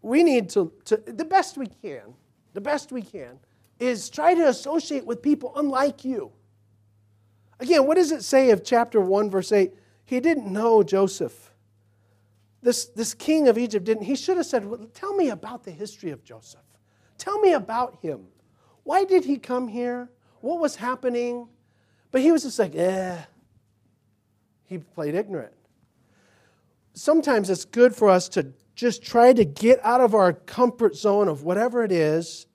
we 0.00 0.22
need 0.22 0.48
to, 0.50 0.72
to 0.86 0.96
the 0.96 1.24
best 1.24 1.58
we 1.58 1.66
can, 1.66 2.14
the 2.54 2.60
best 2.60 2.92
we 2.92 3.02
can, 3.02 3.38
is 3.78 4.08
try 4.08 4.34
to 4.34 4.48
associate 4.48 5.04
with 5.04 5.20
people 5.20 5.52
unlike 5.56 6.04
you. 6.04 6.32
Again, 7.60 7.86
what 7.86 7.96
does 7.96 8.10
it 8.10 8.24
say 8.24 8.50
of 8.50 8.64
chapter 8.64 9.00
1, 9.00 9.30
verse 9.30 9.52
8? 9.52 9.72
He 10.06 10.18
didn't 10.18 10.50
know 10.50 10.82
Joseph. 10.82 11.52
This, 12.62 12.86
this 12.86 13.14
king 13.14 13.48
of 13.48 13.58
Egypt 13.58 13.84
didn't. 13.84 14.04
He 14.04 14.16
should 14.16 14.38
have 14.38 14.46
said, 14.46 14.66
well, 14.66 14.88
Tell 14.92 15.14
me 15.14 15.28
about 15.28 15.64
the 15.64 15.70
history 15.70 16.10
of 16.10 16.24
Joseph. 16.24 16.60
Tell 17.18 17.38
me 17.38 17.52
about 17.52 17.98
him. 18.00 18.26
Why 18.82 19.04
did 19.04 19.24
he 19.24 19.36
come 19.36 19.68
here? 19.68 20.10
What 20.40 20.58
was 20.58 20.76
happening? 20.76 21.48
But 22.10 22.22
he 22.22 22.32
was 22.32 22.42
just 22.42 22.58
like, 22.58 22.74
eh. 22.74 23.18
He 24.64 24.78
played 24.78 25.14
ignorant. 25.14 25.52
Sometimes 26.94 27.50
it's 27.50 27.64
good 27.64 27.94
for 27.94 28.08
us 28.08 28.28
to 28.30 28.52
just 28.74 29.02
try 29.02 29.32
to 29.32 29.44
get 29.44 29.84
out 29.84 30.00
of 30.00 30.14
our 30.14 30.32
comfort 30.32 30.96
zone 30.96 31.28
of 31.28 31.42
whatever 31.42 31.84
it 31.84 31.92
is 31.92 32.46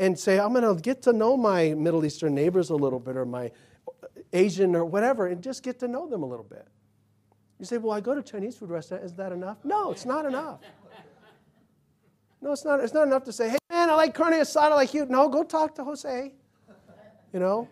and 0.00 0.18
say, 0.18 0.38
I'm 0.38 0.52
going 0.52 0.76
to 0.76 0.80
get 0.80 1.02
to 1.02 1.12
know 1.12 1.36
my 1.36 1.74
Middle 1.74 2.04
Eastern 2.04 2.34
neighbors 2.34 2.70
a 2.70 2.74
little 2.74 3.00
bit 3.00 3.16
or 3.16 3.24
my 3.24 3.50
Asian 4.32 4.76
or 4.76 4.84
whatever, 4.84 5.26
and 5.26 5.42
just 5.42 5.62
get 5.62 5.78
to 5.80 5.88
know 5.88 6.08
them 6.08 6.22
a 6.22 6.26
little 6.26 6.44
bit. 6.44 6.66
You 7.58 7.64
say, 7.64 7.78
well, 7.78 7.92
I 7.92 8.00
go 8.00 8.14
to 8.14 8.22
Chinese 8.22 8.56
food 8.56 8.70
restaurant. 8.70 9.04
Is 9.04 9.14
that 9.14 9.32
enough? 9.32 9.64
No, 9.64 9.90
it's 9.90 10.06
not 10.06 10.26
enough. 10.26 10.60
No, 12.40 12.52
it's 12.52 12.64
not. 12.64 12.80
It's 12.80 12.94
not 12.94 13.06
enough 13.06 13.24
to 13.24 13.32
say, 13.32 13.48
hey, 13.48 13.58
man, 13.70 13.90
I 13.90 13.94
like 13.94 14.14
carne 14.14 14.34
asada 14.34 14.70
like 14.70 14.94
you. 14.94 15.06
No, 15.06 15.28
go 15.28 15.42
talk 15.42 15.74
to 15.76 15.84
Jose. 15.84 16.32
You 17.32 17.40
know? 17.40 17.68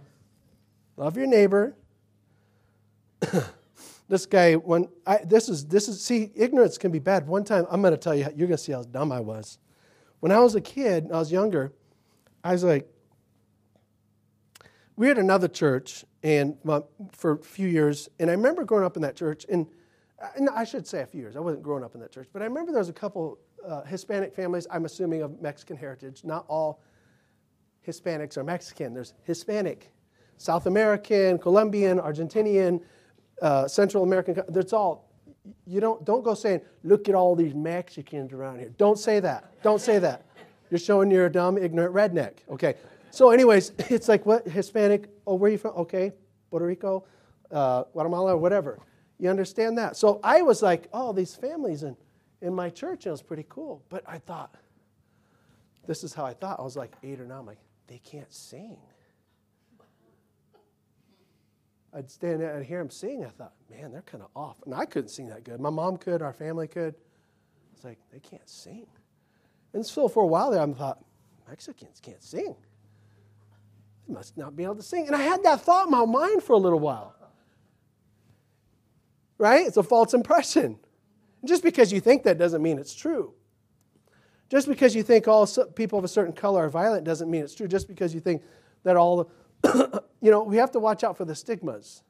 Love 0.97 1.17
your 1.17 1.27
neighbor. 1.27 1.77
this 4.09 4.27
guy, 4.27 4.55
when 4.55 4.89
I, 5.07 5.19
this 5.25 5.49
is 5.49 5.67
this 5.67 5.89
is 5.89 6.03
see, 6.03 6.33
ignorance 6.35 6.79
can 6.79 6.91
be 6.91 6.99
bad. 6.99 7.27
One 7.27 7.45
time, 7.45 7.67
I'm 7.71 7.81
going 7.81 7.93
to 7.93 7.99
tell 7.99 8.15
you, 8.15 8.25
you're 8.35 8.49
going 8.49 8.51
to 8.51 8.59
see 8.59 8.73
how 8.73 8.83
dumb 8.83 9.13
I 9.13 9.21
was. 9.21 9.59
When 10.21 10.33
I 10.33 10.41
was 10.41 10.55
a 10.55 10.61
kid, 10.61 11.11
I 11.13 11.19
was 11.19 11.31
younger. 11.31 11.73
I 12.43 12.53
was 12.53 12.65
like, 12.65 12.89
we 14.97 15.09
had 15.09 15.19
another 15.19 15.49
church, 15.49 16.05
and 16.27 16.57
for 17.13 17.33
a 17.35 17.39
few 17.39 17.69
years, 17.69 18.09
and 18.19 18.29
I 18.29 18.33
remember 18.33 18.65
growing 18.65 18.85
up 18.85 18.97
in 18.97 19.03
that 19.03 19.15
church, 19.15 19.47
and 19.49 19.69
I 20.53 20.65
should 20.65 20.85
say 20.85 21.03
a 21.03 21.07
few 21.07 21.21
years. 21.21 21.37
I 21.37 21.39
wasn't 21.39 21.63
growing 21.63 21.85
up 21.85 21.95
in 21.95 22.01
that 22.01 22.11
church, 22.11 22.27
but 22.33 22.43
I 22.43 22.47
remember 22.47 22.73
there 22.73 22.81
was 22.81 22.89
a 22.89 22.93
couple 22.93 23.39
uh, 23.65 23.85
Hispanic 23.85 24.35
families. 24.35 24.67
I'm 24.69 24.87
assuming 24.87 25.23
of 25.23 25.41
Mexican 25.41 25.77
heritage. 25.77 26.25
Not 26.25 26.45
all 26.49 26.83
Hispanics 27.87 28.37
are 28.37 28.43
Mexican. 28.43 28.93
There's 28.93 29.15
Hispanic, 29.23 29.93
South 30.37 30.67
American, 30.67 31.39
Colombian, 31.39 32.01
Argentinian, 32.01 32.81
uh, 33.41 33.69
Central 33.69 34.03
American. 34.03 34.43
That's 34.49 34.73
all. 34.73 35.09
You 35.65 35.79
don't 35.79 36.05
don't 36.05 36.25
go 36.25 36.35
saying, 36.35 36.61
"Look 36.83 37.09
at 37.09 37.15
all 37.15 37.37
these 37.37 37.55
Mexicans 37.55 38.33
around 38.33 38.59
here." 38.59 38.73
Don't 38.79 38.99
say 38.99 39.21
that. 39.21 39.45
Don't 39.63 39.81
say 39.81 40.01
that. 40.01 40.25
You're 40.71 40.81
showing 40.81 41.09
you're 41.13 41.27
a 41.27 41.31
dumb, 41.31 41.57
ignorant 41.57 41.95
redneck. 41.95 42.39
Okay. 42.51 42.75
So, 43.17 43.31
anyways, 43.31 43.73
it's 43.79 44.09
like 44.09 44.27
what 44.27 44.47
Hispanic? 44.47 45.09
Oh, 45.27 45.37
where 45.37 45.49
are 45.49 45.53
you 45.53 45.57
from? 45.57 45.75
Okay, 45.75 46.13
Puerto 46.51 46.67
Rico, 46.67 47.07
uh, 47.51 47.85
Guatemala, 47.85 48.37
whatever. 48.37 48.79
You 49.19 49.31
understand 49.31 49.79
that? 49.79 49.97
So 49.97 50.21
I 50.23 50.43
was 50.43 50.63
like, 50.63 50.89
oh, 50.93 51.15
these 51.15 51.35
families 51.35 51.83
in, 51.83 51.97
in 52.43 52.53
my 52.53 52.69
church, 52.69 53.07
and 53.07 53.07
it 53.07 53.13
was 53.13 53.23
pretty 53.23 53.47
cool. 53.49 53.83
But 53.89 54.05
I 54.07 54.19
thought, 54.19 54.55
this 55.87 56.05
is 56.05 56.13
how 56.13 56.27
I 56.27 56.35
thought. 56.35 56.61
I 56.61 56.63
was 56.63 56.77
like 56.77 56.93
eight 57.03 57.19
or 57.19 57.25
nine. 57.25 57.39
I'm 57.39 57.47
like, 57.47 57.57
they 57.87 58.03
can't 58.05 58.31
sing. 58.31 58.77
I'd 61.95 62.11
stand 62.11 62.43
there 62.43 62.55
and 62.55 62.67
hear 62.67 62.81
them 62.81 62.91
sing. 62.91 63.25
I 63.25 63.31
thought, 63.31 63.55
man, 63.71 63.93
they're 63.93 64.03
kind 64.03 64.23
of 64.23 64.29
off. 64.37 64.59
And 64.67 64.75
I 64.75 64.85
couldn't 64.85 65.09
sing 65.09 65.29
that 65.29 65.43
good. 65.43 65.59
My 65.59 65.71
mom 65.71 65.97
could, 65.97 66.21
our 66.21 66.35
family 66.35 66.69
could. 66.69 66.95
It's 67.73 67.83
like, 67.83 67.99
they 68.13 68.21
can't 68.21 68.47
sing. 68.47 68.87
And 69.73 69.87
so 69.87 70.07
for 70.07 70.23
a 70.23 70.27
while 70.27 70.51
there, 70.51 70.61
I 70.61 70.71
thought, 70.75 71.03
Mexicans 71.49 71.99
can't 71.99 72.23
sing. 72.23 72.57
They 74.07 74.15
must 74.15 74.37
not 74.37 74.57
be 74.57 74.65
able 74.65 74.77
to 74.77 74.83
sing. 74.83 75.07
And 75.07 75.17
I 75.17 75.23
had 75.23 75.43
that 75.45 75.63
thought 75.63 75.87
in 75.87 75.91
my 75.91 76.05
mind 76.05 76.43
for 76.43 76.53
a 76.53 76.59
little 76.59 76.79
while. 76.79 77.15
Right? 79.39 79.67
It's 79.67 79.77
a 79.77 79.83
false 79.83 80.15
impression. 80.15 80.79
Just 81.45 81.63
because 81.63 81.93
you 81.93 82.01
think 82.01 82.23
that 82.25 82.39
doesn't 82.39 82.63
mean 82.63 82.79
it's 82.79 82.95
true. 82.95 83.35
Just 84.49 84.69
because 84.69 84.95
you 84.95 85.03
think 85.03 85.27
all 85.27 85.47
people 85.75 85.99
of 85.99 86.05
a 86.05 86.09
certain 86.09 86.33
color 86.33 86.65
are 86.65 86.69
violent 86.69 87.05
doesn't 87.05 87.31
mean 87.31 87.43
it's 87.43 87.55
true. 87.55 87.69
Just 87.69 87.89
because 87.89 88.15
you 88.15 88.21
think 88.21 88.43
that 88.85 88.97
all, 88.97 89.31
you 89.75 90.31
know, 90.31 90.43
we 90.43 90.57
have 90.57 90.71
to 90.73 90.79
watch 90.79 91.05
out 91.05 91.17
for 91.17 91.25
the 91.25 91.35
stigmas. 91.35 92.03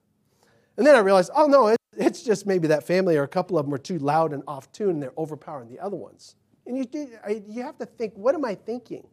And 0.77 0.87
then 0.87 0.95
I 0.95 0.99
realized, 0.99 1.31
oh 1.35 1.47
no, 1.47 1.69
it, 1.69 1.79
it's 1.97 2.23
just 2.23 2.47
maybe 2.47 2.69
that 2.69 2.87
family 2.87 3.17
or 3.17 3.23
a 3.23 3.29
couple 3.29 3.59
of 3.59 3.65
them 3.65 3.75
are 3.75 3.79
too 3.79 3.99
loud 3.99 4.33
and 4.33 4.43
off 4.47 4.71
tune 4.73 4.91
and 4.91 5.03
they're 5.03 5.13
overpowering 5.17 5.71
the 5.71 5.81
other 5.81 5.97
ones. 5.97 6.37
And 6.67 6.77
you, 6.77 7.09
you 7.49 7.63
have 7.63 7.79
to 7.79 7.87
think, 7.87 8.13
what 8.15 8.35
am 8.35 8.45
I 8.45 8.55
thinking? 8.55 9.07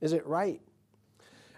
Is 0.00 0.12
it 0.12 0.26
right? 0.26 0.60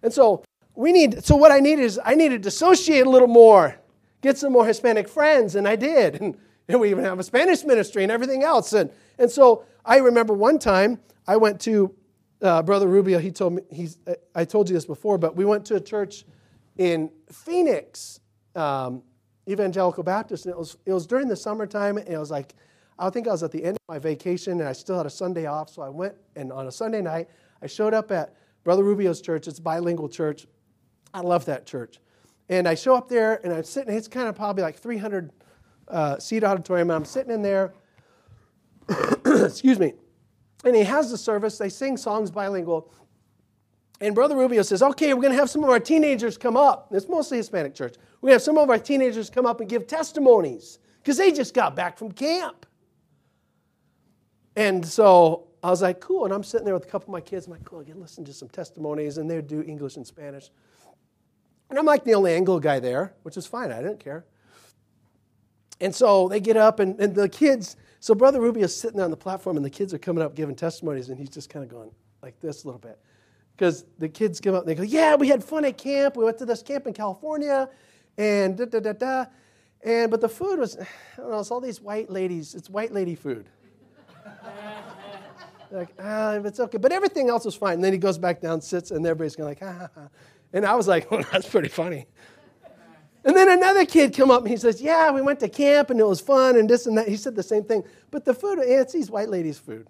And 0.02 0.12
so 0.12 0.44
we 0.74 0.92
need, 0.92 1.24
so 1.24 1.36
what 1.36 1.52
I 1.52 1.58
need 1.58 1.78
is 1.78 2.00
I 2.04 2.14
need 2.14 2.30
to 2.30 2.38
dissociate 2.38 3.06
a 3.06 3.10
little 3.10 3.28
more, 3.28 3.76
get 4.20 4.38
some 4.38 4.52
more 4.52 4.66
Hispanic 4.66 5.08
friends, 5.08 5.54
and 5.54 5.66
I 5.68 5.76
did. 5.76 6.20
And, 6.20 6.36
and 6.74 6.80
we 6.80 6.90
even 6.90 7.02
have 7.02 7.18
a 7.18 7.24
Spanish 7.24 7.64
ministry 7.64 8.04
and 8.04 8.12
everything 8.12 8.44
else. 8.44 8.72
And, 8.72 8.92
and 9.18 9.28
so 9.28 9.64
I 9.84 9.96
remember 9.96 10.34
one 10.34 10.56
time 10.56 11.00
I 11.26 11.36
went 11.36 11.60
to 11.62 11.92
uh, 12.42 12.62
Brother 12.62 12.86
Rubio. 12.86 13.18
He 13.18 13.32
told 13.32 13.54
me, 13.54 13.62
he's, 13.70 13.98
I 14.36 14.44
told 14.44 14.68
you 14.68 14.74
this 14.74 14.86
before, 14.86 15.18
but 15.18 15.34
we 15.34 15.44
went 15.44 15.64
to 15.66 15.74
a 15.74 15.80
church 15.80 16.24
in 16.78 17.10
Phoenix, 17.30 18.20
um, 18.54 19.02
Evangelical 19.48 20.04
Baptist, 20.04 20.46
and 20.46 20.52
it 20.52 20.58
was, 20.58 20.76
it 20.86 20.92
was 20.92 21.06
during 21.06 21.26
the 21.26 21.36
summertime, 21.36 21.98
and 21.98 22.08
it 22.08 22.18
was 22.18 22.30
like, 22.30 22.54
I 22.98 23.10
think 23.10 23.26
I 23.26 23.32
was 23.32 23.42
at 23.42 23.50
the 23.50 23.64
end 23.64 23.76
of 23.76 23.82
my 23.88 23.98
vacation, 23.98 24.60
and 24.60 24.68
I 24.68 24.72
still 24.72 24.96
had 24.96 25.06
a 25.06 25.10
Sunday 25.10 25.46
off, 25.46 25.70
so 25.70 25.82
I 25.82 25.88
went, 25.88 26.14
and 26.36 26.52
on 26.52 26.68
a 26.68 26.72
Sunday 26.72 27.02
night, 27.02 27.28
I 27.62 27.66
showed 27.66 27.94
up 27.94 28.10
at 28.12 28.34
Brother 28.62 28.84
Rubio's 28.84 29.20
church. 29.20 29.48
It's 29.48 29.58
a 29.58 29.62
bilingual 29.62 30.08
church. 30.08 30.46
I 31.12 31.20
love 31.20 31.44
that 31.46 31.66
church. 31.66 31.98
And 32.48 32.66
I 32.66 32.74
show 32.74 32.94
up 32.94 33.08
there, 33.08 33.40
and 33.44 33.52
I'm 33.52 33.64
sitting, 33.64 33.94
it's 33.94 34.08
kind 34.08 34.28
of 34.28 34.34
probably 34.34 34.62
like 34.62 34.78
300 34.78 35.30
uh, 35.88 36.18
seat 36.18 36.44
auditorium, 36.44 36.90
and 36.90 36.96
I'm 36.96 37.04
sitting 37.04 37.32
in 37.32 37.42
there, 37.42 37.74
excuse 39.26 39.78
me, 39.78 39.94
and 40.64 40.74
he 40.74 40.82
has 40.82 41.10
the 41.10 41.18
service. 41.18 41.58
They 41.58 41.68
sing 41.68 41.96
songs 41.96 42.30
bilingual. 42.30 42.92
And 44.00 44.14
Brother 44.14 44.36
Rubio 44.36 44.62
says, 44.62 44.82
okay, 44.82 45.12
we're 45.12 45.20
going 45.20 45.32
to 45.32 45.38
have 45.38 45.50
some 45.50 45.62
of 45.62 45.70
our 45.70 45.80
teenagers 45.80 46.38
come 46.38 46.56
up. 46.56 46.88
It's 46.90 47.08
mostly 47.08 47.36
Hispanic 47.36 47.74
church. 47.74 47.96
We 48.22 48.30
have 48.32 48.40
some 48.40 48.56
of 48.56 48.70
our 48.70 48.78
teenagers 48.78 49.28
come 49.28 49.46
up 49.46 49.60
and 49.60 49.68
give 49.68 49.86
testimonies 49.86 50.78
because 51.02 51.18
they 51.18 51.32
just 51.32 51.52
got 51.54 51.76
back 51.76 51.98
from 51.98 52.12
camp. 52.12 52.66
And 54.56 54.84
so 54.86 55.48
I 55.62 55.70
was 55.70 55.82
like, 55.82 56.00
cool. 56.00 56.24
And 56.24 56.32
I'm 56.32 56.42
sitting 56.42 56.64
there 56.64 56.74
with 56.74 56.84
a 56.84 56.88
couple 56.88 57.08
of 57.08 57.12
my 57.12 57.20
kids. 57.20 57.46
I'm 57.46 57.52
like, 57.52 57.64
cool, 57.64 57.80
I 57.80 57.84
can 57.84 58.00
listen 58.00 58.24
to 58.24 58.32
some 58.32 58.48
testimonies. 58.48 59.18
And 59.18 59.30
they 59.30 59.40
do 59.42 59.62
English 59.62 59.96
and 59.96 60.06
Spanish. 60.06 60.50
And 61.70 61.78
I'm 61.78 61.86
like 61.86 62.04
the 62.04 62.14
only 62.14 62.34
Anglo 62.34 62.58
guy 62.58 62.80
there, 62.80 63.14
which 63.22 63.36
is 63.36 63.46
fine. 63.46 63.70
I 63.70 63.80
didn't 63.80 64.00
care. 64.00 64.24
And 65.80 65.94
so 65.94 66.28
they 66.28 66.40
get 66.40 66.56
up, 66.56 66.80
and, 66.80 67.00
and 67.00 67.14
the 67.14 67.28
kids, 67.28 67.76
so 68.00 68.14
Brother 68.14 68.40
Rubio 68.40 68.64
is 68.64 68.76
sitting 68.76 68.96
there 68.96 69.04
on 69.04 69.10
the 69.10 69.16
platform, 69.16 69.56
and 69.56 69.64
the 69.64 69.70
kids 69.70 69.94
are 69.94 69.98
coming 69.98 70.22
up 70.22 70.34
giving 70.34 70.54
testimonies, 70.54 71.08
and 71.08 71.18
he's 71.18 71.30
just 71.30 71.48
kind 71.48 71.64
of 71.64 71.70
going 71.70 71.90
like 72.22 72.38
this 72.40 72.64
a 72.64 72.66
little 72.66 72.80
bit. 72.80 72.98
Because 73.56 73.84
the 73.98 74.08
kids 74.08 74.40
come 74.40 74.54
up 74.54 74.62
and 74.62 74.68
they 74.68 74.74
go, 74.74 74.82
Yeah, 74.82 75.14
we 75.14 75.28
had 75.28 75.44
fun 75.44 75.64
at 75.64 75.78
camp. 75.78 76.16
We 76.16 76.24
went 76.24 76.38
to 76.38 76.46
this 76.46 76.62
camp 76.62 76.86
in 76.86 76.92
California, 76.92 77.68
and 78.18 78.56
da 78.56 78.64
da 78.66 78.80
da 78.80 78.92
da. 78.92 79.24
And, 79.82 80.10
but 80.10 80.20
the 80.20 80.28
food 80.28 80.58
was, 80.58 80.76
I 80.78 80.86
don't 81.16 81.30
know, 81.30 81.38
it's 81.38 81.50
all 81.50 81.60
these 81.60 81.80
white 81.80 82.10
ladies, 82.10 82.54
it's 82.54 82.68
white 82.68 82.92
lady 82.92 83.14
food. 83.14 83.48
like, 85.70 85.88
ah, 86.02 86.32
it's 86.34 86.60
okay. 86.60 86.78
But 86.78 86.92
everything 86.92 87.30
else 87.30 87.44
was 87.44 87.54
fine. 87.54 87.74
And 87.74 87.84
then 87.84 87.92
he 87.92 87.98
goes 87.98 88.18
back 88.18 88.40
down, 88.40 88.60
sits, 88.60 88.90
and 88.90 89.06
everybody's 89.06 89.36
going 89.36 89.48
like, 89.48 89.60
ha 89.60 89.72
ha 89.72 89.88
ha. 89.94 90.08
And 90.52 90.66
I 90.66 90.74
was 90.74 90.88
like, 90.88 91.10
well, 91.10 91.24
that's 91.32 91.48
pretty 91.48 91.68
funny. 91.68 92.06
And 93.24 93.36
then 93.36 93.50
another 93.50 93.84
kid 93.84 94.16
come 94.16 94.30
up 94.30 94.42
and 94.42 94.50
he 94.50 94.56
says, 94.56 94.80
yeah, 94.80 95.10
we 95.10 95.20
went 95.20 95.40
to 95.40 95.48
camp 95.48 95.90
and 95.90 96.00
it 96.00 96.06
was 96.06 96.20
fun 96.20 96.56
and 96.56 96.68
this 96.68 96.86
and 96.86 96.96
that. 96.96 97.06
He 97.06 97.16
said 97.16 97.36
the 97.36 97.42
same 97.42 97.64
thing. 97.64 97.84
But 98.10 98.24
the 98.24 98.32
food, 98.32 98.58
these 98.92 99.10
white 99.10 99.28
ladies' 99.28 99.58
food. 99.58 99.86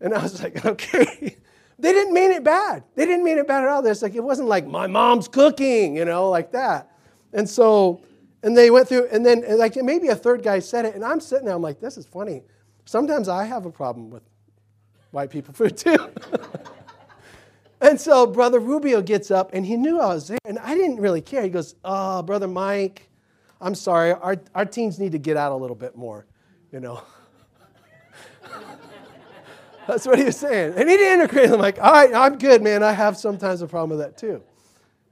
And 0.00 0.12
I 0.12 0.22
was 0.22 0.42
like, 0.42 0.64
okay. 0.66 1.36
they 1.78 1.92
didn't 1.92 2.12
mean 2.12 2.30
it 2.32 2.44
bad. 2.44 2.84
They 2.96 3.06
didn't 3.06 3.24
mean 3.24 3.38
it 3.38 3.46
bad 3.46 3.62
at 3.64 3.70
all. 3.70 3.86
It's 3.86 4.02
like, 4.02 4.14
it 4.14 4.22
wasn't 4.22 4.48
like 4.48 4.66
my 4.66 4.86
mom's 4.86 5.26
cooking, 5.26 5.96
you 5.96 6.04
know, 6.04 6.28
like 6.28 6.52
that. 6.52 6.90
And 7.32 7.48
so, 7.48 8.02
and 8.42 8.56
they 8.56 8.70
went 8.70 8.88
through, 8.88 9.08
and 9.10 9.24
then 9.24 9.44
like 9.56 9.76
maybe 9.76 10.08
a 10.08 10.16
third 10.16 10.42
guy 10.42 10.58
said 10.58 10.84
it, 10.84 10.94
and 10.94 11.04
I'm 11.04 11.20
sitting 11.20 11.46
there, 11.46 11.54
I'm 11.54 11.62
like, 11.62 11.80
this 11.80 11.96
is 11.96 12.04
funny. 12.04 12.42
Sometimes 12.84 13.28
I 13.28 13.44
have 13.44 13.64
a 13.64 13.70
problem 13.70 14.10
with 14.10 14.22
white 15.12 15.30
people 15.30 15.54
food 15.54 15.76
too. 15.76 15.96
And 17.82 18.00
so 18.00 18.26
Brother 18.28 18.60
Rubio 18.60 19.02
gets 19.02 19.32
up 19.32 19.50
and 19.52 19.66
he 19.66 19.76
knew 19.76 19.98
I 19.98 20.14
was 20.14 20.28
there 20.28 20.38
and 20.44 20.56
I 20.60 20.74
didn't 20.76 20.98
really 20.98 21.20
care. 21.20 21.42
He 21.42 21.48
goes, 21.48 21.74
Oh, 21.84 22.22
Brother 22.22 22.46
Mike, 22.46 23.10
I'm 23.60 23.74
sorry. 23.74 24.12
Our, 24.12 24.36
our 24.54 24.64
teens 24.64 25.00
need 25.00 25.12
to 25.12 25.18
get 25.18 25.36
out 25.36 25.50
a 25.50 25.56
little 25.56 25.74
bit 25.74 25.96
more, 25.96 26.24
you 26.70 26.78
know. 26.78 27.02
That's 29.88 30.06
what 30.06 30.16
he 30.16 30.24
was 30.26 30.36
saying. 30.36 30.74
And 30.76 30.88
he 30.88 30.96
didn't 30.96 31.24
agree. 31.24 31.44
I'm 31.44 31.58
like, 31.58 31.80
All 31.80 31.90
right, 31.90 32.14
I'm 32.14 32.38
good, 32.38 32.62
man. 32.62 32.84
I 32.84 32.92
have 32.92 33.16
sometimes 33.16 33.62
a 33.62 33.66
problem 33.66 33.98
with 33.98 34.06
that 34.06 34.16
too. 34.16 34.44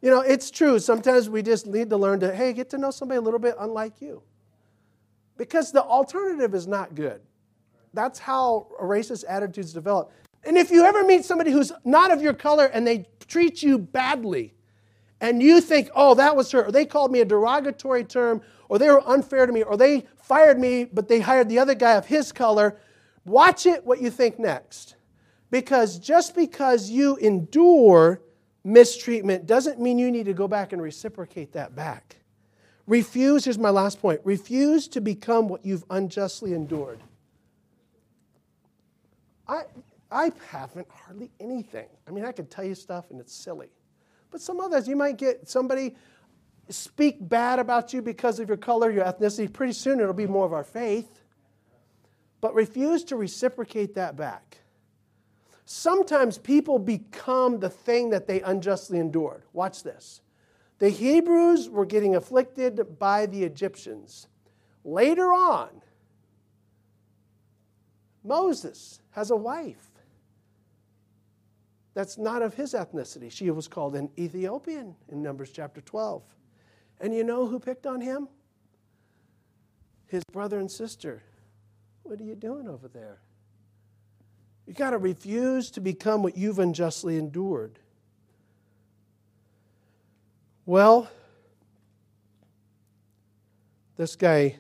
You 0.01 0.11
know, 0.11 0.21
it's 0.21 0.49
true. 0.49 0.79
Sometimes 0.79 1.29
we 1.29 1.43
just 1.43 1.67
need 1.67 1.91
to 1.91 1.97
learn 1.97 2.21
to, 2.21 2.33
hey, 2.33 2.53
get 2.53 2.71
to 2.71 2.79
know 2.79 2.93
somebody 2.93 3.19
a 3.19 3.21
little 3.21 3.41
bit 3.41 3.57
unlike 3.59 4.01
you. 4.01 4.23
Because 5.37 5.73
the 5.73 5.83
alternative 5.83 6.55
is 6.55 6.69
not 6.69 6.95
good. 6.95 7.21
That's 7.93 8.21
how 8.21 8.69
racist 8.81 9.25
attitudes 9.29 9.73
develop. 9.73 10.13
And 10.45 10.57
if 10.57 10.71
you 10.71 10.85
ever 10.85 11.05
meet 11.05 11.25
somebody 11.25 11.51
who's 11.51 11.73
not 11.85 12.11
of 12.11 12.23
your 12.23 12.35
color 12.35 12.67
and 12.67 12.87
they 12.87 13.07
treat 13.29 13.63
you 13.63 13.79
badly, 13.79 14.55
and 15.21 15.43
you 15.43 15.61
think, 15.61 15.91
oh, 15.95 16.15
that 16.15 16.35
was 16.35 16.51
her, 16.53 16.65
or 16.67 16.73
they 16.73 16.87
called 16.87 17.13
me 17.13 17.21
a 17.21 17.25
derogatory 17.25 18.05
term, 18.05 18.41
or 18.69 18.79
they 18.79 18.89
were 18.89 19.07
unfair 19.07 19.47
to 19.47 19.53
me, 19.53 19.63
or 19.63 19.77
they 19.77 20.07
fired 20.17 20.59
me, 20.59 20.85
but 20.85 21.09
they 21.09 21.21
hired 21.21 21.49
the 21.49 21.59
other 21.59 21.75
guy 21.75 21.93
of 21.93 22.07
his 22.07 22.33
color, 22.33 22.79
watch 23.25 23.67
it 23.67 23.85
what 23.85 24.01
you 24.01 24.11
think 24.11 24.39
next. 24.39 24.95
Because 25.51 25.99
just 25.99 26.35
because 26.35 26.89
you 26.89 27.17
endure 27.17 28.23
mistreatment 28.65 29.47
doesn't 29.47 29.81
mean 29.81 29.99
you 29.99 30.11
need 30.11 30.27
to 30.27 30.33
go 30.33 30.49
back 30.49 30.73
and 30.73 30.81
reciprocate 30.81 31.53
that 31.53 31.75
back. 31.75 32.17
Refuse, 32.87 33.45
here's 33.45 33.59
my 33.59 33.71
last 33.71 34.01
point 34.01 34.21
refuse 34.25 34.89
to 34.89 35.01
become 35.01 35.49
what 35.49 35.65
you've 35.65 35.85
unjustly 35.91 36.55
endured. 36.55 37.01
I, 39.47 39.63
I 40.11 40.33
haven't 40.51 40.89
hardly 40.91 41.31
anything. 41.41 41.87
I 42.07 42.11
mean, 42.11 42.25
I 42.25 42.33
can 42.33 42.47
tell 42.47 42.65
you 42.65 42.75
stuff 42.75 43.11
and 43.11 43.21
it's 43.21 43.35
silly. 43.35 43.69
But 44.31 44.41
some 44.41 44.61
others, 44.61 44.89
you 44.89 44.97
might 44.97 45.17
get 45.17 45.49
somebody 45.49 45.97
speak 46.69 47.17
bad 47.21 47.59
about 47.59 47.93
you 47.93 48.03
because 48.03 48.39
of 48.39 48.49
your 48.49 48.57
color, 48.57 48.91
your 48.91 49.05
ethnicity. 49.05 49.53
Pretty 49.53 49.73
soon 49.73 50.01
it'll 50.01 50.13
be 50.13 50.27
more 50.27 50.47
of 50.47 50.53
our 50.53 50.65
faith. 50.65 51.23
But 52.41 52.55
refuse 52.55 53.05
to 53.05 53.17
reciprocate 53.17 53.95
that 53.95 54.17
back. 54.17 54.59
Sometimes 55.65 56.39
people 56.39 56.79
become 56.79 57.61
the 57.61 57.69
thing 57.69 58.11
that 58.11 58.27
they 58.27 58.41
unjustly 58.41 58.99
endured. 58.99 59.43
Watch 59.53 59.83
this. 59.83 60.21
The 60.79 60.89
Hebrews 60.89 61.69
were 61.69 61.85
getting 61.85 62.17
afflicted 62.17 62.99
by 62.99 63.27
the 63.27 63.45
Egyptians. 63.45 64.27
Later 64.85 65.33
on, 65.33 65.69
Moses 68.25 69.01
has 69.11 69.31
a 69.31 69.37
wife 69.37 69.90
that's 72.01 72.17
not 72.17 72.41
of 72.41 72.55
his 72.55 72.73
ethnicity. 72.73 73.31
She 73.31 73.51
was 73.51 73.69
called 73.69 73.95
an 73.95 74.09
Ethiopian 74.19 74.97
in 75.11 75.23
Numbers 75.23 75.51
chapter 75.51 75.83
12. 75.83 76.23
And 76.99 77.15
you 77.15 77.23
know 77.23 77.47
who 77.47 77.61
picked 77.61 77.87
on 77.87 78.01
him? 78.01 78.27
His 80.07 80.23
brother 80.33 80.59
and 80.59 80.71
sister. 80.71 81.23
What 82.05 82.19
are 82.19 82.25
you 82.25 82.35
doing 82.35 82.69
over 82.69 82.89
there? 82.89 83.21
You 84.67 84.73
got 84.73 84.91
to 84.91 84.99
refuse 84.99 85.71
to 85.73 85.83
become 85.83 86.23
what 86.23 86.39
you've 86.39 86.59
unjustly 86.59 87.19
endured. 87.19 87.79
Well, 90.65 91.11
this 93.99 94.17
guy, 94.17 94.57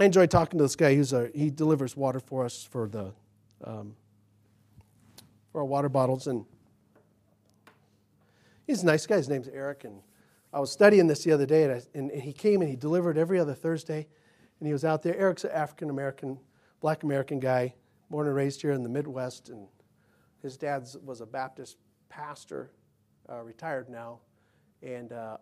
I 0.00 0.04
enjoy 0.04 0.26
talking 0.26 0.58
to 0.58 0.64
this 0.64 0.74
guy. 0.74 0.88
A, 0.88 1.28
he 1.32 1.48
delivers 1.48 1.96
water 1.96 2.18
for 2.18 2.44
us 2.44 2.64
for 2.64 2.88
the 2.88 3.12
um, 3.62 3.94
for 5.54 5.60
our 5.60 5.64
water 5.64 5.88
bottles, 5.88 6.26
and 6.26 6.44
he's 8.66 8.82
a 8.82 8.86
nice 8.86 9.06
guy. 9.06 9.18
His 9.18 9.28
name's 9.28 9.46
Eric, 9.46 9.84
and 9.84 10.00
I 10.52 10.58
was 10.58 10.72
studying 10.72 11.06
this 11.06 11.22
the 11.22 11.30
other 11.30 11.46
day, 11.46 11.62
and, 11.62 11.72
I, 11.74 11.82
and, 11.94 12.10
he 12.10 12.32
came 12.32 12.60
and 12.60 12.68
he 12.68 12.74
delivered 12.74 13.16
every 13.16 13.38
other 13.38 13.54
Thursday, 13.54 14.08
and 14.58 14.66
he 14.66 14.72
was 14.72 14.84
out 14.84 15.04
there. 15.04 15.16
Eric's 15.16 15.44
an 15.44 15.52
African 15.52 15.90
American, 15.90 16.40
Black 16.80 17.04
American 17.04 17.38
guy, 17.38 17.72
born 18.10 18.26
and 18.26 18.34
raised 18.34 18.62
here 18.62 18.72
in 18.72 18.82
the 18.82 18.88
Midwest, 18.88 19.48
and 19.48 19.68
his 20.42 20.56
dad 20.56 20.88
was 21.04 21.20
a 21.20 21.26
Baptist 21.26 21.76
pastor, 22.08 22.72
uh, 23.30 23.40
retired 23.40 23.88
now, 23.88 24.18
and 24.82 25.12
uh, 25.12 25.36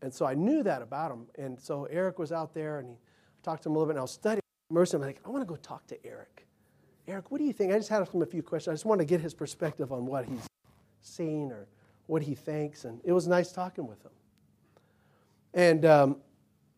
and 0.00 0.14
so 0.14 0.24
I 0.24 0.32
knew 0.32 0.62
that 0.62 0.80
about 0.80 1.12
him. 1.12 1.26
And 1.36 1.60
so 1.60 1.84
Eric 1.90 2.18
was 2.18 2.32
out 2.32 2.54
there, 2.54 2.78
and 2.78 2.88
he 2.88 2.96
talked 3.42 3.64
to 3.64 3.68
him 3.68 3.76
a 3.76 3.78
little 3.80 3.88
bit, 3.88 3.96
and 3.96 3.98
I 3.98 4.02
was 4.02 4.12
studying 4.12 4.40
mercy. 4.70 4.96
I'm 4.96 5.02
like, 5.02 5.20
I 5.26 5.28
want 5.28 5.42
to 5.42 5.46
go 5.46 5.56
talk 5.56 5.86
to 5.88 6.06
Eric. 6.06 6.46
Eric, 7.12 7.30
what 7.30 7.38
do 7.38 7.44
you 7.44 7.52
think? 7.52 7.74
I 7.74 7.76
just 7.76 7.90
had 7.90 8.08
him 8.08 8.22
a 8.22 8.26
few 8.26 8.42
questions. 8.42 8.72
I 8.72 8.74
just 8.74 8.86
want 8.86 9.00
to 9.00 9.04
get 9.04 9.20
his 9.20 9.34
perspective 9.34 9.92
on 9.92 10.06
what 10.06 10.24
he's 10.24 10.48
seen 11.02 11.52
or 11.52 11.66
what 12.06 12.22
he 12.22 12.34
thinks. 12.34 12.86
And 12.86 13.02
it 13.04 13.12
was 13.12 13.28
nice 13.28 13.52
talking 13.52 13.86
with 13.86 14.02
him. 14.02 14.12
And, 15.52 15.84
um, 15.84 16.16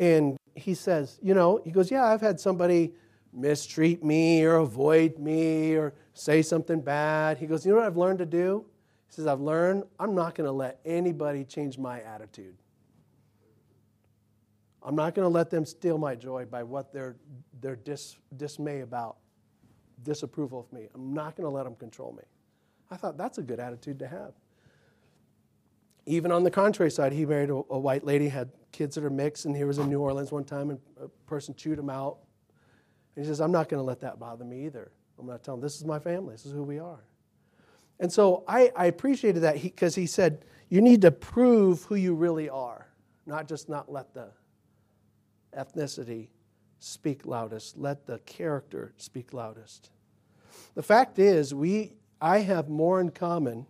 and 0.00 0.36
he 0.56 0.74
says, 0.74 1.20
you 1.22 1.34
know, 1.34 1.60
he 1.64 1.70
goes, 1.70 1.88
yeah, 1.88 2.04
I've 2.04 2.20
had 2.20 2.40
somebody 2.40 2.94
mistreat 3.32 4.02
me 4.02 4.42
or 4.44 4.56
avoid 4.56 5.20
me 5.20 5.76
or 5.76 5.94
say 6.14 6.42
something 6.42 6.80
bad. 6.80 7.38
He 7.38 7.46
goes, 7.46 7.64
you 7.64 7.70
know 7.70 7.78
what 7.78 7.86
I've 7.86 7.96
learned 7.96 8.18
to 8.18 8.26
do? 8.26 8.64
He 9.06 9.14
says, 9.14 9.28
I've 9.28 9.40
learned 9.40 9.84
I'm 10.00 10.16
not 10.16 10.34
going 10.34 10.48
to 10.48 10.52
let 10.52 10.80
anybody 10.84 11.44
change 11.44 11.78
my 11.78 12.00
attitude. 12.00 12.56
I'm 14.82 14.96
not 14.96 15.14
going 15.14 15.26
to 15.26 15.32
let 15.32 15.50
them 15.50 15.64
steal 15.64 15.96
my 15.96 16.16
joy 16.16 16.44
by 16.44 16.64
what 16.64 16.92
they're, 16.92 17.14
they're 17.60 17.76
dis, 17.76 18.16
dismay 18.36 18.80
about 18.80 19.18
disapproval 20.04 20.60
of 20.60 20.72
me. 20.72 20.88
I'm 20.94 21.12
not 21.12 21.36
going 21.36 21.48
to 21.48 21.54
let 21.54 21.64
them 21.64 21.74
control 21.74 22.12
me. 22.12 22.22
I 22.90 22.96
thought 22.96 23.16
that's 23.16 23.38
a 23.38 23.42
good 23.42 23.58
attitude 23.58 23.98
to 23.98 24.06
have. 24.06 24.32
Even 26.06 26.30
on 26.30 26.44
the 26.44 26.50
contrary 26.50 26.90
side, 26.90 27.12
he 27.12 27.24
married 27.24 27.50
a, 27.50 27.54
a 27.54 27.78
white 27.78 28.04
lady, 28.04 28.28
had 28.28 28.50
kids 28.72 28.94
that 28.94 29.04
are 29.04 29.10
mixed, 29.10 29.46
and 29.46 29.56
he 29.56 29.64
was 29.64 29.78
in 29.78 29.88
New 29.88 30.00
Orleans 30.00 30.30
one 30.30 30.44
time, 30.44 30.70
and 30.70 30.78
a 31.02 31.08
person 31.26 31.54
chewed 31.54 31.78
him 31.78 31.88
out. 31.88 32.18
And 33.16 33.24
he 33.24 33.28
says, 33.28 33.40
I'm 33.40 33.52
not 33.52 33.68
going 33.68 33.80
to 33.80 33.84
let 33.84 34.00
that 34.00 34.18
bother 34.18 34.44
me 34.44 34.66
either. 34.66 34.92
I'm 35.18 35.26
going 35.26 35.38
to 35.38 35.44
tell 35.44 35.54
him, 35.54 35.60
this 35.60 35.76
is 35.76 35.84
my 35.84 35.98
family, 35.98 36.34
this 36.34 36.44
is 36.44 36.52
who 36.52 36.62
we 36.62 36.78
are. 36.78 37.04
And 38.00 38.12
so 38.12 38.44
I, 38.46 38.70
I 38.76 38.86
appreciated 38.86 39.40
that 39.40 39.62
because 39.62 39.94
he, 39.94 40.02
he 40.02 40.06
said, 40.06 40.44
you 40.68 40.80
need 40.80 41.00
to 41.02 41.10
prove 41.10 41.84
who 41.84 41.94
you 41.94 42.14
really 42.14 42.48
are, 42.48 42.88
not 43.24 43.48
just 43.48 43.68
not 43.68 43.90
let 43.90 44.12
the 44.12 44.28
ethnicity 45.56 46.28
speak 46.80 47.24
loudest. 47.24 47.78
Let 47.78 48.06
the 48.06 48.18
character 48.20 48.92
speak 48.96 49.32
loudest. 49.32 49.90
The 50.74 50.82
fact 50.82 51.18
is, 51.18 51.54
we, 51.54 51.94
I 52.20 52.38
have 52.38 52.68
more 52.68 53.00
in 53.00 53.10
common, 53.10 53.66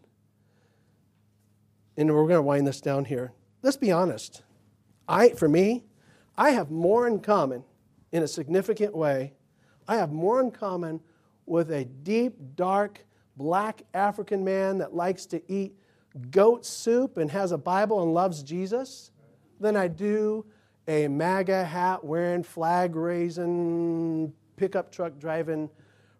and 1.96 2.12
we're 2.12 2.22
going 2.22 2.34
to 2.34 2.42
wind 2.42 2.66
this 2.66 2.80
down 2.80 3.04
here. 3.04 3.32
Let's 3.62 3.76
be 3.76 3.92
honest. 3.92 4.42
I, 5.08 5.30
for 5.30 5.48
me, 5.48 5.84
I 6.36 6.50
have 6.50 6.70
more 6.70 7.06
in 7.06 7.20
common 7.20 7.64
in 8.12 8.22
a 8.22 8.28
significant 8.28 8.94
way. 8.94 9.34
I 9.86 9.96
have 9.96 10.12
more 10.12 10.40
in 10.40 10.50
common 10.50 11.00
with 11.46 11.70
a 11.70 11.84
deep, 11.84 12.36
dark, 12.56 13.04
black 13.36 13.82
African 13.92 14.44
man 14.44 14.78
that 14.78 14.94
likes 14.94 15.26
to 15.26 15.42
eat 15.52 15.74
goat 16.30 16.64
soup 16.64 17.16
and 17.16 17.30
has 17.30 17.52
a 17.52 17.58
Bible 17.58 18.02
and 18.02 18.14
loves 18.14 18.42
Jesus 18.42 19.10
than 19.60 19.76
I 19.76 19.88
do 19.88 20.46
a 20.86 21.08
MAGA 21.08 21.64
hat 21.64 22.04
wearing, 22.04 22.42
flag 22.42 22.94
raising, 22.94 24.32
pickup 24.56 24.92
truck 24.92 25.18
driving 25.18 25.70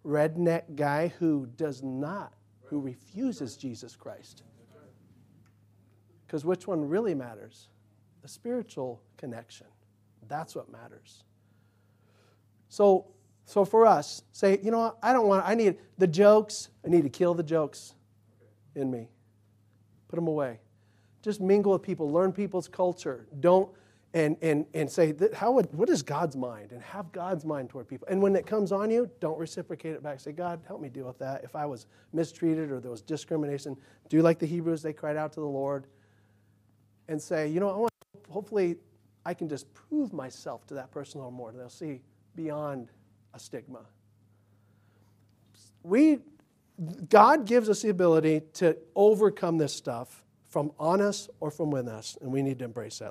redneck 0.04 0.76
guy 0.76 1.08
who 1.18 1.46
does 1.56 1.82
not, 1.82 2.34
who 2.64 2.80
refuses 2.80 3.56
Jesus 3.56 3.96
Christ. 3.96 4.42
Because 6.26 6.44
which 6.44 6.66
one 6.66 6.88
really 6.88 7.14
matters? 7.14 7.68
The 8.22 8.28
spiritual 8.28 9.00
connection. 9.16 9.66
That's 10.28 10.54
what 10.54 10.70
matters. 10.70 11.24
So, 12.68 13.06
so 13.44 13.64
for 13.64 13.86
us, 13.86 14.22
say, 14.32 14.58
you 14.62 14.70
know 14.70 14.78
what, 14.78 14.98
I 15.02 15.12
don't 15.12 15.28
want, 15.28 15.46
I 15.46 15.54
need 15.54 15.76
the 15.98 16.06
jokes, 16.06 16.70
I 16.84 16.88
need 16.88 17.02
to 17.02 17.10
kill 17.10 17.34
the 17.34 17.42
jokes 17.42 17.94
in 18.74 18.90
me. 18.90 19.08
Put 20.08 20.16
them 20.16 20.26
away. 20.26 20.60
Just 21.22 21.40
mingle 21.40 21.72
with 21.72 21.82
people, 21.82 22.10
learn 22.10 22.32
people's 22.32 22.68
culture. 22.68 23.26
Don't 23.40 23.70
and, 24.14 24.36
and, 24.42 24.64
and 24.74 24.88
say, 24.88 25.10
that 25.10 25.34
how 25.34 25.50
would, 25.52 25.74
what 25.74 25.90
is 25.90 26.02
God's 26.02 26.36
mind? 26.36 26.70
And 26.70 26.80
have 26.80 27.10
God's 27.10 27.44
mind 27.44 27.68
toward 27.68 27.88
people. 27.88 28.06
And 28.08 28.22
when 28.22 28.36
it 28.36 28.46
comes 28.46 28.70
on 28.70 28.88
you, 28.88 29.10
don't 29.18 29.38
reciprocate 29.38 29.94
it 29.94 30.04
back. 30.04 30.20
Say, 30.20 30.30
God, 30.30 30.60
help 30.68 30.80
me 30.80 30.88
deal 30.88 31.04
with 31.04 31.18
that. 31.18 31.42
If 31.42 31.56
I 31.56 31.66
was 31.66 31.86
mistreated 32.12 32.70
or 32.70 32.78
there 32.78 32.92
was 32.92 33.02
discrimination, 33.02 33.76
do 34.08 34.22
like 34.22 34.38
the 34.38 34.46
Hebrews, 34.46 34.82
they 34.82 34.92
cried 34.92 35.16
out 35.16 35.32
to 35.32 35.40
the 35.40 35.46
Lord 35.46 35.88
and 37.08 37.20
say, 37.20 37.48
you 37.48 37.58
know, 37.58 37.68
I 37.68 37.76
want, 37.76 37.92
hopefully 38.30 38.76
I 39.26 39.34
can 39.34 39.48
just 39.48 39.72
prove 39.74 40.12
myself 40.12 40.64
to 40.68 40.74
that 40.74 40.92
person 40.92 41.18
a 41.18 41.24
little 41.24 41.36
more. 41.36 41.50
They'll 41.50 41.68
see 41.68 42.00
beyond 42.36 42.90
a 43.34 43.40
stigma. 43.40 43.80
We, 45.82 46.18
God 47.08 47.46
gives 47.46 47.68
us 47.68 47.82
the 47.82 47.88
ability 47.88 48.42
to 48.54 48.76
overcome 48.94 49.58
this 49.58 49.74
stuff 49.74 50.22
from 50.48 50.70
on 50.78 51.00
us 51.00 51.28
or 51.40 51.50
from 51.50 51.72
within 51.72 51.92
us, 51.92 52.16
and 52.20 52.30
we 52.30 52.40
need 52.40 52.60
to 52.60 52.64
embrace 52.64 53.00
that. 53.00 53.02